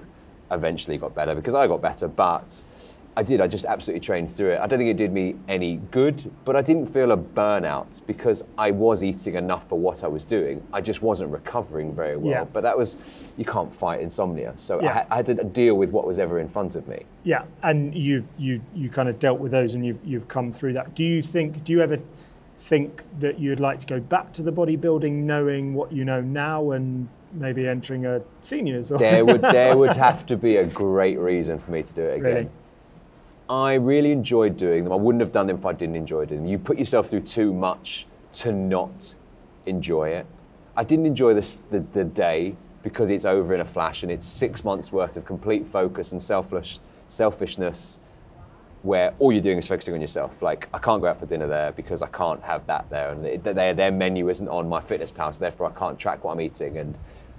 eventually 0.52 0.98
got 0.98 1.14
better 1.14 1.36
because 1.36 1.56
I 1.56 1.68
got 1.68 1.82
better, 1.82 2.08
but 2.08 2.62
I 3.18 3.24
did. 3.24 3.40
I 3.40 3.48
just 3.48 3.66
absolutely 3.66 4.02
trained 4.02 4.30
through 4.30 4.52
it. 4.52 4.60
I 4.60 4.68
don't 4.68 4.78
think 4.78 4.90
it 4.90 4.98
did 4.98 5.14
me 5.14 5.36
any 5.48 5.78
good, 5.92 6.30
but 6.44 6.56
I 6.58 6.62
didn't 6.62 6.88
feel 6.88 7.14
a 7.14 7.18
burnout 7.18 8.06
because 8.06 8.44
I 8.58 8.72
was 8.72 9.04
eating 9.04 9.36
enough 9.36 9.70
for 9.70 9.80
what 9.80 10.04
I 10.04 10.08
was 10.08 10.26
doing. 10.26 10.62
I 10.74 10.82
just 10.82 11.02
wasn't 11.02 11.32
recovering 11.32 11.96
very 11.96 12.18
well. 12.18 12.32
Yeah. 12.32 12.44
But 12.44 12.62
that 12.62 12.78
was, 12.78 12.98
you 13.38 13.46
can't 13.46 13.74
fight 13.74 14.02
insomnia. 14.02 14.54
So 14.58 14.82
yeah. 14.82 15.06
I, 15.10 15.14
I, 15.14 15.16
had 15.18 15.28
to 15.28 15.36
deal 15.36 15.76
with 15.76 15.92
what 15.92 16.06
was 16.06 16.20
ever 16.20 16.40
in 16.40 16.50
front 16.50 16.76
of 16.76 16.88
me. 16.90 17.04
Yeah, 17.24 17.46
and 17.64 17.96
you 17.96 18.28
you 18.38 18.62
you 18.74 18.90
kind 18.90 19.08
of 19.08 19.18
dealt 19.18 19.40
with 19.40 19.52
those, 19.52 19.76
and 19.76 19.86
you've 19.86 20.00
you've 20.04 20.28
come 20.28 20.52
through 20.52 20.74
that. 20.74 20.94
Do 20.94 21.04
you 21.04 21.22
think? 21.22 21.64
Do 21.64 21.72
you 21.72 21.82
ever 21.82 22.00
think 22.58 23.04
that 23.20 23.40
you'd 23.40 23.60
like 23.60 23.80
to 23.80 23.88
go 23.88 24.00
back 24.00 24.34
to 24.34 24.42
the 24.42 24.52
bodybuilding, 24.52 25.12
knowing 25.12 25.74
what 25.74 25.92
you 25.92 26.04
know 26.04 26.22
now, 26.22 26.72
and 26.72 27.08
maybe 27.32 27.66
entering 27.68 28.06
a 28.06 28.22
seniors? 28.42 28.92
Or 28.92 28.98
there 28.98 29.24
would 29.24 29.42
there 29.42 29.78
would 29.78 29.96
have 29.96 30.26
to 30.26 30.36
be 30.36 30.58
a 30.58 30.66
great 30.66 31.18
reason 31.18 31.60
for 31.60 31.72
me 31.72 31.82
to 31.82 31.94
do 31.94 32.02
it 32.02 32.18
again. 32.18 32.34
Really? 32.34 32.50
I 33.50 33.76
really 33.76 34.12
enjoyed 34.12 34.58
doing 34.58 34.84
them. 34.84 34.94
I 34.94 34.96
wouldn't 34.96 35.22
have 35.22 35.32
done 35.32 35.48
them 35.48 35.58
if 35.58 35.66
I 35.66 35.74
didn't 35.74 35.96
enjoy 35.96 36.26
them. 36.26 36.46
You 36.46 36.58
put 36.58 36.80
yourself 36.80 37.10
through 37.10 37.22
too 37.22 37.54
much 37.54 38.08
to 38.34 38.52
not 38.52 39.14
enjoy 39.66 40.10
it. 40.10 40.26
I 40.76 40.84
didn't 40.84 41.06
enjoy 41.06 41.34
this, 41.34 41.60
the, 41.70 41.80
the 41.80 42.04
day 42.04 42.56
because 42.82 43.10
it's 43.10 43.26
over 43.26 43.54
in 43.54 43.62
a 43.62 43.66
flash 43.66 44.04
and 44.04 44.12
it's 44.12 44.28
six 44.28 44.64
months 44.64 44.92
worth 44.92 45.16
of 45.16 45.26
complete 45.26 45.68
focus 45.68 46.12
and 46.12 46.22
selfish, 46.22 46.80
selfishness 47.08 48.00
where 48.82 49.16
all 49.18 49.32
you're 49.32 49.42
doing 49.42 49.58
is 49.58 49.68
focusing 49.68 49.96
on 49.96 50.02
yourself. 50.02 50.42
Like, 50.44 50.70
I 50.72 50.78
can't 50.78 51.02
go 51.02 51.08
out 51.08 51.20
for 51.20 51.26
dinner 51.26 51.48
there 51.48 51.72
because 51.72 52.04
I 52.04 52.08
can't 52.08 52.42
have 52.44 52.68
that 52.68 52.88
there. 52.92 53.12
And 53.12 53.44
their, 53.44 53.74
their 53.74 53.92
menu 53.92 54.30
isn't 54.30 54.48
on 54.48 54.70
MyFitnessPal, 54.70 55.34
so 55.34 55.40
therefore 55.40 55.72
I 55.76 55.80
can't 55.80 55.98
track 55.98 56.24
what 56.24 56.34
I'm 56.34 56.42
eating. 56.42 56.78
And 56.78 56.96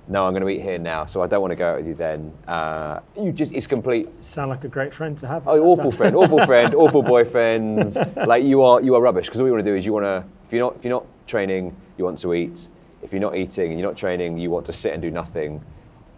no, 0.08 0.24
I'm 0.24 0.32
going 0.32 0.42
to 0.42 0.48
eat 0.48 0.62
here 0.62 0.78
now, 0.78 1.04
so 1.04 1.20
I 1.22 1.26
don't 1.26 1.40
want 1.40 1.50
to 1.50 1.56
go 1.56 1.72
out 1.72 1.78
with 1.78 1.88
you 1.88 1.94
then. 1.94 2.32
Uh, 2.46 3.00
you 3.20 3.32
just, 3.32 3.52
it's 3.52 3.66
complete. 3.66 4.08
Sound 4.22 4.50
like 4.50 4.62
a 4.62 4.68
great 4.68 4.94
friend 4.94 5.18
to 5.18 5.26
have. 5.26 5.48
Oh, 5.48 5.58
awful 5.64 5.90
friend, 5.90 6.14
awful 6.14 6.44
friend, 6.46 6.74
awful 6.74 7.02
boyfriend. 7.02 7.96
Like 8.26 8.44
you 8.44 8.62
are, 8.62 8.80
you 8.80 8.94
are 8.94 9.00
rubbish. 9.00 9.26
Because 9.26 9.40
all 9.40 9.46
you 9.46 9.52
want 9.52 9.64
to 9.64 9.70
do 9.70 9.76
is 9.76 9.84
you 9.84 9.92
want 9.92 10.04
to, 10.04 10.24
if 10.44 10.52
you're 10.52 10.64
not, 10.64 10.76
if 10.76 10.84
you're 10.84 10.92
not 10.92 11.06
training, 11.26 11.74
you 11.96 12.04
want 12.04 12.18
to 12.18 12.34
eat. 12.34 12.68
If 13.02 13.12
you're 13.12 13.20
not 13.20 13.36
eating 13.36 13.70
and 13.70 13.80
you're 13.80 13.88
not 13.88 13.96
training, 13.96 14.38
you 14.38 14.50
want 14.50 14.66
to 14.66 14.72
sit 14.72 14.92
and 14.92 15.02
do 15.02 15.10
nothing, 15.10 15.62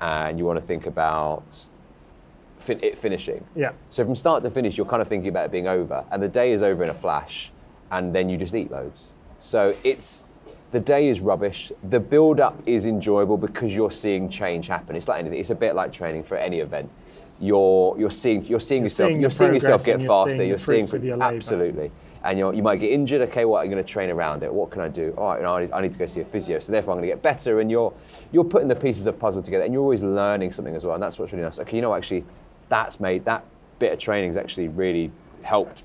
and 0.01 0.39
you 0.39 0.45
want 0.45 0.59
to 0.61 0.65
think 0.67 0.87
about 0.87 1.67
fin- 2.59 2.81
it 2.83 2.97
finishing. 2.97 3.45
Yeah. 3.55 3.73
So 3.91 4.05
from 4.05 4.15
start 4.15 4.43
to 4.45 4.51
finish, 4.51 4.77
you're 4.77 4.87
kind 4.87 5.03
of 5.03 5.09
thinking 5.09 5.29
about 5.29 5.47
it 5.47 5.51
being 5.53 5.67
over, 5.67 6.05
and 6.11 6.23
the 6.23 6.29
day 6.29 6.53
is 6.53 6.63
over 6.63 6.83
in 6.83 6.91
a 6.91 6.95
flash, 6.95 7.51
and 7.91 8.15
then 8.15 8.29
you 8.29 8.37
just 8.37 8.55
eat 8.55 8.71
loads. 8.71 9.13
So 9.39 9.75
it's 9.85 10.25
the 10.71 10.81
day 10.81 11.09
is 11.09 11.21
rubbish. 11.21 11.73
The 11.89 12.01
build 12.01 12.41
up 12.41 12.61
is 12.67 12.87
enjoyable 12.87 13.37
because 13.37 13.75
you're 13.75 13.91
seeing 13.91 14.29
change 14.29 14.67
happen. 14.67 14.97
It's 14.97 15.09
like 15.09 15.21
anything. 15.21 15.41
It's 15.41 15.51
a 15.51 15.55
bit 15.55 15.75
like 15.75 15.93
training 15.93 16.25
for 16.25 16.37
any 16.37 16.61
event. 16.61 16.91
You're 17.41 17.97
you're 17.99 18.11
seeing 18.11 18.45
you're 18.45 18.61
seeing 18.61 18.83
you're 18.83 18.87
yourself 18.87 19.11
seeing 19.11 19.21
you're 19.21 19.31
seeing 19.31 19.55
yourself 19.55 19.85
get 19.85 20.01
you're 20.01 20.09
faster. 20.09 20.31
Seeing 20.37 20.49
you're 20.49 20.59
seeing 20.59 21.23
absolutely. 21.23 21.91
And 22.25 22.39
you 22.39 22.53
you 22.53 22.63
might 22.63 22.81
get 22.81 22.91
injured. 22.91 23.23
Okay, 23.29 23.45
what 23.45 23.61
I'm 23.61 23.71
going 23.71 23.83
to 23.83 23.89
train 23.89 24.11
around 24.11 24.43
it. 24.43 24.53
What 24.53 24.71
can 24.71 24.83
I 24.83 24.89
do? 24.89 25.15
All 25.17 25.31
right, 25.31 25.37
you 25.37 25.45
know, 25.45 25.55
I, 25.55 25.61
need, 25.63 25.73
I 25.73 25.81
need 25.81 25.93
to 25.93 25.99
go 25.99 26.07
see 26.07 26.21
a 26.21 26.25
physio. 26.25 26.59
So 26.59 26.73
therefore, 26.73 26.93
I'm 26.93 26.99
going 26.99 27.09
to 27.09 27.15
get 27.15 27.23
better. 27.23 27.61
And 27.61 27.71
you're 27.71 27.93
you're 28.33 28.45
putting 28.45 28.69
the 28.69 28.77
pieces 28.77 29.07
of 29.07 29.19
puzzle 29.19 29.41
together, 29.41 29.65
and 29.65 29.73
you're 29.73 29.83
always 29.83 30.03
learning 30.03 30.53
something 30.53 30.75
as 30.75 30.85
well. 30.85 30.95
And 30.95 31.03
that's 31.03 31.19
what's 31.19 31.33
really 31.33 31.45
nice. 31.45 31.61
Okay, 31.61 31.77
you 31.77 31.83
know, 31.83 31.95
actually, 31.95 32.25
that's 32.69 32.99
made 32.99 33.25
that 33.25 33.45
bit 33.79 33.93
of 33.93 34.01
training 34.01 34.31
has 34.31 34.37
actually 34.37 34.69
really 34.69 35.13
helped 35.43 35.85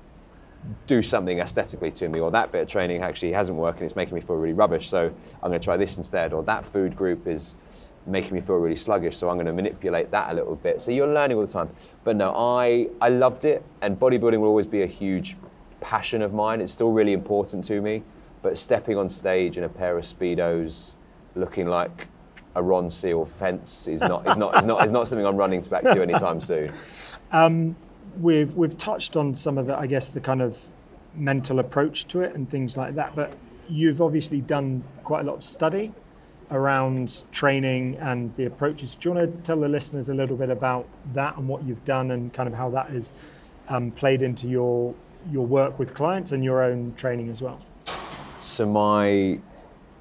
do 0.86 1.02
something 1.02 1.38
aesthetically 1.38 1.90
to 1.92 2.08
me, 2.08 2.20
or 2.20 2.30
that 2.30 2.52
bit 2.52 2.62
of 2.62 2.68
training 2.68 3.02
actually 3.02 3.32
hasn't 3.32 3.58
worked 3.58 3.80
and 3.80 3.86
it's 3.86 3.96
making 3.96 4.14
me 4.14 4.20
feel 4.20 4.36
really 4.36 4.52
rubbish, 4.54 4.88
so 4.88 5.06
I'm 5.42 5.50
going 5.50 5.60
to 5.60 5.64
try 5.64 5.76
this 5.76 5.96
instead, 5.96 6.32
or 6.32 6.42
that 6.44 6.64
food 6.64 6.96
group 6.96 7.26
is 7.26 7.56
making 8.06 8.34
me 8.34 8.40
feel 8.40 8.56
really 8.56 8.76
sluggish, 8.76 9.16
so 9.16 9.28
I'm 9.28 9.36
going 9.36 9.46
to 9.46 9.52
manipulate 9.52 10.10
that 10.10 10.30
a 10.30 10.34
little 10.34 10.56
bit. 10.56 10.80
So 10.80 10.90
you're 10.90 11.12
learning 11.12 11.36
all 11.38 11.46
the 11.46 11.52
time. 11.52 11.70
But 12.04 12.16
no, 12.16 12.34
I, 12.34 12.88
I 13.00 13.08
loved 13.08 13.44
it, 13.44 13.64
and 13.80 13.98
bodybuilding 13.98 14.38
will 14.38 14.48
always 14.48 14.66
be 14.66 14.82
a 14.82 14.86
huge 14.86 15.36
passion 15.80 16.22
of 16.22 16.32
mine. 16.34 16.60
It's 16.60 16.72
still 16.72 16.90
really 16.90 17.12
important 17.12 17.64
to 17.64 17.80
me, 17.80 18.02
but 18.42 18.58
stepping 18.58 18.96
on 18.96 19.08
stage 19.08 19.58
in 19.58 19.64
a 19.64 19.68
pair 19.68 19.96
of 19.96 20.04
Speedos 20.04 20.94
looking 21.34 21.66
like 21.66 22.08
a 22.56 22.62
Ronseal 22.62 23.26
fence 23.26 23.88
is 23.88 24.00
not, 24.00 24.28
is 24.28 24.36
not, 24.36 24.56
is 24.56 24.66
not, 24.66 24.84
is 24.84 24.92
not 24.92 25.08
something 25.08 25.26
I'm 25.26 25.36
running 25.36 25.60
back 25.62 25.82
to 25.82 26.02
anytime 26.02 26.40
soon. 26.40 26.72
Um, 27.32 27.74
we've 28.20 28.54
we've 28.54 28.76
touched 28.76 29.16
on 29.16 29.34
some 29.34 29.58
of 29.58 29.66
the 29.66 29.76
I 29.76 29.86
guess 29.86 30.08
the 30.08 30.20
kind 30.20 30.42
of 30.42 30.64
mental 31.14 31.58
approach 31.58 32.06
to 32.08 32.20
it 32.20 32.34
and 32.34 32.48
things 32.48 32.76
like 32.76 32.94
that. 32.94 33.14
But 33.14 33.32
you've 33.68 34.00
obviously 34.00 34.40
done 34.40 34.82
quite 35.04 35.20
a 35.20 35.24
lot 35.24 35.36
of 35.36 35.44
study 35.44 35.92
around 36.50 37.24
training 37.32 37.96
and 37.96 38.34
the 38.36 38.46
approaches. 38.46 38.94
Do 38.94 39.08
you 39.08 39.14
want 39.14 39.36
to 39.36 39.42
tell 39.42 39.58
the 39.58 39.68
listeners 39.68 40.08
a 40.08 40.14
little 40.14 40.36
bit 40.36 40.50
about 40.50 40.86
that 41.14 41.36
and 41.36 41.48
what 41.48 41.64
you've 41.64 41.84
done 41.84 42.10
and 42.10 42.32
kind 42.32 42.46
of 42.46 42.54
how 42.54 42.70
that 42.70 42.90
has 42.90 43.12
um, 43.68 43.90
played 43.90 44.22
into 44.22 44.48
your 44.48 44.94
your 45.32 45.46
work 45.46 45.78
with 45.78 45.94
clients 45.94 46.32
and 46.32 46.44
your 46.44 46.62
own 46.62 46.94
training 46.96 47.30
as 47.30 47.40
well? 47.40 47.58
So 48.36 48.66
my 48.66 49.38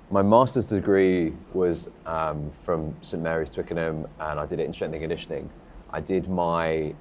my 0.09 0.21
master's 0.21 0.67
degree 0.67 1.33
was 1.53 1.89
um, 2.05 2.51
from 2.51 2.95
St 3.01 3.23
Mary's 3.23 3.49
Twickenham, 3.49 4.05
and 4.19 4.39
I 4.39 4.45
did 4.45 4.59
it 4.59 4.65
in 4.65 4.73
strength 4.73 4.93
and 4.93 5.01
conditioning. 5.01 5.49
I 5.91 6.01
did 6.01 6.27
my 6.29 6.93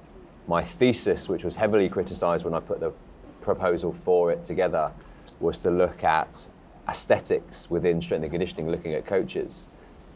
my 0.47 0.63
thesis, 0.63 1.29
which 1.29 1.43
was 1.43 1.55
heavily 1.55 1.89
criticised 1.89 2.45
when 2.45 2.53
I 2.53 2.59
put 2.59 2.79
the 2.79 2.91
proposal 3.41 3.93
for 3.93 4.31
it 4.31 4.43
together, 4.43 4.91
was 5.39 5.61
to 5.63 5.71
look 5.71 6.03
at 6.03 6.47
aesthetics 6.89 7.69
within 7.69 8.01
strength 8.01 8.23
and 8.23 8.31
conditioning, 8.31 8.69
looking 8.69 8.93
at 8.93 9.05
coaches, 9.05 9.65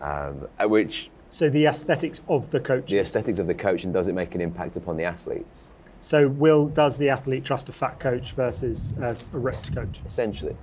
um, 0.02 0.48
at 0.60 0.70
which 0.70 1.10
So 1.30 1.50
the 1.50 1.66
aesthetics 1.66 2.22
of 2.28 2.50
the 2.50 2.60
coach. 2.60 2.90
the 2.90 3.00
aesthetics 3.00 3.40
of 3.40 3.48
the 3.48 3.54
coach 3.54 3.84
and 3.84 3.94
does 3.94 4.08
it 4.08 4.14
make 4.14 4.36
an 4.36 4.42
impact 4.42 4.76
upon 4.76 4.98
the 4.98 5.04
athletes? 5.04 5.72
So 6.00 6.28
will 6.28 6.68
does 6.68 6.98
the 6.98 7.10
athlete 7.10 7.44
trust 7.44 7.70
a 7.70 7.72
fat 7.72 8.00
coach 8.00 8.34
versus 8.34 8.94
a, 9.02 9.16
a 9.34 9.38
ripped 9.38 9.74
coach? 9.74 10.02
Essentially, 10.06 10.56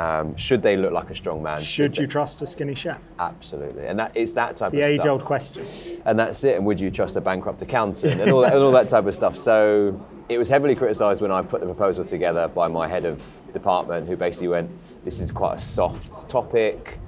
um, 0.00 0.34
should 0.36 0.62
they 0.62 0.76
look 0.78 0.92
like 0.92 1.10
a 1.10 1.14
strong 1.14 1.42
man? 1.42 1.60
Should 1.60 1.98
you 1.98 2.06
trust 2.06 2.40
a 2.40 2.46
skinny 2.46 2.74
chef? 2.74 3.02
Absolutely, 3.18 3.86
and 3.86 3.98
that 3.98 4.12
it's 4.14 4.32
that 4.32 4.56
type 4.56 4.68
It's 4.68 4.72
the 4.72 4.80
age-old 4.80 5.24
question. 5.24 5.62
and 6.06 6.18
that's 6.18 6.42
it. 6.42 6.56
And 6.56 6.64
would 6.64 6.80
you 6.80 6.90
trust 6.90 7.16
a 7.16 7.20
bankrupt 7.20 7.60
accountant 7.60 8.18
and 8.18 8.30
all 8.32 8.40
that, 8.40 8.54
and 8.54 8.62
all 8.62 8.72
that 8.72 8.88
type 8.88 9.04
of 9.04 9.14
stuff? 9.14 9.36
So 9.36 10.00
it 10.30 10.38
was 10.38 10.48
heavily 10.48 10.74
criticised 10.74 11.20
when 11.20 11.30
I 11.30 11.42
put 11.42 11.60
the 11.60 11.66
proposal 11.66 12.04
together 12.06 12.48
by 12.48 12.66
my 12.66 12.88
head 12.88 13.04
of 13.04 13.22
department, 13.52 14.08
who 14.08 14.16
basically 14.16 14.48
went, 14.48 14.70
"This 15.04 15.20
is 15.20 15.30
quite 15.30 15.56
a 15.56 15.58
soft 15.58 16.28
topic. 16.30 16.98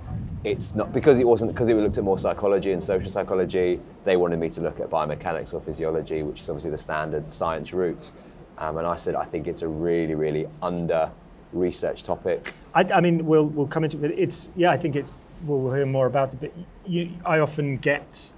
It's 0.44 0.74
not 0.74 0.92
because 0.92 1.18
it 1.18 1.26
wasn't 1.26 1.52
because 1.52 1.68
it 1.70 1.74
looked 1.76 1.96
at 1.96 2.05
more 2.05 2.18
psychology 2.18 2.72
and 2.72 2.85
social 2.85 3.11
psychology. 3.11 3.81
They 4.05 4.16
wanted 4.18 4.38
me 4.38 4.50
to 4.50 4.61
look 4.61 4.81
at 4.81 4.90
biomechanics 4.90 5.55
or 5.55 5.61
physiology, 5.62 6.22
which 6.24 6.42
is 6.42 6.50
obviously 6.50 6.72
the 6.72 6.78
standard 6.78 7.33
science 7.33 7.72
route. 7.72 8.11
Um, 8.59 8.76
and 8.76 8.87
I 8.87 8.96
said, 8.96 9.14
I 9.14 9.24
think 9.24 9.46
it's 9.46 9.62
a 9.62 9.68
really, 9.68 10.14
really 10.14 10.46
under 10.61 11.11
researched 11.53 12.07
topic. 12.07 12.53
I, 12.75 12.81
I 12.95 13.01
mean, 13.01 13.27
we'll 13.27 13.47
we'll 13.47 13.67
come 13.67 13.85
into 13.85 14.03
it. 14.05 14.15
It's 14.19 14.51
yeah, 14.57 14.71
I 14.71 14.77
think 14.77 14.97
it's 14.97 15.25
we'll, 15.45 15.59
we'll 15.61 15.75
hear 15.75 15.87
more 15.87 16.07
about 16.07 16.33
it. 16.33 16.41
But 16.41 16.53
you, 16.87 17.11
I 17.25 17.38
often 17.41 17.77
get, 17.79 18.31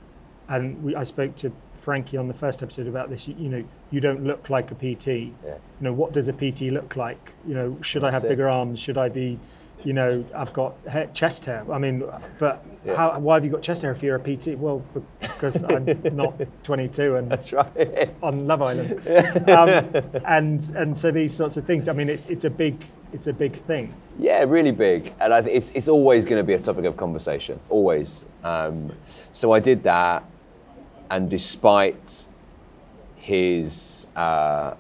and 0.49 0.83
we, 0.83 0.95
I 0.97 1.03
spoke 1.05 1.37
to 1.37 1.53
Frankie 1.73 2.17
on 2.17 2.29
the 2.29 2.35
first 2.35 2.63
episode 2.63 2.87
about 2.87 3.11
this. 3.11 3.29
You, 3.29 3.35
you 3.39 3.49
know, 3.49 3.65
you 3.91 4.01
don't 4.01 4.25
look 4.25 4.51
like 4.51 4.71
a 4.71 4.75
PT. 4.75 5.07
Yeah. 5.07 5.23
You 5.45 5.59
know, 5.81 5.93
what 5.93 6.13
does 6.13 6.29
a 6.29 6.33
PT 6.33 6.63
look 6.73 6.97
like? 6.97 7.35
You 7.47 7.55
know, 7.55 7.79
should 7.83 8.05
I 8.05 8.11
have 8.11 8.25
it. 8.25 8.29
bigger 8.29 8.49
arms? 8.49 8.81
Should 8.81 8.97
I 8.99 9.09
be, 9.11 9.39
you 9.85 9.93
know, 9.93 10.25
I've 10.35 10.53
got 10.55 10.75
hair, 10.89 11.09
chest 11.13 11.45
hair. 11.45 11.65
I 11.71 11.79
mean, 11.79 12.03
but 12.39 12.65
Yeah. 12.87 12.97
how, 12.97 13.19
why 13.19 13.35
have 13.35 13.45
you 13.45 13.51
got 13.51 13.61
chest 13.63 13.83
hair 13.83 13.91
if 13.93 14.03
you're 14.03 14.17
a 14.17 14.19
PT? 14.21 14.59
Well, 14.59 14.83
because 15.21 15.63
I'm 15.63 15.85
not 16.17 16.41
22 16.65 17.17
and 17.17 17.31
That's 17.31 17.53
right. 17.53 18.11
on 18.23 18.47
Love 18.47 18.63
Island, 18.63 19.07
um, 19.51 20.21
and 20.27 20.67
and 20.75 20.97
so 20.97 21.11
these 21.11 21.35
sorts 21.35 21.57
of 21.59 21.67
things. 21.67 21.87
I 21.89 21.93
mean, 21.93 22.09
it's 22.09 22.29
it's 22.29 22.45
a 22.45 22.51
big 22.51 22.83
it's 23.15 23.29
a 23.29 23.33
big 23.33 23.53
thing. 23.53 23.95
Yeah, 24.19 24.43
really 24.43 24.73
big, 24.73 25.15
and 25.21 25.33
I 25.33 25.41
think 25.41 25.57
it's 25.57 25.71
it's 25.71 25.89
always 25.89 26.25
going 26.25 26.37
to 26.39 26.43
be 26.43 26.55
a 26.55 26.59
topic 26.59 26.85
of 26.85 26.97
conversation, 26.97 27.59
always. 27.71 28.27
Um, 28.43 28.93
so 29.33 29.53
I 29.53 29.61
did 29.61 29.85
that, 29.85 30.25
and 31.11 31.31
despite 31.31 32.27
his 33.17 34.07
uh, 34.17 34.75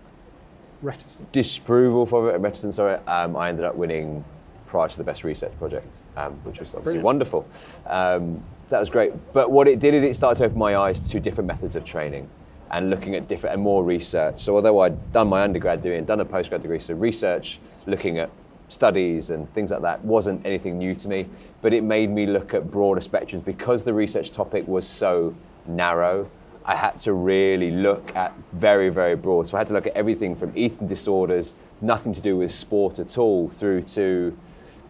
Reticent. 0.82 1.32
disapproval 1.32 2.06
for 2.06 2.34
it 2.34 2.40
reticence 2.40 2.76
for 2.76 2.94
it, 2.94 3.08
um, 3.08 3.36
I 3.36 3.48
ended 3.48 3.64
up 3.64 3.76
winning 3.76 4.24
prize 4.66 4.92
to 4.92 4.98
the 4.98 5.04
best 5.04 5.22
research 5.24 5.52
project, 5.58 6.02
um, 6.16 6.32
which 6.42 6.58
was 6.58 6.68
obviously 6.70 6.82
Brilliant. 6.82 7.04
wonderful. 7.04 7.46
Um, 7.86 8.42
that 8.68 8.80
was 8.80 8.90
great. 8.90 9.12
But 9.32 9.50
what 9.50 9.68
it 9.68 9.78
did 9.78 9.94
is 9.94 10.02
it 10.02 10.14
started 10.14 10.38
to 10.38 10.44
open 10.46 10.58
my 10.58 10.76
eyes 10.76 10.98
to 11.00 11.20
different 11.20 11.46
methods 11.46 11.76
of 11.76 11.84
training 11.84 12.28
and 12.74 12.90
looking 12.90 13.14
at 13.14 13.28
different 13.28 13.54
and 13.54 13.62
more 13.62 13.84
research. 13.84 14.40
So 14.40 14.56
although 14.56 14.80
I'd 14.80 15.12
done 15.12 15.28
my 15.28 15.42
undergrad 15.42 15.80
degree 15.80 15.96
and 15.96 16.04
done 16.04 16.18
a 16.18 16.24
postgrad 16.24 16.60
degree, 16.60 16.80
so 16.80 16.92
research, 16.94 17.60
looking 17.86 18.18
at 18.18 18.30
studies 18.66 19.30
and 19.30 19.52
things 19.54 19.70
like 19.70 19.82
that 19.82 20.04
wasn't 20.04 20.44
anything 20.44 20.76
new 20.76 20.92
to 20.96 21.08
me, 21.08 21.28
but 21.62 21.72
it 21.72 21.84
made 21.84 22.10
me 22.10 22.26
look 22.26 22.52
at 22.52 22.72
broader 22.72 23.00
spectrums 23.00 23.44
because 23.44 23.84
the 23.84 23.94
research 23.94 24.32
topic 24.32 24.66
was 24.66 24.88
so 24.88 25.32
narrow. 25.66 26.28
I 26.64 26.74
had 26.74 26.98
to 26.98 27.12
really 27.12 27.70
look 27.70 28.16
at 28.16 28.32
very, 28.52 28.88
very 28.88 29.14
broad. 29.14 29.46
So 29.48 29.56
I 29.56 29.60
had 29.60 29.68
to 29.68 29.74
look 29.74 29.86
at 29.86 29.94
everything 29.94 30.34
from 30.34 30.50
eating 30.56 30.88
disorders, 30.88 31.54
nothing 31.80 32.12
to 32.12 32.20
do 32.20 32.38
with 32.38 32.50
sport 32.50 32.98
at 32.98 33.16
all, 33.18 33.50
through 33.50 33.82
to 33.82 34.36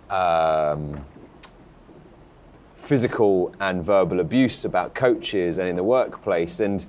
um, 0.09 1.05
physical 2.77 3.55
and 3.61 3.83
verbal 3.83 4.21
abuse 4.21 4.65
about 4.65 4.95
coaches 4.95 5.59
and 5.59 5.69
in 5.69 5.77
the 5.77 5.83
workplace. 5.83 6.61
And 6.61 6.85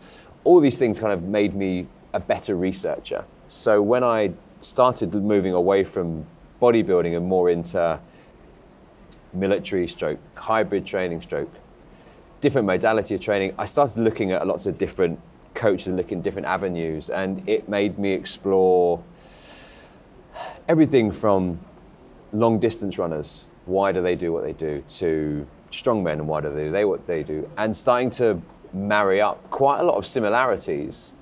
all 0.45 0.61
these 0.61 0.79
things 0.79 0.99
kind 0.99 1.11
of 1.11 1.23
made 1.23 1.53
me 1.53 1.87
a 2.13 2.19
better 2.19 2.55
researcher. 2.55 3.25
So 3.47 3.81
when 3.81 4.03
I 4.03 4.31
started 4.61 5.13
moving 5.13 5.53
away 5.53 5.83
from 5.83 6.25
bodybuilding 6.61 7.17
and 7.17 7.27
more 7.27 7.49
into 7.49 7.99
military 9.33 9.87
stroke, 9.87 10.19
hybrid 10.35 10.85
training 10.85 11.21
stroke, 11.21 11.51
different 12.39 12.65
modality 12.65 13.15
of 13.15 13.21
training, 13.21 13.53
I 13.57 13.65
started 13.65 13.97
looking 13.99 14.31
at 14.31 14.47
lots 14.47 14.65
of 14.65 14.77
different 14.77 15.19
coaches 15.55 15.87
and 15.87 15.97
looking 15.97 16.19
at 16.19 16.23
different 16.23 16.47
avenues. 16.47 17.09
And 17.09 17.47
it 17.49 17.67
made 17.67 17.99
me 17.99 18.11
explore 18.11 19.03
everything 20.67 21.11
from 21.11 21.59
long 22.33 22.59
distance 22.59 22.97
runners, 22.97 23.47
why 23.65 23.91
do 23.91 24.01
they 24.01 24.15
do 24.15 24.31
what 24.31 24.43
they 24.43 24.53
do, 24.53 24.83
to 24.87 25.47
strongmen 25.71 26.13
and 26.13 26.27
why 26.27 26.41
do 26.41 26.53
they 26.53 26.69
do 26.69 26.87
what 26.87 27.07
they 27.07 27.23
do, 27.23 27.49
and 27.57 27.75
starting 27.75 28.09
to 28.11 28.41
marry 28.75 29.21
up 29.21 29.49
quite 29.49 29.79
a 29.79 29.83
lot 29.83 29.95
of 29.95 30.05
similarities, 30.05 31.13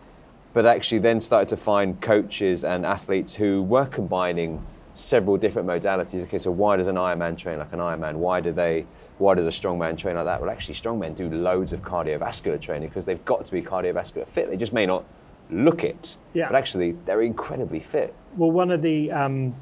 but 0.54 0.66
actually 0.66 1.00
then 1.00 1.20
started 1.22 1.50
to 1.50 1.58
find 1.58 2.00
coaches 2.02 2.64
and 2.64 2.86
athletes 2.86 3.36
who 3.36 3.62
were 3.64 3.86
combining 3.86 4.64
several 4.96 5.38
different 5.38 5.68
modalities. 5.68 6.24
Okay, 6.24 6.38
so 6.38 6.52
why 6.52 6.76
does 6.78 6.88
an 6.88 6.96
Ironman 6.96 7.38
train 7.38 7.58
like 7.60 7.74
an 7.74 7.80
Ironman? 7.80 8.16
Why 8.16 8.42
do 8.42 8.52
they? 8.52 8.86
Why 9.18 9.36
does 9.36 9.46
a 9.46 9.62
strongman 9.62 9.98
train 9.98 10.16
like 10.16 10.26
that? 10.26 10.42
Well, 10.42 10.50
actually, 10.50 10.76
strongmen 10.76 11.16
do 11.16 11.30
loads 11.30 11.74
of 11.74 11.82
cardiovascular 11.82 12.60
training 12.60 12.90
because 12.90 13.06
they've 13.06 13.24
got 13.26 13.46
to 13.46 13.52
be 13.52 13.62
cardiovascular 13.62 14.28
fit. 14.28 14.50
They 14.50 14.58
just 14.58 14.74
may 14.74 14.86
not 14.86 15.04
look 15.50 15.84
it, 15.84 16.18
Yeah. 16.34 16.48
but 16.48 16.56
actually 16.56 16.94
they're 17.06 17.22
incredibly 17.22 17.80
fit. 17.80 18.14
Well, 18.38 18.52
one 18.52 18.72
of 18.72 18.82
the 18.82 19.12
um, 19.12 19.56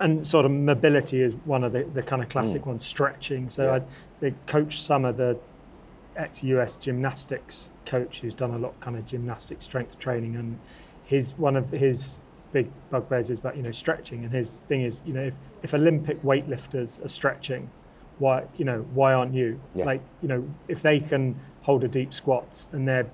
and 0.00 0.26
sort 0.26 0.44
of 0.44 0.50
mobility 0.50 1.22
is 1.22 1.34
one 1.44 1.62
of 1.64 1.72
the, 1.72 1.84
the 1.84 2.02
kind 2.02 2.22
of 2.22 2.28
classic 2.28 2.66
ones. 2.66 2.84
Stretching. 2.84 3.48
So 3.50 3.64
Yeah. 3.64 3.74
I, 3.74 3.82
the 4.20 4.30
coach 4.46 4.80
Sommer, 4.80 5.12
the 5.12 5.38
ex-US 6.16 6.76
gymnastics 6.76 7.70
coach, 7.86 8.20
who's 8.20 8.34
done 8.34 8.52
a 8.52 8.58
lot 8.58 8.70
of 8.70 8.80
kind 8.80 8.96
of 8.96 9.04
gymnastic 9.06 9.62
strength 9.62 9.98
training, 9.98 10.36
and 10.36 10.58
his 11.04 11.36
one 11.38 11.56
of 11.56 11.70
his 11.70 12.20
big 12.52 12.70
bugbears 12.90 13.30
is 13.30 13.38
about 13.38 13.56
you 13.56 13.62
know 13.62 13.72
stretching, 13.72 14.24
and 14.24 14.32
his 14.32 14.56
thing 14.56 14.82
is 14.82 15.02
you 15.04 15.12
know 15.12 15.22
if 15.22 15.36
if 15.62 15.74
Olympic 15.74 16.22
weightlifters 16.22 17.02
are 17.04 17.08
stretching, 17.08 17.70
why 18.18 18.44
you 18.56 18.64
know 18.64 18.80
why 18.94 19.12
aren't 19.14 19.34
you? 19.34 19.60
Yeah. 19.74 19.84
Like 19.86 20.02
you 20.20 20.28
know 20.28 20.48
if 20.68 20.82
they 20.82 21.00
can 21.00 21.34
hold 21.62 21.84
a 21.84 21.88
deep 21.88 22.12
squats 22.12 22.68
and 22.72 22.86
they're 22.86 23.10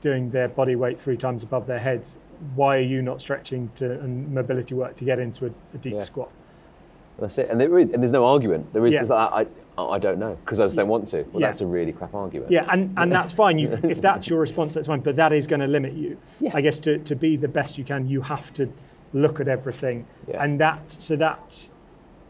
doing 0.00 0.30
their 0.30 0.48
body 0.48 0.76
weight 0.76 0.98
three 0.98 1.16
times 1.16 1.42
above 1.42 1.66
their 1.66 1.78
heads, 1.78 2.16
why 2.54 2.76
are 2.78 2.80
you 2.82 3.02
not 3.02 3.20
stretching 3.20 3.70
to 3.76 4.00
and 4.00 4.32
mobility 4.34 4.74
work 4.74 4.96
to 4.96 5.04
get 5.04 5.18
into 5.18 5.46
a, 5.46 5.50
a 5.74 5.78
deep 5.78 5.94
Yeah. 5.94 6.00
squat? 6.00 6.30
That's 7.20 7.38
it. 7.38 7.48
And, 7.50 7.60
there 7.60 7.78
is, 7.78 7.90
and 7.92 8.02
there's 8.02 8.12
no 8.12 8.24
argument. 8.24 8.72
There 8.72 8.86
is, 8.86 8.94
Yeah. 8.94 9.02
like, 9.02 9.46
I, 9.78 9.82
I 9.82 9.98
don't 9.98 10.18
know 10.18 10.36
because 10.44 10.60
I 10.60 10.64
just 10.64 10.76
don't 10.76 10.88
want 10.88 11.06
to. 11.08 11.22
Well, 11.32 11.40
Yeah. 11.40 11.48
that's 11.48 11.60
a 11.60 11.66
really 11.66 11.92
crap 11.92 12.14
argument. 12.14 12.50
Yeah, 12.50 12.66
and, 12.70 12.92
and 12.96 13.12
that's 13.12 13.32
fine. 13.32 13.58
You, 13.58 13.70
if 13.82 14.00
that's 14.00 14.28
your 14.28 14.40
response, 14.40 14.74
that's 14.74 14.86
fine. 14.88 15.00
But 15.00 15.16
that 15.16 15.32
is 15.32 15.46
going 15.46 15.60
to 15.60 15.66
limit 15.66 15.92
you. 15.92 16.16
Yeah. 16.40 16.50
I 16.54 16.60
guess 16.60 16.78
to, 16.80 16.98
to 16.98 17.14
be 17.14 17.36
the 17.36 17.48
best 17.48 17.78
you 17.78 17.84
can, 17.84 18.08
you 18.08 18.20
have 18.22 18.52
to 18.54 18.68
look 19.12 19.40
at 19.40 19.48
everything. 19.48 20.06
Yeah. 20.28 20.42
And 20.42 20.58
that 20.60 20.92
so 20.92 21.16
that 21.16 21.70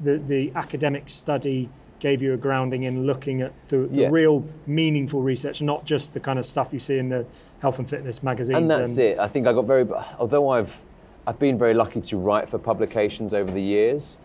the 0.01 0.17
the 0.19 0.51
academic 0.55 1.09
study 1.09 1.69
gave 1.99 2.23
you 2.23 2.33
a 2.33 2.37
grounding 2.37 2.85
in 2.85 3.07
looking 3.07 3.43
at 3.43 3.53
the, 3.69 3.77
the 3.79 4.01
Yeah. 4.03 4.09
real 4.11 4.43
meaningful 4.67 5.21
research, 5.21 5.61
not 5.61 5.85
just 5.85 6.15
the 6.15 6.21
kind 6.21 6.39
of 6.39 6.47
stuff 6.47 6.73
you 6.73 6.79
see 6.79 6.97
in 6.97 7.11
the 7.11 7.27
health 7.61 7.79
and 7.79 7.89
fitness 7.89 8.23
magazines. 8.23 8.57
And 8.57 8.71
that's 8.71 8.97
it. 8.97 9.19
I 9.19 9.29
think 9.29 9.47
I 9.47 9.53
got 9.53 9.67
very. 9.67 9.87
Although 10.19 10.49
I've, 10.49 10.81
I've 11.27 11.39
been 11.39 11.59
very 11.59 11.75
lucky 11.75 12.01
to 12.01 12.17
write 12.17 12.49
for 12.49 12.59
publications 12.59 13.35
over 13.35 13.51
the 13.51 13.61
years. 13.63 14.17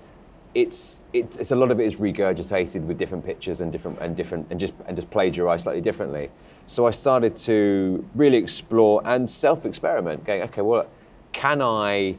It's, 0.56 1.02
it's, 1.12 1.36
it's 1.36 1.52
a 1.52 1.56
lot 1.56 1.70
of 1.70 1.82
it 1.82 1.86
is 1.86 1.98
regurgitated 1.98 2.86
with 2.86 2.98
different 2.98 3.26
pictures 3.26 3.60
and 3.60 3.72
different 3.72 4.00
and 4.00 4.16
different 4.16 4.48
and 4.50 4.60
just 4.60 4.74
and 4.88 4.96
just 4.96 5.10
plagiarized 5.10 5.64
slightly 5.64 5.82
differently. 5.82 6.32
So 6.66 6.88
I 6.88 6.92
started 6.92 7.36
to 7.38 8.08
really 8.16 8.38
explore 8.38 9.02
and 9.06 9.30
self-experiment, 9.30 10.24
going, 10.24 10.42
okay, 10.44 10.62
well, 10.62 10.88
can 11.34 11.62
I? 11.62 12.16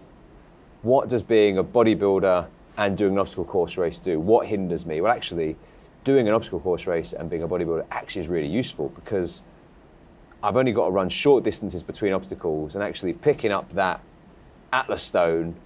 What 0.83 1.09
does 1.09 1.23
being 1.23 1.57
a 1.59 1.65
bodybuilder 1.65 2.47
and 2.77 2.97
doing 2.97 3.15
an 3.15 3.19
obstacle 3.19 3.47
course 3.47 3.79
race 3.79 3.99
do? 3.99 4.21
What 4.21 4.47
hinders 4.47 4.85
me? 4.85 5.01
Well, 5.01 5.11
actually, 5.11 5.57
doing 6.05 6.29
an 6.29 6.35
obstacle 6.35 6.61
course 6.61 6.87
race 6.87 7.15
and 7.15 7.31
being 7.31 7.43
a 7.43 7.49
bodybuilder 7.49 7.87
actually 7.91 8.21
is 8.21 8.29
really 8.29 8.47
useful 8.47 8.91
because 8.91 9.43
I've 10.43 10.57
only 10.57 10.73
got 10.73 10.85
to 10.85 10.91
run 10.91 11.09
short 11.09 11.43
distances 11.43 11.83
between 11.83 12.13
obstacles 12.13 12.75
and 12.75 12.85
actually 12.85 13.15
picking 13.15 13.51
up 13.51 13.73
that 13.73 14.01
Atlas 14.73 15.03
stone 15.03 15.57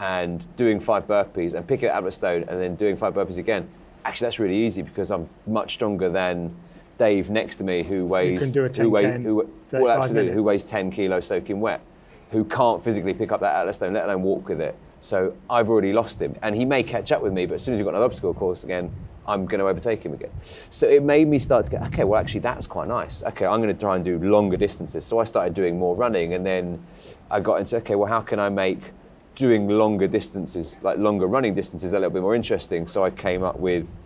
and 0.00 0.44
doing 0.56 0.80
five 0.80 1.06
burpees 1.06 1.54
and 1.54 1.66
picking 1.68 1.90
up 1.90 2.04
a 2.04 2.10
stone 2.10 2.44
and 2.48 2.60
then 2.60 2.74
doing 2.74 2.96
five 2.96 3.14
burpees 3.14 3.38
again. 3.38 3.68
Actually, 4.04 4.24
that's 4.24 4.38
really 4.38 4.56
easy 4.56 4.80
because 4.80 5.10
I'm 5.10 5.28
much 5.46 5.74
stronger 5.74 6.08
than 6.08 6.56
Dave 6.96 7.30
next 7.30 7.56
to 7.56 7.64
me 7.64 7.82
who 7.82 8.06
weighs 8.06 8.40
can 8.40 8.50
do 8.50 8.64
a 8.64 8.68
who, 8.70 8.88
weigh, 8.90 9.04
10K 9.04 9.22
who, 9.22 9.48
well, 9.72 10.00
absolutely, 10.00 10.32
who 10.32 10.42
weighs 10.42 10.64
10 10.64 10.90
kilos 10.90 11.26
soaking 11.26 11.60
wet. 11.60 11.82
who 12.30 12.44
can't 12.44 12.82
physically 12.82 13.12
pick 13.12 13.32
up 13.32 13.40
that 13.40 13.54
atlas 13.54 13.76
stone, 13.76 13.92
let 13.92 14.04
alone 14.04 14.22
walk 14.22 14.48
with 14.48 14.60
it. 14.60 14.76
So 15.00 15.34
I've 15.48 15.68
already 15.68 15.92
lost 15.92 16.20
him, 16.20 16.36
and 16.42 16.54
he 16.54 16.64
may 16.64 16.82
catch 16.82 17.10
up 17.12 17.22
with 17.22 17.32
me, 17.32 17.46
but 17.46 17.54
as 17.54 17.64
soon 17.64 17.74
as 17.74 17.78
we've 17.78 17.84
got 17.84 17.90
another 17.90 18.06
obstacle 18.06 18.34
course 18.34 18.64
again, 18.64 18.92
I'm 19.26 19.46
going 19.46 19.60
to 19.60 19.66
overtake 19.66 20.02
him 20.02 20.12
again. 20.12 20.30
So 20.70 20.88
it 20.88 21.02
made 21.02 21.28
me 21.28 21.38
start 21.38 21.64
to 21.66 21.70
go, 21.70 21.78
okay, 21.86 22.04
well, 22.04 22.20
actually, 22.20 22.40
that 22.40 22.56
was 22.56 22.66
quite 22.66 22.88
nice. 22.88 23.22
Okay, 23.22 23.46
I'm 23.46 23.60
going 23.60 23.74
to 23.74 23.80
try 23.80 23.96
and 23.96 24.04
do 24.04 24.18
longer 24.18 24.56
distances. 24.56 25.04
So 25.04 25.18
I 25.18 25.24
started 25.24 25.54
doing 25.54 25.78
more 25.78 25.96
running, 25.96 26.34
and 26.34 26.44
then 26.44 26.84
I 27.30 27.40
got 27.40 27.56
into, 27.56 27.76
okay, 27.78 27.94
well, 27.94 28.08
how 28.08 28.20
can 28.20 28.38
I 28.38 28.48
make 28.48 28.92
doing 29.40 29.66
longer 29.68 30.06
distances, 30.06 30.78
like 30.82 30.98
longer 30.98 31.26
running 31.26 31.54
distances, 31.54 31.94
a 31.94 31.96
little 31.96 32.10
bit 32.10 32.20
more 32.20 32.34
interesting? 32.34 32.86
So 32.86 33.02
I 33.02 33.10
came 33.10 33.42
up 33.42 33.58
with 33.58 33.96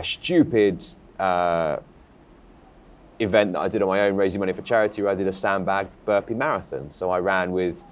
a 0.00 0.04
stupid 0.04 0.84
uh, 1.16 1.76
event 3.20 3.52
that 3.52 3.60
I 3.60 3.68
did 3.68 3.82
on 3.82 3.88
my 3.88 4.00
own, 4.00 4.16
raising 4.16 4.40
money 4.40 4.52
for 4.52 4.62
charity, 4.62 5.02
where 5.02 5.12
I 5.12 5.14
did 5.14 5.28
a 5.28 5.32
sandbag 5.32 5.86
burpee 6.04 6.34
marathon. 6.34 6.90
So 6.90 7.08
I 7.08 7.20
ran 7.20 7.52
with 7.52 7.86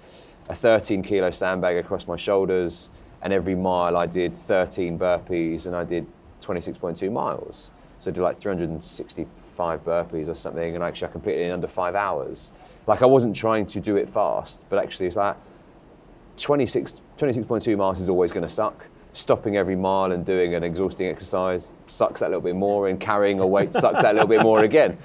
a 0.48 0.56
13 0.56 1.02
kilo 1.02 1.30
sandbag 1.30 1.76
across 1.76 2.08
my 2.08 2.16
shoulders, 2.16 2.90
and 3.22 3.32
every 3.32 3.54
mile 3.54 3.96
I 3.96 4.06
did 4.06 4.34
13 4.34 4.98
burpees, 4.98 5.66
and 5.66 5.76
I 5.76 5.84
did 5.84 6.04
26.2 6.40 7.12
miles. 7.12 7.70
So 8.00 8.10
I 8.10 8.14
did 8.14 8.22
like 8.22 8.36
365 8.36 9.84
burpees 9.84 10.26
or 10.26 10.34
something, 10.34 10.74
and 10.74 10.82
actually 10.82 11.08
I 11.08 11.12
completed 11.12 11.42
it 11.42 11.46
in 11.46 11.52
under 11.52 11.68
five 11.68 11.94
hours. 11.94 12.50
Like 12.88 13.02
I 13.02 13.06
wasn't 13.06 13.36
trying 13.36 13.66
to 13.66 13.80
do 13.80 13.96
it 13.96 14.10
fast, 14.10 14.64
but 14.68 14.82
actually 14.82 15.06
it's 15.06 15.16
like 15.16 15.36
26, 16.42 17.02
26.2 17.16 17.76
miles 17.76 18.00
is 18.00 18.08
always 18.08 18.32
going 18.32 18.42
to 18.42 18.48
suck. 18.48 18.86
Stopping 19.12 19.56
every 19.56 19.76
mile 19.76 20.12
and 20.12 20.24
doing 20.24 20.54
an 20.54 20.62
exhausting 20.62 21.08
exercise 21.08 21.70
sucks 21.86 22.20
that 22.20 22.28
little 22.28 22.40
bit 22.40 22.54
more, 22.54 22.88
and 22.88 23.00
carrying 23.00 23.40
a 23.40 23.46
weight 23.46 23.74
sucks 23.74 24.02
that 24.02 24.14
little 24.14 24.28
bit 24.28 24.42
more 24.42 24.64
again. 24.64 24.96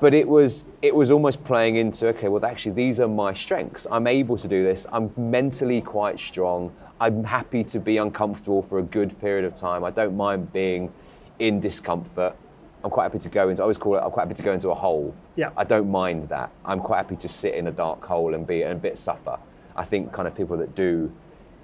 But 0.00 0.14
it 0.14 0.26
was 0.26 0.64
it 0.80 0.94
was 0.94 1.10
almost 1.10 1.44
playing 1.44 1.76
into 1.76 2.08
okay, 2.08 2.28
well 2.28 2.44
actually 2.44 2.72
these 2.72 3.00
are 3.00 3.08
my 3.08 3.34
strengths. 3.34 3.86
I'm 3.90 4.06
able 4.06 4.38
to 4.38 4.48
do 4.48 4.64
this. 4.64 4.86
I'm 4.92 5.12
mentally 5.16 5.82
quite 5.82 6.18
strong. 6.18 6.72
I'm 7.00 7.22
happy 7.22 7.64
to 7.64 7.78
be 7.78 7.98
uncomfortable 7.98 8.62
for 8.62 8.78
a 8.78 8.82
good 8.82 9.18
period 9.20 9.44
of 9.44 9.54
time. 9.54 9.84
I 9.84 9.90
don't 9.90 10.16
mind 10.16 10.52
being 10.52 10.90
in 11.38 11.60
discomfort. 11.60 12.34
I'm 12.82 12.90
quite 12.90 13.04
happy 13.04 13.18
to 13.18 13.28
go 13.28 13.50
into. 13.50 13.60
I 13.60 13.64
always 13.64 13.76
call 13.76 13.96
it. 13.96 14.00
I'm 14.00 14.10
quite 14.10 14.22
happy 14.22 14.34
to 14.34 14.42
go 14.42 14.54
into 14.54 14.70
a 14.70 14.74
hole. 14.74 15.14
Yeah. 15.36 15.50
I 15.54 15.64
don't 15.64 15.90
mind 15.90 16.30
that. 16.30 16.50
I'm 16.64 16.80
quite 16.80 16.96
happy 16.96 17.16
to 17.16 17.28
sit 17.28 17.54
in 17.54 17.66
a 17.66 17.72
dark 17.72 18.02
hole 18.02 18.34
and 18.34 18.46
be 18.46 18.62
and 18.62 18.72
a 18.72 18.76
bit 18.76 18.96
suffer. 18.96 19.38
I 19.80 19.84
think 19.84 20.12
kind 20.12 20.28
of 20.28 20.34
people 20.36 20.58
that 20.58 20.74
do 20.74 21.10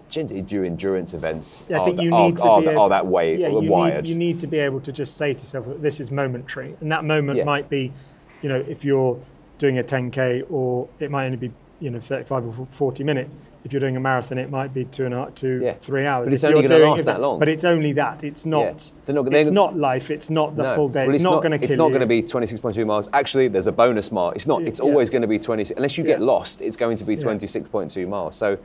do 0.09 0.65
endurance 0.65 1.13
events 1.15 1.65
Yeah, 1.69 1.79
I 1.79 1.81
are, 1.81 1.85
think 1.87 2.01
you 2.01 2.15
are, 2.15 2.27
need 2.27 2.39
to 2.39 2.45
are, 2.49 2.61
be 2.63 2.69
are 2.69 2.73
able- 2.73 2.89
that 2.89 3.07
way 3.07 3.37
yeah, 3.37 3.49
you 3.49 3.71
wired. 3.71 4.05
Need, 4.05 4.11
you 4.11 4.15
need 4.17 4.39
to 4.39 4.47
be 4.47 4.59
able 4.59 4.81
to 4.81 4.93
just 4.93 5.17
say 5.19 5.35
to 5.35 5.39
yourself 5.43 5.67
that 5.67 5.83
this 5.83 6.01
is 6.01 6.11
momentary, 6.11 6.77
and 6.81 6.91
that 6.93 7.05
moment 7.05 7.37
Yeah. 7.39 7.45
might 7.45 7.69
be, 7.69 7.93
you 8.41 8.49
know, 8.49 8.65
if 8.69 8.85
you're 8.85 9.19
doing 9.59 9.79
a 9.79 9.83
10k, 9.83 10.45
or 10.51 10.89
it 11.01 11.11
might 11.11 11.27
only 11.27 11.37
be, 11.37 11.53
you 11.81 11.91
know, 11.91 12.01
35 12.01 12.59
or 12.61 12.67
40 12.71 13.05
minutes. 13.05 13.37
If 13.65 13.73
you're 13.73 13.81
doing 13.81 13.97
a 13.97 14.01
marathon, 14.01 14.39
it 14.39 14.49
might 14.51 14.73
be 14.73 14.85
two 14.85 15.05
and 15.07 15.13
a 15.15 15.19
half, 15.19 15.35
two, 15.35 15.61
Yeah. 15.63 15.75
three 15.83 16.07
hours. 16.07 16.27
But 16.27 16.33
it's 16.35 16.45
If 16.45 16.55
only 16.55 16.69
gonna 16.69 16.85
last 16.85 17.01
if 17.01 17.05
that 17.07 17.21
long. 17.21 17.39
But 17.39 17.49
it's 17.49 17.65
only 17.65 17.93
that. 17.95 18.23
It's 18.23 18.47
not. 18.47 18.93
They're 19.05 19.15
not- 19.15 19.27
it's 19.33 19.47
they're- 19.49 19.53
not 19.53 19.77
life. 19.77 20.11
It's 20.11 20.31
not 20.31 20.57
the 20.57 20.63
No. 20.63 20.75
full 20.77 20.89
day. 20.89 21.07
Well, 21.07 21.15
it's, 21.15 21.23
not, 21.25 21.43
going 21.43 21.53
to 21.53 21.59
kill 21.59 21.69
It's 21.69 21.77
not 21.77 21.89
going 21.89 22.01
to 22.01 22.07
be 22.07 22.23
26.2 22.23 22.85
miles. 22.87 23.11
Actually, 23.13 23.49
there's 23.49 23.67
a 23.67 23.73
bonus 23.73 24.13
mile. 24.13 24.31
It's 24.31 24.47
not. 24.47 24.63
It's 24.63 24.79
Yeah. 24.79 24.87
always 24.87 25.11
going 25.11 25.23
to 25.23 25.29
be 25.29 25.39
20. 25.39 25.65
Unless 25.77 25.99
you 25.99 26.05
get 26.05 26.21
lost, 26.23 26.63
it's 26.63 26.77
going 26.77 26.97
to 26.99 27.05
be 27.05 27.17
26.2 27.17 28.07
miles. 28.07 28.37
So 28.37 28.57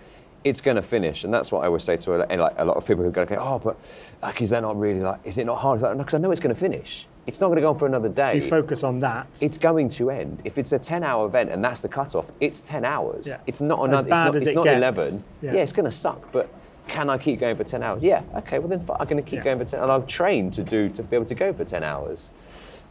it's 0.44 0.62
going 0.62 0.76
to 0.76 0.82
finish, 0.82 1.24
and 1.24 1.34
that's 1.34 1.52
what 1.52 1.64
I 1.64 1.68
always 1.68 1.84
say 1.84 1.98
to 1.98 2.16
a, 2.16 2.38
like 2.38 2.54
a 2.58 2.66
lot 2.66 2.76
of 2.78 2.86
people 2.86 3.04
who 3.04 3.12
go, 3.12 3.22
okay, 3.22 3.38
oh, 3.38 3.60
but 3.60 3.78
like, 4.22 4.42
is 4.42 4.50
that 4.50 4.62
not 4.62 4.78
really 4.80 5.00
like? 5.00 5.20
Is 5.24 5.38
it 5.38 5.46
not 5.46 5.58
hard? 5.58 5.82
Because 5.82 6.14
I 6.14 6.18
know 6.18 6.32
it's 6.32 6.42
going 6.42 6.54
to 6.54 6.60
finish. 6.60 7.06
It's 7.28 7.40
not 7.40 7.48
going 7.48 7.58
to 7.58 7.62
go 7.62 7.70
on 7.70 7.76
for 7.78 7.86
another 7.86 8.10
day. 8.10 8.36
You 8.36 8.42
focus 8.42 8.84
on 8.84 9.00
that. 9.02 9.28
it's 9.42 9.60
going 9.60 9.90
to 9.90 10.10
end. 10.10 10.42
If 10.44 10.58
it's 10.58 10.72
a 10.72 10.80
10 10.80 11.04
hour 11.04 11.28
event 11.28 11.52
and 11.52 11.64
that's 11.64 11.82
the 11.82 11.88
cutoff, 11.88 12.32
it's 12.40 12.62
10 12.62 12.84
hours. 12.84 13.28
Yeah. 13.28 13.38
It's 13.46 13.62
not 13.62 13.80
another, 13.84 14.06
As 14.06 14.10
bad 14.10 14.10
it's 14.10 14.26
not, 14.26 14.36
as 14.36 14.42
it's 14.42 14.52
it 14.52 14.56
not 14.56 14.64
gets. 14.64 14.78
11. 14.78 15.24
Yeah. 15.44 15.54
Yeah, 15.54 15.60
it's 15.62 15.72
going 15.74 15.86
to 15.86 15.92
suck, 15.92 16.32
but 16.32 16.50
can 16.88 17.12
I 17.12 17.20
keep 17.20 17.40
going 17.40 17.56
for 17.56 17.64
10 17.64 17.84
hours? 17.84 18.02
Yeah, 18.02 18.24
okay, 18.38 18.58
well 18.58 18.68
then 18.70 18.80
I'm 19.00 19.08
going 19.08 19.24
to 19.24 19.30
keep 19.30 19.38
Yeah. 19.38 19.44
going 19.44 19.60
for 19.60 19.66
10 19.66 19.82
and 19.84 19.92
I've 19.92 20.08
trained 20.08 20.54
to 20.56 20.64
do, 20.64 20.90
to 20.90 21.04
be 21.04 21.16
able 21.16 21.28
to 21.28 21.36
go 21.36 21.54
for 21.54 21.64
10 21.64 21.84
hours. 21.84 22.32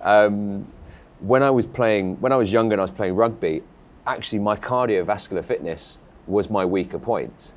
Um, 0.00 0.64
when 1.18 1.42
I 1.42 1.50
was 1.50 1.66
playing, 1.66 2.20
when 2.20 2.30
I 2.32 2.36
was 2.36 2.52
younger 2.52 2.74
and 2.74 2.80
I 2.80 2.84
was 2.84 2.92
playing 2.92 3.16
rugby, 3.16 3.62
actually 4.06 4.38
my 4.38 4.54
cardiovascular 4.56 5.44
fitness 5.44 5.98
was 6.26 6.50
my 6.50 6.64
weaker 6.64 6.98
point. 6.98 7.52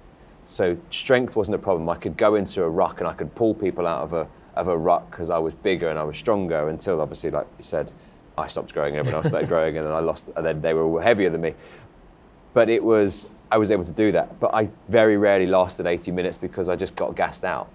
So 0.45 0.77
strength 0.89 1.35
wasn't 1.35 1.55
a 1.55 1.59
problem. 1.59 1.89
I 1.89 1.95
could 1.95 2.17
go 2.17 2.35
into 2.35 2.63
a 2.63 2.69
ruck 2.69 2.99
and 2.99 3.07
I 3.07 3.13
could 3.13 3.33
pull 3.35 3.53
people 3.53 3.87
out 3.87 4.01
of 4.03 4.13
a 4.13 4.27
of 4.55 4.67
a 4.67 4.77
ruck 4.77 5.09
because 5.09 5.29
I 5.29 5.39
was 5.39 5.53
bigger 5.53 5.89
and 5.89 5.97
I 5.97 6.03
was 6.03 6.17
stronger. 6.17 6.69
Until 6.69 7.01
obviously, 7.01 7.31
like 7.31 7.47
you 7.57 7.63
said, 7.63 7.91
I 8.37 8.47
stopped 8.47 8.73
growing 8.73 8.95
and 8.95 8.99
everyone 8.99 9.23
else 9.23 9.31
started 9.31 9.49
growing, 9.49 9.77
and 9.77 9.85
then 9.85 9.93
I 9.93 9.99
lost. 9.99 10.29
And 10.35 10.45
then 10.45 10.61
they 10.61 10.73
were 10.73 11.01
heavier 11.01 11.29
than 11.29 11.41
me. 11.41 11.53
But 12.53 12.69
it 12.69 12.83
was 12.83 13.27
I 13.51 13.57
was 13.57 13.71
able 13.71 13.83
to 13.85 13.91
do 13.91 14.11
that. 14.11 14.39
But 14.39 14.53
I 14.53 14.69
very 14.89 15.17
rarely 15.17 15.47
lasted 15.47 15.85
80 15.85 16.11
minutes 16.11 16.37
because 16.37 16.69
I 16.69 16.75
just 16.75 16.95
got 16.95 17.15
gassed 17.15 17.43
out. 17.43 17.69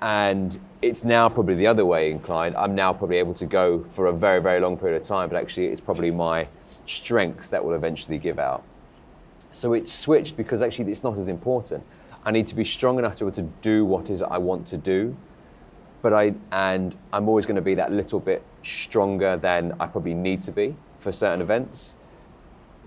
And 0.00 0.58
it's 0.82 1.04
now 1.04 1.28
probably 1.28 1.54
the 1.54 1.66
other 1.66 1.86
way 1.86 2.10
inclined. 2.10 2.54
I'm 2.56 2.74
now 2.74 2.92
probably 2.92 3.16
able 3.16 3.34
to 3.34 3.46
go 3.46 3.84
for 3.84 4.06
a 4.06 4.12
very 4.12 4.40
very 4.40 4.60
long 4.60 4.76
period 4.76 5.00
of 5.00 5.06
time. 5.06 5.28
But 5.28 5.40
actually, 5.40 5.66
it's 5.66 5.80
probably 5.80 6.10
my 6.10 6.48
strength 6.86 7.50
that 7.50 7.64
will 7.64 7.74
eventually 7.74 8.18
give 8.18 8.38
out. 8.38 8.62
So 9.56 9.72
it's 9.72 9.90
switched 9.90 10.36
because 10.36 10.60
actually 10.60 10.90
it's 10.92 11.02
not 11.02 11.16
as 11.16 11.28
important. 11.28 11.82
I 12.26 12.30
need 12.30 12.46
to 12.48 12.54
be 12.54 12.62
strong 12.64 12.98
enough 12.98 13.16
to 13.16 13.24
be 13.24 13.28
able 13.28 13.34
to 13.36 13.52
do 13.62 13.86
what 13.86 14.10
is 14.10 14.20
I 14.20 14.36
want 14.36 14.66
to 14.68 14.76
do, 14.76 15.16
but 16.02 16.12
I 16.12 16.34
and 16.52 16.94
I'm 17.10 17.26
always 17.26 17.46
going 17.46 17.56
to 17.56 17.62
be 17.62 17.74
that 17.76 17.90
little 17.90 18.20
bit 18.20 18.42
stronger 18.62 19.38
than 19.38 19.72
I 19.80 19.86
probably 19.86 20.12
need 20.12 20.42
to 20.42 20.52
be 20.52 20.76
for 20.98 21.10
certain 21.10 21.40
events. 21.40 21.94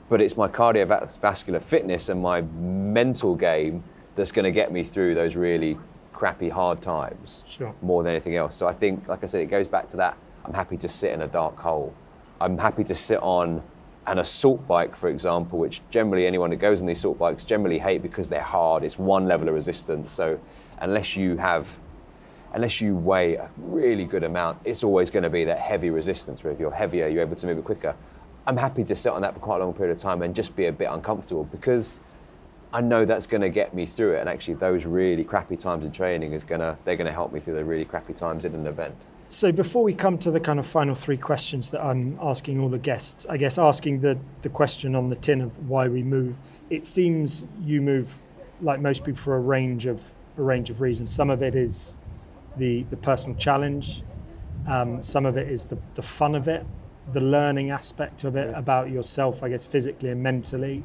But 0.10 0.22
it's 0.22 0.38
my 0.38 0.48
cardiovascular 0.48 1.62
fitness 1.64 2.10
and 2.10 2.22
my 2.22 2.42
mental 2.42 3.36
game 3.36 3.84
that's 4.14 4.32
going 4.32 4.46
to 4.46 4.52
get 4.52 4.72
me 4.72 4.84
through 4.84 5.16
those 5.16 5.36
really 5.36 5.76
crappy 6.14 6.50
hard 6.50 6.82
times 6.82 7.44
Sure. 7.48 7.74
more 7.82 8.04
than 8.04 8.12
anything 8.12 8.36
else. 8.36 8.56
So 8.56 8.68
I 8.68 8.74
think, 8.74 9.08
like 9.08 9.24
I 9.24 9.28
said, 9.28 9.42
it 9.42 9.46
goes 9.46 9.68
back 9.68 9.88
to 9.90 9.98
that. 9.98 10.18
I'm 10.46 10.54
happy 10.54 10.78
to 10.78 10.88
sit 10.88 11.12
in 11.14 11.22
a 11.22 11.28
dark 11.28 11.58
hole. 11.58 11.94
I'm 12.40 12.58
happy 12.60 12.84
to 12.84 12.96
sit 12.96 13.20
on 13.24 13.64
an 14.10 14.18
assault 14.18 14.68
bike, 14.68 14.96
for 14.96 15.08
example, 15.08 15.60
which 15.60 15.82
generally 15.92 16.26
anyone 16.26 16.50
that 16.50 16.56
goes 16.56 16.82
on 16.82 16.88
these 16.88 16.98
assault 16.98 17.20
bikes 17.20 17.46
generally 17.46 17.78
hate 17.78 18.02
because 18.02 18.28
they're 18.28 18.42
hard. 18.42 18.84
It's 18.84 18.98
one 18.98 19.28
level 19.28 19.48
of 19.48 19.54
resistance. 19.54 20.12
So 20.12 20.40
unless 20.80 21.16
you 21.16 21.38
have, 21.38 21.80
unless 22.54 22.82
you 22.82 22.96
weigh 22.96 23.36
a 23.36 23.50
really 23.58 24.06
good 24.06 24.24
amount, 24.24 24.60
it's 24.66 24.84
always 24.84 25.12
going 25.12 25.24
to 25.24 25.30
be 25.30 25.44
that 25.46 25.60
heavy 25.60 25.92
resistance. 25.92 26.44
Where 26.44 26.52
if 26.52 26.60
you're 26.60 26.72
heavier, 26.72 27.08
you're 27.08 27.22
able 27.22 27.36
to 27.36 27.46
move 27.46 27.60
it 27.60 27.64
quicker. 27.64 27.96
I'm 28.48 28.58
happy 28.58 28.84
to 28.84 28.96
sit 28.96 29.14
on 29.14 29.22
that 29.22 29.36
for 29.36 29.40
quite 29.42 29.62
a 29.62 29.64
long 29.64 29.76
period 29.76 29.96
of 29.96 30.02
time 30.02 30.24
and 30.24 30.36
just 30.36 30.56
be 30.56 30.66
a 30.66 30.72
bit 30.72 30.90
uncomfortable 30.90 31.44
because 31.44 32.00
I 32.74 32.82
know 32.82 33.06
that's 33.06 33.28
going 33.28 33.42
to 33.42 33.50
get 33.50 33.76
me 33.76 33.86
through 33.86 34.16
it. 34.16 34.22
And 34.22 34.30
actually, 34.30 34.56
those 34.56 34.86
really 34.86 35.24
crappy 35.24 35.56
times 35.56 35.86
in 35.86 35.92
training 35.92 36.34
is 36.34 36.44
going 36.44 36.62
to 36.62 36.78
they're 36.84 36.96
going 36.96 37.06
to 37.06 37.14
help 37.14 37.32
me 37.32 37.40
through 37.40 37.56
the 37.56 37.64
really 37.64 37.86
crappy 37.86 38.14
times 38.14 38.44
in 38.46 38.56
an 38.56 38.66
event. 38.66 38.96
So 39.32 39.52
before 39.52 39.84
we 39.84 39.94
come 39.94 40.18
to 40.20 40.32
the 40.32 40.40
kind 40.40 40.58
of 40.58 40.66
final 40.66 40.96
three 40.96 41.16
questions 41.16 41.70
that 41.70 41.86
I'm 41.86 42.18
asking 42.20 42.60
all 42.60 42.68
the 42.68 42.80
guests, 42.80 43.28
I 43.30 43.38
guess 43.38 43.60
asking 43.60 44.02
the, 44.02 44.18
the 44.42 44.50
question 44.50 44.96
on 44.96 45.10
the 45.10 45.16
tin 45.16 45.40
of 45.42 45.70
why 45.70 45.88
we 45.88 46.02
move, 46.02 46.36
it 46.72 46.84
seems 46.84 47.44
you 47.62 47.80
move 47.80 48.12
like 48.60 48.82
most 48.82 49.04
people 49.04 49.22
for 49.22 49.36
a 49.36 49.40
range 49.40 49.86
of 49.86 50.02
a 50.40 50.42
range 50.42 50.72
of 50.72 50.82
reasons. 50.82 51.12
Some 51.12 51.30
of 51.30 51.44
it 51.44 51.54
is 51.54 51.96
the 52.58 52.82
the 52.90 52.98
personal 52.98 53.36
challenge, 53.38 54.02
um, 54.68 55.04
some 55.04 55.28
of 55.28 55.38
it 55.38 55.48
is 55.48 55.66
the, 55.66 55.78
the 55.94 56.02
fun 56.02 56.34
of 56.34 56.48
it, 56.48 56.66
the 57.14 57.22
learning 57.22 57.70
aspect 57.70 58.24
of 58.24 58.36
it 58.36 58.52
about 58.56 58.90
yourself, 58.90 59.44
I 59.44 59.50
guess 59.50 59.64
physically 59.64 60.10
and 60.10 60.24
mentally. 60.24 60.84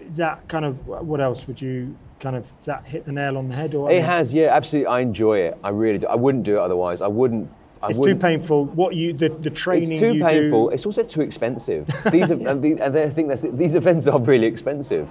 Is 0.00 0.18
that 0.18 0.46
kind 0.48 0.66
of 0.66 0.86
what 0.86 1.22
else 1.22 1.46
would 1.46 1.62
you 1.62 1.96
kind 2.20 2.36
of 2.36 2.44
does 2.56 2.66
that 2.66 2.86
hit 2.86 3.04
the 3.04 3.12
nail 3.12 3.36
on 3.38 3.48
the 3.48 3.54
head 3.54 3.74
or 3.74 3.90
It 3.90 4.02
has, 4.02 4.34
yeah, 4.34 4.54
absolutely. 4.54 4.88
I 4.88 5.00
enjoy 5.00 5.38
it. 5.38 5.58
I 5.62 5.70
really 5.70 5.98
do. 5.98 6.06
I 6.06 6.14
wouldn't 6.14 6.44
do 6.44 6.56
it 6.56 6.60
otherwise. 6.60 7.02
I 7.02 7.06
wouldn't. 7.06 7.50
I 7.82 7.88
It's 7.88 8.00
too 8.00 8.16
painful. 8.16 8.66
What 8.66 8.96
you 8.96 9.12
the, 9.12 9.28
the 9.28 9.50
training 9.50 9.92
It's 9.92 10.00
too 10.00 10.20
painful. 10.20 10.68
do. 10.68 10.74
It's 10.74 10.84
also 10.84 11.04
too 11.04 11.20
expensive. 11.20 11.88
These 12.10 12.32
are, 12.32 12.34
and, 12.48 12.62
the, 12.62 12.72
and 12.80 12.96
I 12.96 13.10
think 13.10 13.28
that's 13.28 13.42
these 13.42 13.74
events 13.74 14.08
are 14.08 14.20
really 14.20 14.46
expensive. 14.46 15.08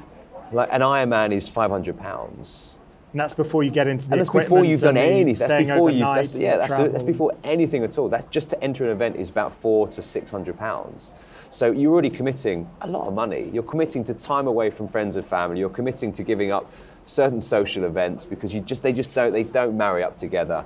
Like 0.52 0.70
an 0.72 0.82
Ironman 0.82 1.32
is 1.32 1.48
five 1.48 1.72
hundred 1.72 1.98
pounds. 1.98 2.78
And 3.14 3.22
that's 3.22 3.34
before 3.34 3.64
you 3.64 3.72
get 3.72 3.88
into 3.88 4.06
the 4.08 4.14
And 4.14 4.20
that's 4.20 4.30
equipment 4.30 4.50
before 4.50 4.66
you've 4.66 4.82
done 4.82 4.98
anything. 4.98 5.48
That's 5.48 5.68
before 5.70 5.90
you. 5.90 6.00
That's, 6.00 6.38
yeah, 6.38 6.58
that's, 6.58 6.78
that's 6.78 7.04
before 7.04 7.34
anything 7.44 7.84
at 7.84 7.98
all. 7.98 8.10
That's 8.10 8.28
just 8.30 8.50
to 8.50 8.62
enter 8.62 8.84
an 8.84 8.92
event 8.92 9.16
is 9.16 9.30
about 9.30 9.54
four 9.54 9.88
to 9.88 10.02
six 10.02 10.30
hundred 10.30 10.58
pounds. 10.58 11.14
So 11.50 11.72
you're 11.72 11.94
already 11.94 12.10
committing 12.10 12.70
a 12.82 12.88
lot 12.88 13.08
of 13.08 13.14
money. 13.14 13.50
You're 13.54 13.64
committing 13.64 14.04
to 14.06 14.14
time 14.14 14.48
away 14.48 14.70
from 14.70 14.88
friends 14.88 15.16
and 15.16 15.26
family. 15.26 15.60
You're 15.60 15.70
committing 15.70 16.12
to 16.12 16.24
giving 16.24 16.52
up 16.52 16.70
certain 17.08 17.42
social 17.42 17.86
events 17.86 18.26
because 18.26 18.54
you 18.54 18.62
just 18.62 18.84
they 18.84 18.94
just 18.94 19.14
don't 19.16 19.34
they 19.34 19.44
don't 19.44 19.76
marry 19.76 20.04
up 20.04 20.16
together. 20.16 20.64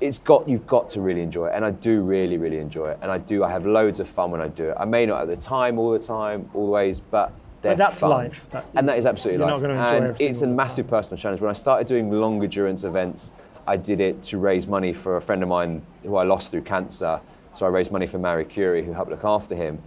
It's 0.00 0.18
got 0.18 0.48
you've 0.48 0.66
got 0.66 0.90
to 0.90 1.00
really 1.00 1.22
enjoy 1.22 1.46
it, 1.46 1.52
and 1.54 1.64
I 1.64 1.70
do 1.70 2.02
really 2.02 2.38
really 2.38 2.58
enjoy 2.58 2.90
it, 2.90 2.98
and 3.02 3.10
I 3.10 3.18
do 3.18 3.44
I 3.44 3.50
have 3.50 3.64
loads 3.66 4.00
of 4.00 4.08
fun 4.08 4.30
when 4.30 4.40
I 4.40 4.48
do 4.48 4.70
it. 4.70 4.76
I 4.78 4.84
may 4.84 5.06
not 5.06 5.22
at 5.22 5.28
the 5.28 5.36
time 5.36 5.78
all 5.78 5.92
the 5.92 5.98
time 5.98 6.50
always, 6.54 7.00
but. 7.00 7.32
They're 7.62 7.74
that's 7.74 8.00
fun. 8.00 8.10
life. 8.10 8.48
That- 8.50 8.66
and 8.74 8.88
that 8.88 8.98
is 8.98 9.06
absolutely 9.06 9.44
life. 9.44 9.62
and 9.96 10.04
it's 10.20 10.42
a 10.42 10.46
massive 10.46 10.86
personal 10.86 11.16
challenge. 11.18 11.40
When 11.40 11.50
I 11.50 11.54
started 11.54 11.86
doing 11.86 12.10
long 12.10 12.40
endurance 12.42 12.84
events, 12.84 13.32
I 13.66 13.76
did 13.76 13.98
it 13.98 14.22
to 14.24 14.38
raise 14.38 14.68
money 14.68 14.92
for 14.92 15.16
a 15.16 15.20
friend 15.20 15.42
of 15.42 15.48
mine 15.48 15.82
who 16.04 16.16
I 16.16 16.24
lost 16.24 16.50
through 16.50 16.62
cancer. 16.62 17.20
So 17.54 17.66
I 17.66 17.70
raised 17.70 17.90
money 17.90 18.06
for 18.06 18.18
Marie 18.18 18.44
Curie, 18.44 18.84
who 18.84 18.92
helped 18.92 19.10
look 19.10 19.24
after 19.24 19.56
him. 19.56 19.82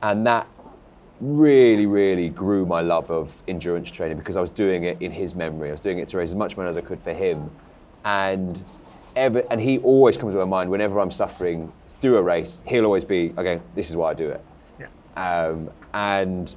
And 0.00 0.26
that 0.26 0.46
really, 1.20 1.86
really 1.86 2.28
grew 2.28 2.64
my 2.64 2.80
love 2.80 3.10
of 3.10 3.42
endurance 3.48 3.90
training 3.90 4.18
because 4.18 4.36
I 4.36 4.40
was 4.40 4.50
doing 4.50 4.84
it 4.84 5.00
in 5.00 5.10
his 5.10 5.34
memory. 5.34 5.68
I 5.68 5.72
was 5.72 5.80
doing 5.80 5.98
it 5.98 6.08
to 6.08 6.18
raise 6.18 6.30
as 6.30 6.36
much 6.36 6.56
money 6.56 6.68
as 6.68 6.76
I 6.76 6.80
could 6.80 7.00
for 7.00 7.12
him. 7.12 7.50
And 8.04 8.62
ever, 9.16 9.42
and 9.50 9.60
he 9.60 9.78
always 9.78 10.16
comes 10.16 10.34
to 10.34 10.38
my 10.38 10.44
mind 10.44 10.70
whenever 10.70 11.00
I'm 11.00 11.10
suffering 11.10 11.72
through 11.88 12.16
a 12.16 12.22
race, 12.22 12.60
he'll 12.66 12.84
always 12.84 13.04
be, 13.04 13.34
okay, 13.36 13.60
this 13.74 13.90
is 13.90 13.96
why 13.96 14.10
I 14.10 14.14
do 14.14 14.30
it. 14.30 14.44
Yeah. 14.78 14.86
Um, 15.16 15.70
and 15.92 16.54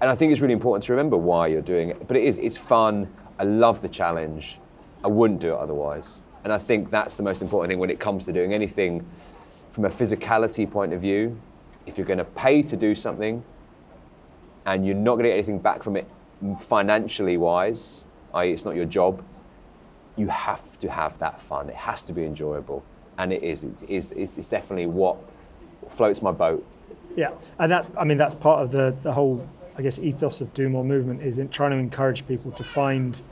and 0.00 0.10
I 0.10 0.14
think 0.14 0.30
it's 0.30 0.42
really 0.42 0.52
important 0.52 0.84
to 0.84 0.92
remember 0.92 1.16
why 1.16 1.46
you're 1.46 1.62
doing 1.62 1.88
it. 1.88 2.06
But 2.06 2.18
it 2.18 2.24
is, 2.24 2.38
it's 2.38 2.58
fun. 2.58 3.10
I 3.38 3.44
love 3.44 3.80
the 3.80 3.88
challenge. 3.88 4.58
I 5.02 5.08
wouldn't 5.08 5.40
do 5.40 5.54
it 5.54 5.58
otherwise. 5.58 6.20
And 6.44 6.52
I 6.52 6.58
think 6.58 6.90
that's 6.90 7.16
the 7.16 7.22
most 7.22 7.40
important 7.40 7.70
thing 7.70 7.78
when 7.78 7.88
it 7.88 7.98
comes 7.98 8.26
to 8.26 8.32
doing 8.32 8.52
anything 8.52 9.06
from 9.72 9.86
a 9.86 9.88
physicality 9.88 10.70
point 10.70 10.92
of 10.92 11.00
view. 11.00 11.40
If 11.86 11.96
you're 11.96 12.06
going 12.06 12.18
to 12.18 12.24
pay 12.24 12.62
to 12.62 12.76
do 12.76 12.94
something 12.94 13.42
and 14.66 14.84
you're 14.84 14.94
not 14.94 15.14
going 15.14 15.24
to 15.24 15.30
get 15.30 15.34
anything 15.34 15.58
back 15.58 15.82
from 15.82 15.96
it 15.96 16.06
financially 16.60 17.36
wise, 17.36 18.04
i.e., 18.34 18.52
it's 18.52 18.64
not 18.64 18.76
your 18.76 18.84
job, 18.84 19.22
you 20.16 20.28
have 20.28 20.78
to 20.80 20.90
have 20.90 21.18
that 21.18 21.40
fun. 21.40 21.68
It 21.68 21.76
has 21.76 22.02
to 22.04 22.12
be 22.12 22.24
enjoyable. 22.24 22.84
And 23.18 23.32
it 23.32 23.42
is. 23.42 23.64
It's, 23.64 23.82
it's, 23.84 24.12
it's 24.12 24.48
definitely 24.48 24.86
what 24.86 25.16
floats 25.88 26.20
my 26.20 26.32
boat. 26.32 26.66
Yeah, 27.16 27.30
and 27.58 27.72
that's, 27.72 27.88
I 27.98 28.04
mean, 28.04 28.18
that's 28.18 28.34
part 28.34 28.62
of 28.62 28.72
the, 28.72 28.94
the 29.02 29.12
whole, 29.12 29.48
I 29.78 29.82
guess, 29.82 29.98
ethos 29.98 30.42
of 30.42 30.52
Do 30.52 30.68
More 30.68 30.84
movement 30.84 31.22
is 31.22 31.38
in 31.38 31.48
trying 31.48 31.70
to 31.70 31.78
encourage 31.78 32.26
people 32.26 32.52
to 32.52 32.64
find 32.64 33.22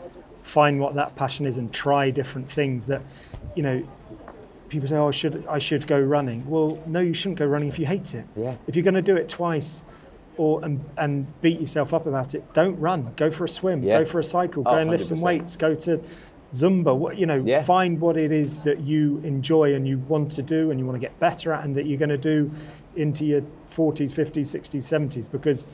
find 0.42 0.78
what 0.78 0.94
that 0.94 1.16
passion 1.16 1.46
is 1.46 1.56
and 1.56 1.72
try 1.72 2.10
different 2.10 2.46
things 2.46 2.84
that, 2.84 3.00
you 3.54 3.62
know, 3.62 3.82
people 4.68 4.86
say, 4.86 4.96
oh, 4.96 5.08
I 5.08 5.10
should, 5.10 5.46
I 5.48 5.58
should 5.58 5.86
go 5.86 5.98
running. 5.98 6.46
Well, 6.46 6.82
no, 6.86 7.00
you 7.00 7.14
shouldn't 7.14 7.38
go 7.38 7.46
running 7.46 7.70
if 7.70 7.78
you 7.78 7.86
hate 7.86 8.14
it. 8.14 8.26
Yeah. 8.36 8.56
If 8.66 8.76
you're 8.76 8.82
going 8.82 8.94
to 8.94 9.02
do 9.02 9.16
it 9.16 9.30
twice 9.30 9.82
or 10.36 10.64
and, 10.64 10.84
and 10.98 11.40
beat 11.42 11.60
yourself 11.60 11.94
up 11.94 12.06
about 12.06 12.34
it, 12.34 12.42
don't 12.54 12.76
run. 12.80 13.12
Go 13.16 13.30
for 13.30 13.44
a 13.44 13.48
swim. 13.48 13.82
Yeah. 13.82 14.00
Go 14.00 14.04
for 14.04 14.18
a 14.18 14.24
cycle. 14.24 14.62
Go 14.62 14.70
Oh, 14.70 14.74
and 14.76 14.90
lift 14.90 15.06
some 15.06 15.18
100%. 15.18 15.22
weights. 15.22 15.56
Go 15.56 15.74
to 15.74 16.00
Zumba. 16.52 16.96
What 16.96 17.18
you 17.18 17.26
know, 17.26 17.42
Yeah. 17.44 17.62
find 17.62 18.00
what 18.00 18.16
it 18.16 18.32
is 18.32 18.58
that 18.58 18.80
you 18.80 19.20
enjoy 19.24 19.74
and 19.74 19.86
you 19.86 19.98
want 20.08 20.30
to 20.32 20.42
do 20.42 20.70
and 20.70 20.78
you 20.80 20.86
want 20.86 20.96
to 20.96 21.00
get 21.00 21.18
better 21.20 21.52
at 21.52 21.64
and 21.64 21.74
that 21.76 21.86
you're 21.86 21.98
going 21.98 22.08
to 22.10 22.18
do 22.18 22.50
into 22.96 23.24
your 23.24 23.42
40s, 23.68 24.12
50s, 24.12 24.46
60s, 24.54 24.82
70s 24.82 25.30
because 25.30 25.66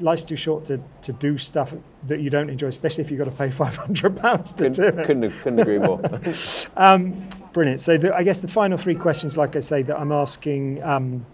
life's 0.00 0.24
too 0.24 0.36
short 0.36 0.64
to, 0.64 0.80
to 1.02 1.12
do 1.12 1.38
stuff 1.38 1.72
that 2.08 2.20
you 2.20 2.28
don't 2.30 2.50
enjoy, 2.50 2.66
especially 2.66 3.04
if 3.04 3.10
you've 3.10 3.18
got 3.18 3.26
to 3.26 3.30
pay 3.30 3.50
500 3.62 4.16
pounds 4.16 4.52
to 4.54 4.70
do 4.70 4.82
Couldn't, 4.82 4.98
it. 5.00 5.06
couldn't, 5.06 5.30
couldn't 5.42 5.60
agree 5.60 5.78
more. 5.78 5.98
Brilliant. 7.52 7.80
So 7.80 7.96
the, 7.96 8.14
I 8.14 8.22
guess 8.24 8.40
the 8.42 8.48
final 8.48 8.76
three 8.76 8.96
questions, 8.96 9.36
like 9.36 9.54
I 9.54 9.60
say, 9.60 9.82
that 9.82 9.98
I'm 9.98 10.10
asking 10.10 10.82
um, 10.82 11.24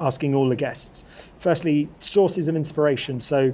asking 0.00 0.34
all 0.34 0.48
the 0.48 0.56
guests. 0.56 1.04
Firstly, 1.38 1.88
sources 2.00 2.48
of 2.48 2.56
inspiration. 2.56 3.20
So 3.20 3.52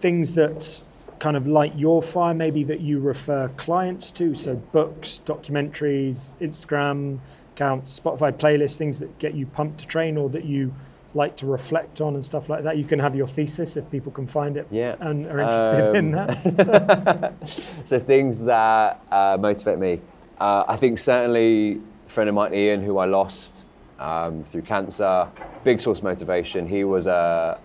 things 0.00 0.32
that 0.32 0.80
kind 1.18 1.36
of 1.36 1.46
light 1.46 1.76
your 1.76 2.00
fire, 2.02 2.32
maybe 2.34 2.64
that 2.64 2.80
you 2.80 2.98
refer 3.00 3.48
clients 3.56 4.10
to. 4.12 4.34
So 4.34 4.54
books, 4.56 5.20
documentaries, 5.26 6.32
Instagram 6.40 7.18
accounts, 7.54 7.98
Spotify 8.00 8.32
playlists, 8.32 8.76
things 8.76 8.98
that 9.00 9.18
get 9.18 9.34
you 9.34 9.46
pumped 9.46 9.80
to 9.80 9.86
train 9.86 10.16
or 10.16 10.28
that 10.30 10.44
you 10.44 10.72
like 11.12 11.36
to 11.36 11.44
reflect 11.46 12.00
on 12.00 12.14
and 12.14 12.24
stuff 12.24 12.48
like 12.48 12.62
that. 12.62 12.78
You 12.78 12.84
can 12.84 12.98
have 13.00 13.16
your 13.16 13.26
thesis 13.26 13.76
if 13.76 13.90
people 13.90 14.12
can 14.12 14.26
find 14.28 14.56
it 14.56 14.66
Yeah. 14.70 14.94
and 15.00 15.26
are 15.26 15.40
interested 15.40 15.94
in 15.96 16.14
Um, 16.16 16.26
that. 16.26 17.32
So 17.84 17.98
things 17.98 18.44
that 18.44 19.02
uh, 19.10 19.36
motivate 19.40 19.78
me. 19.78 20.00
Uh, 20.38 20.64
I 20.68 20.76
think 20.76 20.98
certainly 20.98 21.80
a 22.06 22.10
friend 22.10 22.28
of 22.28 22.34
mine, 22.34 22.54
Ian, 22.54 22.80
who 22.82 22.96
I 22.98 23.06
lost 23.06 23.66
um, 24.00 24.42
through 24.42 24.62
cancer, 24.62 25.28
big 25.62 25.80
source 25.80 25.98
of 25.98 26.04
motivation. 26.04 26.66
He 26.66 26.84
was 26.84 27.06
a 27.06 27.60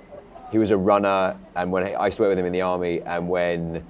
he 0.52 0.60
was 0.60 0.72
a 0.72 0.78
runner, 0.78 1.36
and 1.56 1.72
when 1.72 1.84
I 1.84 2.06
used 2.06 2.18
to 2.18 2.24
work 2.24 2.30
with 2.30 2.40
him 2.40 2.46
in 2.46 2.54
the 2.54 2.62
army, 2.62 3.02
and 3.02 3.28
when 3.28 3.84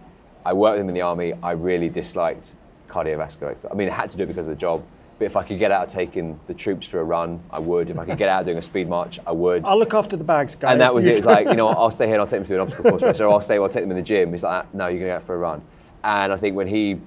I 0.46 0.54
worked 0.54 0.76
with 0.76 0.82
him 0.82 0.90
in 0.90 0.96
the 0.96 1.02
army, 1.02 1.34
I 1.44 1.52
really 1.52 1.90
disliked 1.90 2.56
cardiovascular. 2.88 3.70
I 3.70 3.76
mean, 3.76 3.90
I 3.90 3.94
had 3.94 4.10
to 4.12 4.18
do 4.18 4.24
it 4.24 4.28
because 4.28 4.48
of 4.48 4.56
the 4.56 4.60
job. 4.60 4.84
But 5.18 5.26
if 5.26 5.38
I 5.38 5.44
could 5.44 5.60
get 5.60 5.72
out 5.72 5.88
taking 5.88 6.38
the 6.48 6.54
troops 6.54 6.86
for 6.88 7.00
a 7.00 7.04
run, 7.04 7.42
I 7.50 7.60
would. 7.60 7.90
If 7.90 7.98
I 7.98 8.06
could 8.06 8.18
get 8.18 8.28
out 8.28 8.44
doing 8.44 8.58
a 8.58 8.62
speed 8.62 8.90
march, 8.90 9.18
I 9.26 9.32
would. 9.32 9.64
I'll 9.64 9.80
look 9.80 9.94
after 9.94 10.18
the 10.18 10.26
bags, 10.26 10.56
guys. 10.56 10.74
And 10.74 10.82
that 10.82 10.94
was 10.94 11.06
it. 11.06 11.16
It's 11.16 11.26
like, 11.26 11.48
you 11.48 11.56
know, 11.56 11.68
I'll 11.82 11.92
stay 11.92 12.06
here 12.06 12.16
and 12.16 12.22
I'll 12.22 12.28
take 12.28 12.40
them 12.40 12.46
through 12.46 12.58
an 12.58 12.62
obstacle 12.64 12.92
course 12.92 13.04
race, 13.04 13.22
or 13.22 13.30
I'll 13.30 13.40
stay, 13.40 13.56
I'll 13.56 13.70
take 13.70 13.84
them 13.84 13.92
in 13.92 13.98
the 13.98 14.04
gym. 14.04 14.34
He's 14.34 14.44
like, 14.44 14.74
no, 14.74 14.88
you're 14.88 15.00
going 15.00 15.08
to 15.08 15.14
go 15.14 15.16
out 15.16 15.24
for 15.24 15.36
a 15.36 15.38
run. 15.38 15.62
And 16.04 16.34
I 16.34 16.38
think 16.38 16.56
when 16.56 16.68
he 16.68 17.00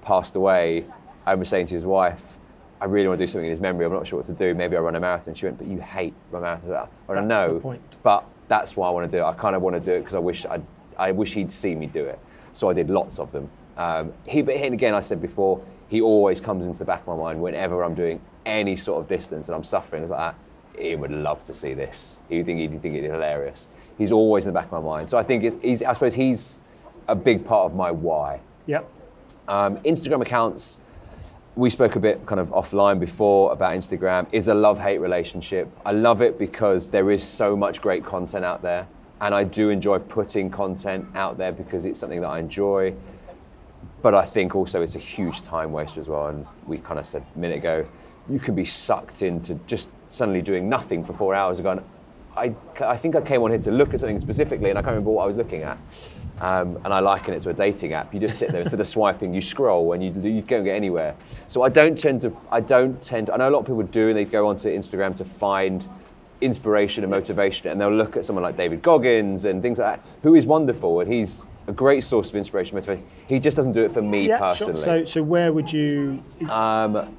passed 0.00 0.36
away, 0.36 0.86
I 1.26 1.34
was 1.34 1.50
saying 1.50 1.66
to 1.66 1.74
his 1.74 1.84
wife, 1.84 2.38
I 2.84 2.86
really 2.86 3.08
want 3.08 3.18
to 3.18 3.22
do 3.24 3.26
something 3.26 3.46
in 3.46 3.50
his 3.50 3.60
memory. 3.60 3.86
I'm 3.86 3.94
not 3.94 4.06
sure 4.06 4.18
what 4.18 4.26
to 4.26 4.34
do. 4.34 4.54
Maybe 4.54 4.76
I'll 4.76 4.82
run 4.82 4.94
a 4.94 5.00
marathon. 5.00 5.32
She 5.32 5.46
went, 5.46 5.56
but 5.56 5.66
you 5.66 5.80
hate 5.80 6.12
run 6.30 6.42
marathons. 6.42 6.76
I 6.76 7.12
went, 7.12 7.18
I 7.18 7.24
know, 7.24 7.78
but 8.02 8.26
that's 8.46 8.76
why 8.76 8.88
I 8.88 8.90
want 8.90 9.10
to 9.10 9.16
do 9.16 9.24
it. 9.24 9.26
I 9.26 9.32
kind 9.32 9.56
of 9.56 9.62
want 9.62 9.74
to 9.74 9.80
do 9.80 9.92
it 9.92 10.00
because 10.00 10.14
I 10.14 10.18
wish 10.18 10.44
I'd, 10.44 10.62
I 10.98 11.10
wish 11.10 11.32
he'd 11.32 11.50
see 11.50 11.74
me 11.74 11.86
do 11.86 12.04
it. 12.04 12.18
So 12.52 12.68
I 12.68 12.74
did 12.74 12.90
lots 12.90 13.18
of 13.18 13.32
them. 13.32 13.48
Um, 13.78 14.12
he, 14.26 14.42
but 14.42 14.54
again, 14.62 14.92
I 14.92 15.00
said 15.00 15.22
before, 15.22 15.64
he 15.88 16.02
always 16.02 16.42
comes 16.42 16.66
into 16.66 16.78
the 16.78 16.84
back 16.84 17.00
of 17.00 17.06
my 17.06 17.16
mind 17.16 17.40
whenever 17.40 17.82
I'm 17.82 17.94
doing 17.94 18.20
any 18.44 18.76
sort 18.76 19.00
of 19.00 19.08
distance 19.08 19.48
and 19.48 19.54
I'm 19.54 19.64
suffering. 19.64 20.02
It's 20.02 20.10
like, 20.10 20.34
that. 20.34 20.84
Ian 20.84 21.00
would 21.00 21.10
love 21.10 21.42
to 21.44 21.54
see 21.54 21.72
this. 21.72 22.20
He'd 22.28 22.44
think, 22.44 22.58
he'd 22.58 22.82
think 22.82 22.96
it'd 22.96 23.04
be 23.04 23.08
hilarious. 23.08 23.68
He's 23.96 24.12
always 24.12 24.44
in 24.44 24.52
the 24.52 24.60
back 24.60 24.66
of 24.66 24.72
my 24.72 24.80
mind. 24.80 25.08
So 25.08 25.16
I 25.16 25.22
think 25.22 25.42
it's, 25.42 25.56
he's, 25.62 25.82
I 25.82 25.94
suppose 25.94 26.14
he's 26.14 26.58
a 27.08 27.14
big 27.14 27.46
part 27.46 27.64
of 27.64 27.74
my 27.74 27.90
why. 27.90 28.40
Yep. 28.66 28.86
Um, 29.48 29.78
Instagram 29.78 30.20
accounts, 30.20 30.78
we 31.56 31.70
spoke 31.70 31.94
a 31.94 32.00
bit 32.00 32.26
kind 32.26 32.40
of 32.40 32.50
offline 32.50 32.98
before 32.98 33.52
about 33.52 33.74
Instagram, 33.74 34.26
is 34.32 34.48
a 34.48 34.54
love 34.54 34.78
hate 34.78 34.98
relationship. 34.98 35.70
I 35.86 35.92
love 35.92 36.20
it 36.20 36.38
because 36.38 36.88
there 36.88 37.10
is 37.10 37.22
so 37.22 37.56
much 37.56 37.80
great 37.80 38.04
content 38.04 38.44
out 38.44 38.60
there. 38.60 38.88
And 39.20 39.34
I 39.34 39.44
do 39.44 39.68
enjoy 39.68 40.00
putting 40.00 40.50
content 40.50 41.06
out 41.14 41.38
there 41.38 41.52
because 41.52 41.84
it's 41.84 41.98
something 41.98 42.20
that 42.22 42.28
I 42.28 42.40
enjoy. 42.40 42.94
But 44.02 44.14
I 44.14 44.24
think 44.24 44.56
also 44.56 44.82
it's 44.82 44.96
a 44.96 45.00
huge 45.00 45.42
time 45.42 45.70
waster 45.70 46.00
as 46.00 46.08
well. 46.08 46.26
And 46.26 46.44
we 46.66 46.78
kind 46.78 46.98
of 46.98 47.06
said 47.06 47.24
a 47.34 47.38
minute 47.38 47.58
ago, 47.58 47.86
you 48.28 48.40
can 48.40 48.56
be 48.56 48.64
sucked 48.64 49.22
into 49.22 49.54
just 49.66 49.90
suddenly 50.10 50.42
doing 50.42 50.68
nothing 50.68 51.04
for 51.04 51.12
four 51.12 51.34
hours 51.34 51.58
and 51.58 51.64
going, 51.64 51.84
I, 52.36 52.52
I 52.80 52.96
think 52.96 53.14
I 53.14 53.20
came 53.20 53.42
on 53.42 53.50
here 53.50 53.60
to 53.60 53.70
look 53.70 53.94
at 53.94 54.00
something 54.00 54.18
specifically 54.18 54.70
and 54.70 54.78
I 54.78 54.82
can't 54.82 54.90
remember 54.90 55.10
what 55.10 55.22
I 55.22 55.26
was 55.26 55.36
looking 55.36 55.62
at. 55.62 55.78
Um, 56.40 56.76
and 56.84 56.92
I 56.92 56.98
liken 56.98 57.32
it 57.34 57.42
to 57.42 57.50
a 57.50 57.54
dating 57.54 57.92
app. 57.92 58.12
You 58.12 58.18
just 58.20 58.38
sit 58.38 58.50
there 58.50 58.60
instead 58.60 58.80
of 58.80 58.86
swiping, 58.88 59.32
you 59.32 59.40
scroll 59.40 59.92
and 59.92 60.02
you, 60.02 60.10
you 60.28 60.42
don't 60.42 60.64
get 60.64 60.74
anywhere. 60.74 61.14
So 61.46 61.62
I 61.62 61.68
don't 61.68 61.98
tend 61.98 62.22
to, 62.22 62.36
I 62.50 62.60
don't 62.60 63.00
tend 63.00 63.28
to, 63.28 63.34
I 63.34 63.36
know 63.36 63.48
a 63.48 63.52
lot 63.52 63.60
of 63.60 63.66
people 63.66 63.82
do 63.84 64.08
and 64.08 64.16
they 64.16 64.24
go 64.24 64.48
onto 64.48 64.68
Instagram 64.68 65.14
to 65.16 65.24
find 65.24 65.86
inspiration 66.40 67.04
and 67.04 67.10
motivation 67.10 67.70
and 67.70 67.80
they'll 67.80 67.94
look 67.94 68.16
at 68.16 68.24
someone 68.24 68.42
like 68.42 68.56
David 68.56 68.82
Goggins 68.82 69.44
and 69.44 69.62
things 69.62 69.78
like 69.78 70.02
that, 70.02 70.08
who 70.22 70.34
is 70.34 70.44
wonderful 70.44 71.00
and 71.00 71.12
he's 71.12 71.46
a 71.68 71.72
great 71.72 72.02
source 72.04 72.30
of 72.30 72.36
inspiration 72.36 72.76
and 72.76 72.86
motivation. 72.86 73.08
He 73.26 73.38
just 73.38 73.56
doesn't 73.56 73.72
do 73.72 73.84
it 73.84 73.92
for 73.92 74.02
me 74.02 74.28
Yeah, 74.28 74.38
personally. 74.38 74.74
sure. 74.74 74.82
So, 74.82 75.04
so 75.04 75.22
where 75.22 75.52
would 75.52 75.72
you? 75.72 76.22
Um, 76.50 77.16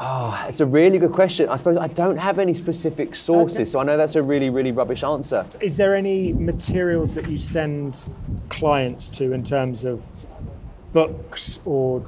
oh, 0.00 0.46
it's 0.48 0.60
a 0.60 0.66
really 0.66 0.98
good 0.98 1.12
question. 1.12 1.48
I 1.48 1.56
suppose 1.56 1.76
I 1.76 1.88
don't 1.88 2.16
have 2.16 2.38
any 2.38 2.54
specific 2.54 3.14
sources, 3.16 3.56
Okay. 3.58 3.64
so 3.64 3.80
I 3.80 3.82
know 3.84 3.96
that's 3.96 4.14
a 4.14 4.22
really, 4.22 4.50
really 4.50 4.72
rubbish 4.72 5.02
answer. 5.02 5.44
Is 5.60 5.76
there 5.76 5.94
any 5.94 6.32
materials 6.32 7.14
that 7.14 7.28
you 7.28 7.38
send 7.38 8.08
clients 8.48 9.08
to 9.10 9.32
in 9.32 9.42
terms 9.42 9.84
of 9.84 10.02
books 10.92 11.58
or, 11.64 12.04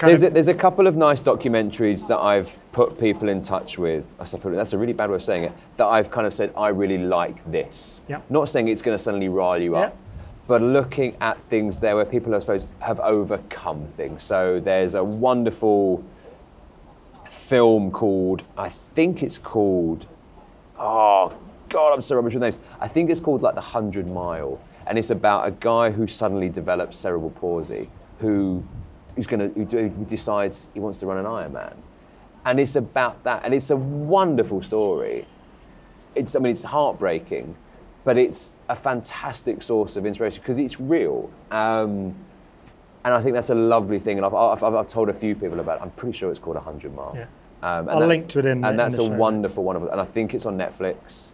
There's 0.00 0.22
a, 0.22 0.30
there's 0.30 0.48
a 0.48 0.54
couple 0.54 0.86
of 0.86 0.96
nice 0.96 1.22
documentaries 1.22 2.06
that 2.08 2.18
I've 2.18 2.58
put 2.72 2.98
people 2.98 3.28
in 3.28 3.42
touch 3.42 3.78
with. 3.78 4.14
I 4.18 4.24
suppose 4.24 4.56
that's 4.56 4.72
a 4.72 4.78
really 4.78 4.92
bad 4.92 5.10
way 5.10 5.16
of 5.16 5.22
saying 5.22 5.44
it. 5.44 5.52
That 5.76 5.86
I've 5.86 6.10
kind 6.10 6.26
of 6.26 6.32
said 6.32 6.52
I 6.56 6.68
really 6.68 6.98
like 6.98 7.44
this. 7.50 8.02
Yeah. 8.08 8.20
Not 8.30 8.48
saying 8.48 8.68
it's 8.68 8.82
going 8.82 8.96
to 8.96 9.02
suddenly 9.02 9.28
rile 9.28 9.60
you 9.60 9.76
up, 9.76 9.96
but 10.46 10.62
looking 10.62 11.16
at 11.20 11.38
things 11.38 11.78
there 11.80 11.94
where 11.96 12.04
people, 12.04 12.34
I 12.34 12.38
suppose, 12.40 12.66
have 12.80 13.00
overcome 13.00 13.86
things. 13.88 14.24
So 14.24 14.60
there's 14.60 14.94
a 14.94 15.04
wonderful 15.04 16.04
film 17.34 17.90
called 17.90 18.44
I 18.56 18.68
think 18.68 19.22
it's 19.22 19.38
called 19.38 20.06
oh 20.78 21.32
god 21.68 21.92
I'm 21.92 22.00
so 22.00 22.16
rubbish 22.16 22.34
with 22.34 22.42
names. 22.42 22.60
I 22.80 22.88
think 22.88 23.10
it's 23.10 23.20
called 23.20 23.42
like 23.42 23.54
the 23.54 23.60
Hundred 23.60 24.06
Mile, 24.06 24.60
and 24.86 24.98
it's 24.98 25.10
about 25.10 25.46
a 25.46 25.50
guy 25.50 25.90
who 25.90 26.06
suddenly 26.06 26.48
develops 26.48 26.96
cerebral 26.98 27.30
palsy, 27.30 27.90
who 28.18 28.64
is 29.16 29.26
who, 29.26 29.36
who 29.48 30.04
decides 30.08 30.68
he 30.72 30.80
wants 30.80 31.00
to 31.00 31.06
run 31.06 31.18
an 31.18 31.24
Ironman, 31.24 31.74
and 32.44 32.60
it's 32.60 32.76
about 32.76 33.22
that, 33.24 33.44
and 33.44 33.52
it's 33.52 33.70
a 33.70 33.76
wonderful 33.76 34.62
story. 34.62 35.26
It's 36.14 36.36
I 36.36 36.38
mean 36.38 36.52
it's 36.52 36.64
heartbreaking, 36.64 37.56
but 38.04 38.16
it's 38.16 38.52
a 38.68 38.76
fantastic 38.76 39.62
source 39.62 39.96
of 39.96 40.06
inspiration 40.06 40.40
because 40.42 40.58
it's 40.58 40.78
real. 40.78 41.30
Um, 41.50 42.14
and 43.04 43.12
I 43.14 43.22
think 43.22 43.34
that's 43.34 43.50
a 43.50 43.54
lovely 43.54 43.98
thing, 43.98 44.16
and 44.16 44.24
I've, 44.26 44.34
I've, 44.34 44.62
I've 44.62 44.86
told 44.86 45.08
a 45.08 45.14
few 45.14 45.34
people 45.34 45.60
about. 45.60 45.78
it. 45.78 45.82
I'm 45.82 45.90
pretty 45.90 46.16
sure 46.16 46.30
it's 46.30 46.40
called 46.40 46.56
100 46.56 46.94
Mile. 46.94 47.12
Yeah. 47.14 47.22
Um, 47.62 47.80
and 47.80 47.90
I'll 47.90 48.00
that's- 48.00 48.08
link 48.08 48.28
to 48.28 48.38
it 48.40 48.46
in 48.46 48.64
And 48.64 48.78
that's 48.78 48.96
in 48.96 49.12
a 49.12 49.16
wonderful, 49.16 49.64
wonderful. 49.64 49.90
And 49.90 50.00
I 50.00 50.04
think 50.04 50.34
it's 50.34 50.46
on 50.46 50.56
Netflix. 50.58 51.32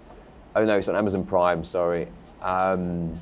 Oh 0.57 0.65
no, 0.65 0.77
it's 0.79 0.89
on 0.89 0.97
Amazon 0.97 1.25
Prime. 1.25 1.63
Sorry. 1.65 2.09
Um, 2.43 3.19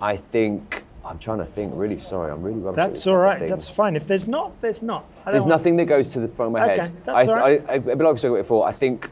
I 0.00 0.16
think 0.16 0.84
I'm 1.04 1.18
trying 1.18 1.38
to 1.38 1.44
think. 1.46 1.72
Really 1.76 1.98
sorry, 1.98 2.32
I'm 2.32 2.42
really 2.42 2.58
rubbish. 2.60 2.76
That's 2.76 3.06
all 3.06 3.16
right. 3.18 3.46
That's 3.46 3.68
fine. 3.68 3.94
If 3.96 4.06
there's 4.06 4.26
not, 4.26 4.58
there's 4.60 4.82
not. 4.82 5.04
There's 5.26 5.46
nothing 5.46 5.76
that 5.76 5.84
goes 5.86 6.10
to 6.14 6.20
the 6.20 6.28
front 6.28 6.48
of 6.48 6.52
my 6.54 6.64
Okay, 6.72 6.80
head. 6.82 7.04
that's 7.04 7.28
I, 7.28 7.32
all 7.32 7.38
right. 7.38 7.64
I, 7.68 7.74
I, 7.74 7.78
but 7.78 7.98
like 8.00 8.22
before, 8.22 8.66
I 8.66 8.72
think 8.72 9.10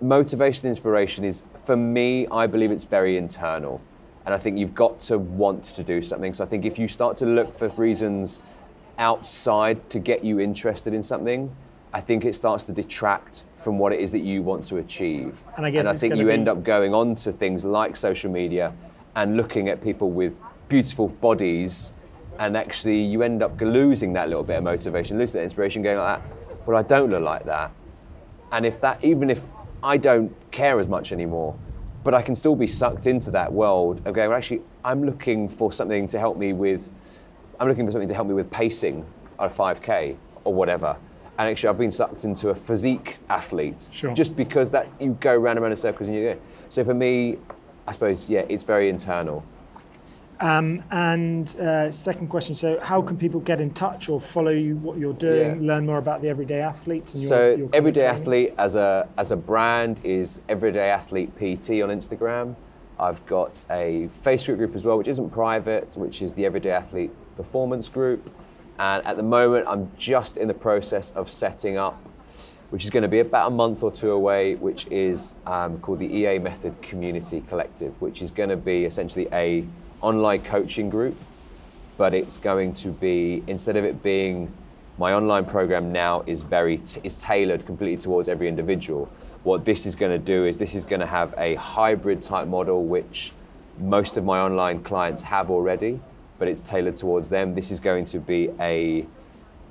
motivation, 0.00 0.68
inspiration 0.68 1.24
is 1.24 1.42
for 1.64 1.76
me. 1.76 2.26
I 2.28 2.46
believe 2.46 2.70
it's 2.70 2.84
very 2.84 3.16
internal, 3.16 3.80
and 4.24 4.34
I 4.34 4.38
think 4.38 4.58
you've 4.58 4.74
got 4.74 5.00
to 5.00 5.18
want 5.18 5.64
to 5.64 5.82
do 5.82 6.00
something. 6.00 6.32
So 6.32 6.44
I 6.44 6.46
think 6.46 6.64
if 6.64 6.78
you 6.78 6.88
start 6.88 7.16
to 7.18 7.26
look 7.26 7.54
for 7.54 7.68
reasons 7.70 8.42
outside 8.98 9.90
to 9.90 9.98
get 9.98 10.24
you 10.24 10.40
interested 10.40 10.94
in 10.94 11.02
something, 11.02 11.54
I 11.92 12.00
think 12.00 12.24
it 12.24 12.34
starts 12.34 12.66
to 12.66 12.72
detract 12.72 13.44
from 13.54 13.78
what 13.78 13.92
it 13.92 14.00
is 14.00 14.12
that 14.12 14.20
you 14.20 14.42
want 14.42 14.66
to 14.66 14.78
achieve. 14.78 15.42
And 15.56 15.64
I 15.64 15.70
guess 15.70 15.80
and 15.80 15.88
I 15.88 15.96
think 15.96 16.16
you 16.16 16.26
be- 16.26 16.32
end 16.32 16.48
up 16.48 16.64
going 16.64 16.92
on 16.94 17.14
to 17.16 17.32
things 17.32 17.64
like 17.64 17.96
social 17.96 18.30
media 18.30 18.72
and 19.14 19.36
looking 19.36 19.68
at 19.68 19.80
people 19.80 20.10
with 20.10 20.38
beautiful 20.68 21.08
bodies, 21.08 21.92
and 22.38 22.56
actually 22.56 23.00
you 23.00 23.22
end 23.22 23.42
up 23.42 23.60
losing 23.60 24.12
that 24.14 24.28
little 24.28 24.42
bit 24.42 24.56
of 24.56 24.64
motivation, 24.64 25.18
losing 25.18 25.38
that 25.38 25.44
inspiration, 25.44 25.82
going 25.82 25.98
like 25.98 26.20
that. 26.20 26.66
Well, 26.66 26.76
I 26.76 26.82
don't 26.82 27.10
look 27.10 27.22
like 27.22 27.44
that, 27.44 27.70
and 28.50 28.66
if 28.66 28.80
that, 28.80 29.04
even 29.04 29.30
if 29.30 29.46
I 29.84 29.96
don't 29.98 30.34
care 30.50 30.80
as 30.80 30.88
much 30.88 31.12
anymore, 31.12 31.54
but 32.04 32.14
I 32.14 32.22
can 32.22 32.34
still 32.34 32.54
be 32.54 32.66
sucked 32.66 33.06
into 33.06 33.30
that 33.32 33.52
world 33.52 34.00
of 34.06 34.14
going. 34.14 34.28
Well, 34.28 34.36
actually, 34.36 34.60
I'm 34.84 35.04
looking 35.04 35.48
for 35.48 35.72
something 35.72 36.06
to 36.08 36.18
help 36.18 36.36
me 36.36 36.52
with. 36.52 36.90
I'm 37.58 37.66
looking 37.66 37.86
for 37.86 37.92
something 37.92 38.08
to 38.08 38.14
help 38.14 38.28
me 38.28 38.34
with 38.34 38.50
pacing 38.50 39.04
a 39.38 39.48
5k 39.48 40.16
or 40.44 40.52
whatever. 40.54 40.96
And 41.38 41.48
actually, 41.48 41.70
I've 41.70 41.78
been 41.78 41.90
sucked 41.90 42.24
into 42.24 42.50
a 42.50 42.54
physique 42.54 43.16
athlete 43.28 43.88
Sure. 43.90 44.14
just 44.14 44.36
because 44.36 44.70
that 44.70 44.86
you 45.00 45.16
go 45.18 45.34
round 45.34 45.58
and 45.58 45.62
round 45.62 45.72
in 45.72 45.76
circles 45.76 46.06
and 46.08 46.16
you 46.16 46.22
go. 46.34 46.40
So 46.68 46.84
for 46.84 46.94
me, 46.94 47.38
I 47.88 47.92
suppose 47.92 48.28
yeah, 48.30 48.44
it's 48.48 48.64
very 48.64 48.88
internal. 48.88 49.42
Um, 50.40 50.82
and 50.90 51.54
uh, 51.56 51.90
second 51.90 52.28
question: 52.28 52.54
So, 52.54 52.78
how 52.80 53.00
can 53.02 53.16
people 53.16 53.40
get 53.40 53.60
in 53.60 53.72
touch 53.72 54.08
or 54.08 54.20
follow 54.20 54.50
you, 54.50 54.76
what 54.76 54.98
you're 54.98 55.12
doing, 55.14 55.62
Yeah. 55.62 55.74
learn 55.74 55.86
more 55.86 55.98
about 55.98 56.22
the 56.22 56.28
Everyday 56.28 56.60
Athlete? 56.60 57.12
And 57.14 57.22
your, 57.22 57.28
So 57.28 57.54
your 57.54 57.68
Everyday? 57.72 58.06
Athlete 58.06 58.54
as 58.58 58.76
a 58.76 59.08
as 59.16 59.30
a 59.30 59.36
brand 59.36 60.00
is 60.02 60.40
Everyday 60.48 60.90
Athlete 60.90 61.34
PT 61.36 61.82
on 61.82 61.90
Instagram. 61.90 62.56
I've 62.98 63.24
got 63.26 63.60
a 63.70 64.08
Facebook 64.24 64.56
group 64.58 64.74
as 64.74 64.84
well, 64.84 64.96
which 64.98 65.08
isn't 65.08 65.30
private, 65.30 65.94
which 65.96 66.22
is 66.22 66.34
the 66.34 66.44
Everyday 66.46 66.70
Athlete 66.70 67.10
Performance 67.36 67.88
Group. 67.88 68.30
And 68.78 69.04
at 69.06 69.16
the 69.16 69.22
moment, 69.22 69.66
I'm 69.68 69.90
just 69.96 70.36
in 70.36 70.48
the 70.48 70.54
process 70.54 71.10
of 71.12 71.30
setting 71.30 71.76
up, 71.76 72.00
which 72.70 72.84
is 72.84 72.90
going 72.90 73.02
to 73.02 73.08
be 73.08 73.20
about 73.20 73.48
a 73.48 73.54
month 73.54 73.82
or 73.82 73.90
two 73.92 74.10
away, 74.12 74.54
which 74.56 74.86
is 74.88 75.36
um, 75.46 75.78
called 75.80 76.00
the 76.00 76.06
EA 76.06 76.38
Method 76.38 76.80
Community 76.82 77.40
Collective, 77.48 77.94
which 78.00 78.20
is 78.22 78.30
going 78.30 78.48
to 78.48 78.56
be 78.56 78.84
essentially 78.84 79.28
a 79.32 79.64
online 80.04 80.42
coaching 80.42 80.88
group 80.90 81.16
but 81.96 82.12
it's 82.14 82.38
going 82.38 82.72
to 82.74 82.88
be 82.88 83.42
instead 83.46 83.76
of 83.76 83.84
it 83.84 84.02
being 84.02 84.52
my 84.98 85.12
online 85.12 85.44
program 85.44 85.92
now 85.92 86.22
is 86.26 86.42
very 86.42 86.78
t- 86.78 87.00
is 87.04 87.14
tailored 87.20 87.64
completely 87.66 87.96
towards 87.96 88.28
every 88.28 88.48
individual 88.48 89.08
what 89.42 89.64
this 89.64 89.86
is 89.86 89.94
going 89.94 90.12
to 90.12 90.24
do 90.34 90.44
is 90.44 90.58
this 90.58 90.74
is 90.74 90.84
going 90.84 91.00
to 91.00 91.06
have 91.06 91.34
a 91.38 91.54
hybrid 91.56 92.20
type 92.22 92.48
model 92.48 92.84
which 92.84 93.32
most 93.78 94.16
of 94.16 94.24
my 94.24 94.38
online 94.40 94.82
clients 94.82 95.22
have 95.22 95.50
already 95.50 96.00
but 96.38 96.48
it's 96.48 96.62
tailored 96.62 96.96
towards 96.96 97.28
them. 97.28 97.54
This 97.54 97.70
is 97.70 97.80
going 97.80 98.04
to 98.06 98.18
be 98.18 98.50
a 98.60 99.06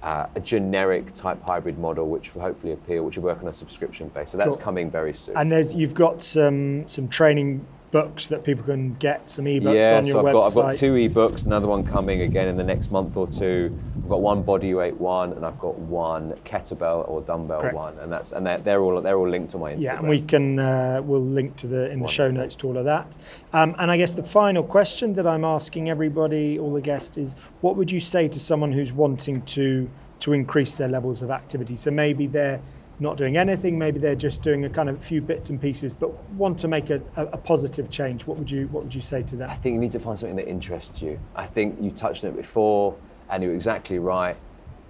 uh, 0.02 0.28
a 0.36 0.40
generic 0.40 1.14
type 1.14 1.42
hybrid 1.44 1.80
model 1.80 2.10
which 2.10 2.36
will 2.36 2.42
hopefully 2.42 2.74
appeal 2.74 3.04
which 3.04 3.18
will 3.18 3.24
work 3.24 3.42
on 3.42 3.48
a 3.48 3.54
subscription 3.54 4.10
base. 4.10 4.32
So 4.32 4.38
that's 4.38 4.56
Cool. 4.56 4.66
coming 4.66 4.92
very 4.92 5.14
soon. 5.14 5.38
And 5.38 5.52
there's, 5.52 5.74
you've 5.74 5.94
got 5.94 6.24
some 6.24 6.88
some 6.88 7.08
training 7.08 7.66
books 7.94 8.26
that 8.26 8.44
people 8.44 8.64
can 8.64 8.96
get, 8.96 9.30
some 9.30 9.46
ebooks 9.46 9.76
yeah, 9.76 9.98
on 9.98 10.06
your 10.06 10.16
so 10.16 10.20
I've 10.20 10.26
website. 10.26 10.34
got, 10.34 10.46
I've 10.46 10.54
got 10.54 10.74
two 10.74 10.94
ebooks, 10.96 11.46
another 11.46 11.68
one 11.68 11.86
coming 11.86 12.22
again 12.22 12.48
in 12.48 12.58
the 12.58 12.64
next 12.64 12.92
month 12.92 13.16
or 13.16 13.28
two. 13.28 13.80
I've 13.96 14.10
got 14.10 14.20
one 14.20 14.44
bodyweight 14.44 14.98
one, 14.98 15.32
and 15.34 15.46
I've 15.46 15.60
got 15.60 15.78
one 15.78 16.34
kettlebell 16.44 17.08
or 17.08 17.22
dumbbell 17.22 17.62
Great. 17.62 17.76
one, 17.76 17.98
and 18.00 18.12
that's 18.12 18.32
and 18.32 18.46
they're, 18.46 18.58
they're 18.58 18.82
all 18.82 19.00
they're 19.00 19.18
all 19.18 19.30
linked 19.30 19.52
to 19.52 19.60
my 19.60 19.74
Instagram. 19.74 19.82
Yeah, 19.84 20.00
and 20.00 20.10
we 20.10 20.22
can 20.22 20.58
uh, 20.58 21.02
we'll 21.04 21.22
link 21.22 21.56
to 21.58 21.68
the 21.68 21.92
in 21.92 22.00
the 22.00 22.08
show 22.08 22.32
notes 22.32 22.56
to 22.58 22.68
all 22.68 22.78
of 22.78 22.86
that. 22.86 23.16
Um, 23.54 23.76
and 23.78 23.92
I 23.92 23.98
guess 23.98 24.14
the 24.14 24.24
final 24.24 24.64
question 24.64 25.14
that 25.14 25.28
I'm 25.28 25.46
asking 25.46 25.90
everybody, 25.92 26.58
all 26.58 26.74
the 26.74 26.82
guests, 26.82 27.16
is 27.18 27.36
what 27.62 27.76
would 27.78 27.92
you 27.92 28.00
say 28.00 28.28
to 28.28 28.40
someone 28.40 28.72
who's 28.72 28.92
wanting 28.92 29.44
to 29.44 29.88
to 30.22 30.34
increase 30.34 30.76
their 30.76 30.90
levels 30.90 31.22
of 31.22 31.30
activity? 31.30 31.76
So 31.76 31.92
maybe 31.92 32.26
they're 32.26 32.60
not 33.00 33.18
doing 33.18 33.38
anything, 33.38 33.78
maybe 33.78 34.00
they're 34.00 34.16
just 34.16 34.42
doing 34.42 34.66
a 34.66 34.70
kind 34.70 34.90
of 34.90 35.04
few 35.04 35.22
bits 35.22 35.50
and 35.50 35.60
pieces, 35.60 35.94
but 35.94 36.12
want 36.34 36.60
to 36.60 36.68
make 36.68 36.90
a, 36.90 37.02
a, 37.16 37.26
a 37.28 37.38
positive 37.38 37.90
change. 37.90 38.26
What 38.28 38.38
would 38.38 38.50
you 38.50 38.68
what 38.68 38.84
would 38.84 38.96
you 38.96 39.02
say 39.02 39.24
to 39.24 39.36
that? 39.38 39.50
I 39.50 39.56
think 39.56 39.74
you 39.74 39.80
need 39.80 39.92
to 39.94 40.00
find 40.00 40.18
something 40.18 40.36
that 40.38 40.48
interests 40.48 41.02
you. 41.02 41.20
I 41.36 41.46
think 41.46 41.82
you 41.82 41.92
touched 41.92 42.24
on 42.24 42.32
it 42.32 42.38
before, 42.38 42.96
and 43.30 43.44
you're 43.44 43.56
exactly 43.56 44.00
right. 44.00 44.38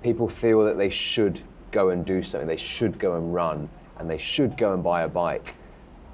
People 0.01 0.27
feel 0.27 0.65
that 0.65 0.77
they 0.77 0.89
should 0.89 1.41
go 1.71 1.89
and 1.89 2.05
do 2.05 2.21
something, 2.21 2.47
they 2.47 2.57
should 2.57 2.99
go 2.99 3.15
and 3.15 3.33
run, 3.33 3.69
and 3.97 4.09
they 4.09 4.17
should 4.17 4.57
go 4.57 4.73
and 4.73 4.83
buy 4.83 5.03
a 5.03 5.07
bike. 5.07 5.55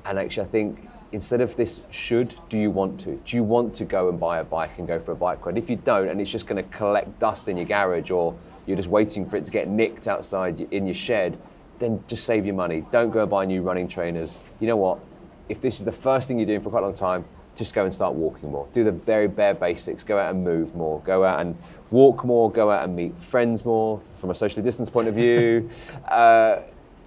And 0.05 0.17
actually, 0.17 0.47
I 0.47 0.49
think 0.49 0.89
instead 1.11 1.41
of 1.41 1.55
this 1.55 1.81
should, 1.89 2.35
do 2.49 2.57
you 2.57 2.69
want 2.71 2.99
to? 3.01 3.19
Do 3.25 3.35
you 3.35 3.43
want 3.43 3.73
to 3.75 3.85
go 3.85 4.09
and 4.09 4.19
buy 4.19 4.39
a 4.39 4.43
bike 4.43 4.77
and 4.77 4.87
go 4.87 4.99
for 4.99 5.11
a 5.11 5.15
bike 5.15 5.45
ride? 5.45 5.57
If 5.57 5.69
you 5.69 5.75
don't, 5.75 6.07
and 6.07 6.21
it's 6.21 6.31
just 6.31 6.47
going 6.47 6.63
to 6.63 6.69
collect 6.69 7.19
dust 7.19 7.49
in 7.49 7.57
your 7.57 7.65
garage, 7.65 8.11
or 8.11 8.35
you're 8.65 8.77
just 8.77 8.89
waiting 8.89 9.27
for 9.27 9.37
it 9.37 9.45
to 9.45 9.51
get 9.51 9.67
nicked 9.67 10.07
outside 10.07 10.61
in 10.71 10.85
your 10.85 10.95
shed, 10.95 11.39
then 11.79 12.03
just 12.07 12.25
save 12.25 12.45
your 12.45 12.55
money. 12.55 12.85
Don't 12.91 13.11
go 13.11 13.21
and 13.21 13.29
buy 13.29 13.45
new 13.45 13.61
running 13.61 13.87
trainers. 13.87 14.37
You 14.59 14.67
know 14.67 14.77
what? 14.77 14.99
If 15.47 15.61
this 15.61 15.79
is 15.79 15.85
the 15.85 15.91
first 15.91 16.27
thing 16.27 16.37
you're 16.37 16.45
doing 16.45 16.61
for 16.61 16.69
quite 16.69 16.83
a 16.83 16.85
long 16.85 16.93
time, 16.93 17.25
just 17.55 17.73
go 17.73 17.83
and 17.83 17.93
start 17.93 18.13
walking 18.13 18.51
more. 18.51 18.67
Do 18.71 18.83
the 18.83 18.91
very 18.91 19.27
bare 19.27 19.53
basics. 19.53 20.03
Go 20.03 20.17
out 20.17 20.33
and 20.33 20.43
move 20.43 20.75
more. 20.75 21.01
Go 21.01 21.23
out 21.25 21.41
and 21.41 21.57
walk 21.91 22.23
more. 22.23 22.51
Go 22.51 22.71
out 22.71 22.85
and 22.85 22.95
meet 22.95 23.17
friends 23.19 23.65
more 23.65 24.01
from 24.15 24.29
a 24.29 24.35
socially 24.35 24.63
distanced 24.63 24.93
point 24.93 25.07
of 25.07 25.15
view. 25.15 25.69
uh, 26.07 26.61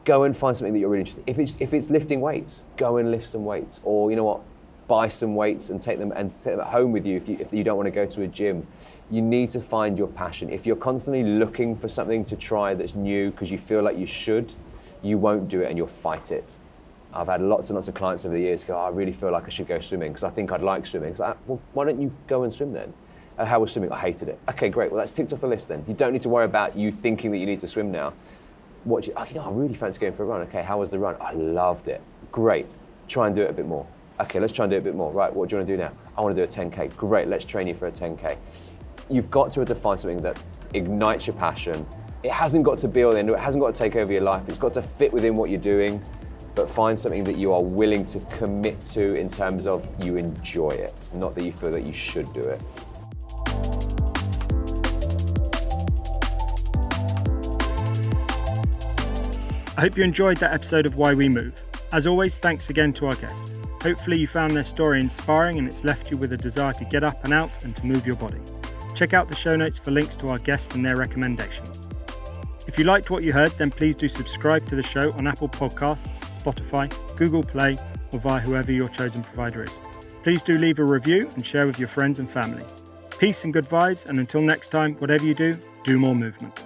go 0.04 0.24
and 0.24 0.36
find 0.36 0.56
something 0.56 0.72
that 0.74 0.78
you're 0.78 0.90
really 0.90 1.00
interested. 1.00 1.24
If 1.26 1.38
it's 1.38 1.56
if 1.58 1.72
it's 1.72 1.88
lifting 1.88 2.20
weights, 2.20 2.64
go 2.76 2.98
and 2.98 3.10
lift 3.10 3.26
some 3.26 3.44
weights. 3.44 3.80
Or 3.84 4.10
you 4.10 4.16
know 4.16 4.24
what, 4.24 4.40
buy 4.92 5.08
some 5.08 5.34
weights 5.34 5.70
and 5.70 5.80
take 5.80 5.98
them 5.98 6.12
and 6.12 6.30
take 6.36 6.52
them 6.52 6.60
at 6.60 6.66
home 6.66 6.92
with 6.92 7.06
you 7.06 7.16
if 7.16 7.26
you 7.26 7.38
if 7.40 7.50
you 7.50 7.64
don't 7.64 7.78
want 7.78 7.86
to 7.86 7.90
go 7.90 8.04
to 8.04 8.20
a 8.24 8.28
gym. 8.28 8.66
You 9.10 9.22
need 9.22 9.48
to 9.56 9.60
find 9.62 9.96
your 9.96 10.06
passion. 10.06 10.50
If 10.50 10.66
you're 10.66 10.82
constantly 10.90 11.24
looking 11.24 11.74
for 11.74 11.88
something 11.88 12.26
to 12.26 12.36
try 12.36 12.74
that's 12.74 12.94
new 12.94 13.30
because 13.30 13.50
you 13.50 13.56
feel 13.56 13.82
like 13.82 13.96
you 13.96 14.04
should, 14.04 14.52
you 15.00 15.16
won't 15.16 15.48
do 15.48 15.62
it 15.62 15.68
and 15.70 15.78
you'll 15.78 15.86
fight 15.86 16.30
it. 16.30 16.58
I've 17.14 17.28
had 17.28 17.40
lots 17.40 17.70
and 17.70 17.74
lots 17.76 17.88
of 17.88 17.94
clients 17.94 18.26
over 18.26 18.34
the 18.34 18.42
years 18.42 18.64
go, 18.64 18.74
"Oh, 18.76 18.84
I 18.84 18.90
really 18.90 19.12
feel 19.12 19.30
like 19.32 19.46
I 19.46 19.48
should 19.48 19.66
go 19.66 19.80
swimming 19.80 20.12
because 20.12 20.24
I 20.24 20.30
think 20.36 20.52
I'd 20.52 20.60
like 20.60 20.84
swimming. 20.84 21.08
It's 21.08 21.20
like, 21.20 21.38
well, 21.46 21.58
why 21.72 21.86
don't 21.86 21.98
you 21.98 22.12
go 22.26 22.42
and 22.42 22.52
swim 22.52 22.74
then? 22.74 22.92
"Uh, 23.38 23.46
how 23.46 23.60
was 23.60 23.72
swimming? 23.72 23.92
I 23.92 23.98
hated 23.98 24.28
it. 24.28 24.38
Okay, 24.50 24.68
great. 24.68 24.90
Well, 24.92 24.98
that's 24.98 25.12
ticked 25.12 25.32
off 25.32 25.40
the 25.40 25.46
list 25.46 25.68
then. 25.68 25.82
You 25.88 25.94
don't 25.94 26.12
need 26.12 26.22
to 26.28 26.28
worry 26.28 26.44
about 26.44 26.76
you 26.76 26.92
thinking 26.92 27.30
that 27.30 27.38
you 27.38 27.46
need 27.46 27.60
to 27.60 27.66
swim 27.66 27.90
now. 27.90 28.12
What 28.84 29.06
you, 29.06 29.14
oh, 29.16 29.24
you 29.24 29.36
know, 29.36 29.44
I 29.44 29.50
really 29.52 29.74
fancy 29.74 29.98
going 30.00 30.12
for 30.12 30.24
a 30.24 30.26
run. 30.26 30.42
Okay, 30.42 30.62
how 30.62 30.80
was 30.80 30.90
the 30.90 30.98
run? 30.98 31.16
I 31.18 31.32
loved 31.32 31.88
it. 31.88 32.02
Great. 32.30 32.66
Try 33.08 33.28
and 33.28 33.34
do 33.34 33.40
it 33.40 33.48
a 33.48 33.54
bit 33.54 33.66
more. 33.66 33.86
Okay, 34.22 34.38
let's 34.38 34.52
try 34.52 34.64
and 34.64 34.70
do 34.70 34.78
a 34.78 34.80
bit 34.80 34.94
more. 34.94 35.10
Right, 35.10 35.34
what 35.34 35.48
do 35.48 35.56
you 35.56 35.58
want 35.58 35.66
to 35.66 35.76
do 35.76 35.82
now? 35.82 35.90
I 36.16 36.20
want 36.20 36.36
to 36.36 36.40
do 36.40 36.44
a 36.44 36.64
10K. 36.66 36.96
Great, 36.96 37.26
let's 37.26 37.44
train 37.44 37.66
you 37.66 37.74
for 37.74 37.88
a 37.88 37.92
10K. 37.92 38.36
You've 39.10 39.30
got 39.32 39.52
to 39.54 39.64
define 39.64 39.98
something 39.98 40.22
that 40.22 40.40
ignites 40.74 41.26
your 41.26 41.34
passion. 41.34 41.84
It 42.22 42.30
hasn't 42.30 42.64
got 42.64 42.78
to 42.78 42.88
be 42.88 43.02
all 43.02 43.16
end, 43.16 43.28
it 43.30 43.38
hasn't 43.38 43.64
got 43.64 43.74
to 43.74 43.78
take 43.78 43.96
over 43.96 44.12
your 44.12 44.22
life. 44.22 44.44
It's 44.46 44.58
got 44.58 44.72
to 44.74 44.82
fit 44.82 45.12
within 45.12 45.34
what 45.34 45.50
you're 45.50 45.60
doing, 45.60 46.00
but 46.54 46.70
find 46.70 46.96
something 46.96 47.24
that 47.24 47.36
you 47.36 47.52
are 47.52 47.62
willing 47.62 48.06
to 48.06 48.20
commit 48.36 48.80
to 48.86 49.14
in 49.14 49.28
terms 49.28 49.66
of 49.66 49.84
you 50.04 50.16
enjoy 50.16 50.70
it, 50.70 51.10
not 51.14 51.34
that 51.34 51.42
you 51.42 51.50
feel 51.50 51.72
that 51.72 51.84
you 51.84 51.92
should 51.92 52.32
do 52.32 52.42
it. 52.42 52.60
I 59.76 59.80
hope 59.80 59.96
you 59.96 60.04
enjoyed 60.04 60.36
that 60.36 60.54
episode 60.54 60.86
of 60.86 60.96
Why 60.96 61.12
We 61.12 61.28
Move. 61.28 61.60
As 61.92 62.06
always, 62.06 62.38
thanks 62.38 62.70
again 62.70 62.92
to 62.92 63.06
our 63.06 63.16
guest. 63.16 63.51
Hopefully, 63.82 64.16
you 64.16 64.28
found 64.28 64.52
their 64.52 64.62
story 64.62 65.00
inspiring 65.00 65.58
and 65.58 65.66
it's 65.66 65.82
left 65.82 66.10
you 66.10 66.16
with 66.16 66.32
a 66.32 66.36
desire 66.36 66.72
to 66.74 66.84
get 66.84 67.02
up 67.02 67.24
and 67.24 67.34
out 67.34 67.64
and 67.64 67.74
to 67.74 67.84
move 67.84 68.06
your 68.06 68.14
body. 68.16 68.38
Check 68.94 69.12
out 69.12 69.28
the 69.28 69.34
show 69.34 69.56
notes 69.56 69.78
for 69.78 69.90
links 69.90 70.14
to 70.16 70.28
our 70.28 70.38
guest 70.38 70.74
and 70.74 70.84
their 70.84 70.96
recommendations. 70.96 71.88
If 72.68 72.78
you 72.78 72.84
liked 72.84 73.10
what 73.10 73.24
you 73.24 73.32
heard, 73.32 73.50
then 73.52 73.72
please 73.72 73.96
do 73.96 74.08
subscribe 74.08 74.64
to 74.68 74.76
the 74.76 74.84
show 74.84 75.10
on 75.14 75.26
Apple 75.26 75.48
Podcasts, 75.48 76.08
Spotify, 76.38 76.88
Google 77.16 77.42
Play, 77.42 77.76
or 78.12 78.20
via 78.20 78.38
whoever 78.40 78.70
your 78.70 78.88
chosen 78.88 79.22
provider 79.24 79.64
is. 79.64 79.80
Please 80.22 80.42
do 80.42 80.58
leave 80.58 80.78
a 80.78 80.84
review 80.84 81.28
and 81.34 81.44
share 81.44 81.66
with 81.66 81.80
your 81.80 81.88
friends 81.88 82.20
and 82.20 82.30
family. 82.30 82.64
Peace 83.18 83.42
and 83.42 83.52
good 83.52 83.66
vibes, 83.66 84.06
and 84.06 84.18
until 84.18 84.40
next 84.40 84.68
time, 84.68 84.94
whatever 84.96 85.24
you 85.24 85.34
do, 85.34 85.56
do 85.82 85.98
more 85.98 86.14
movement. 86.14 86.60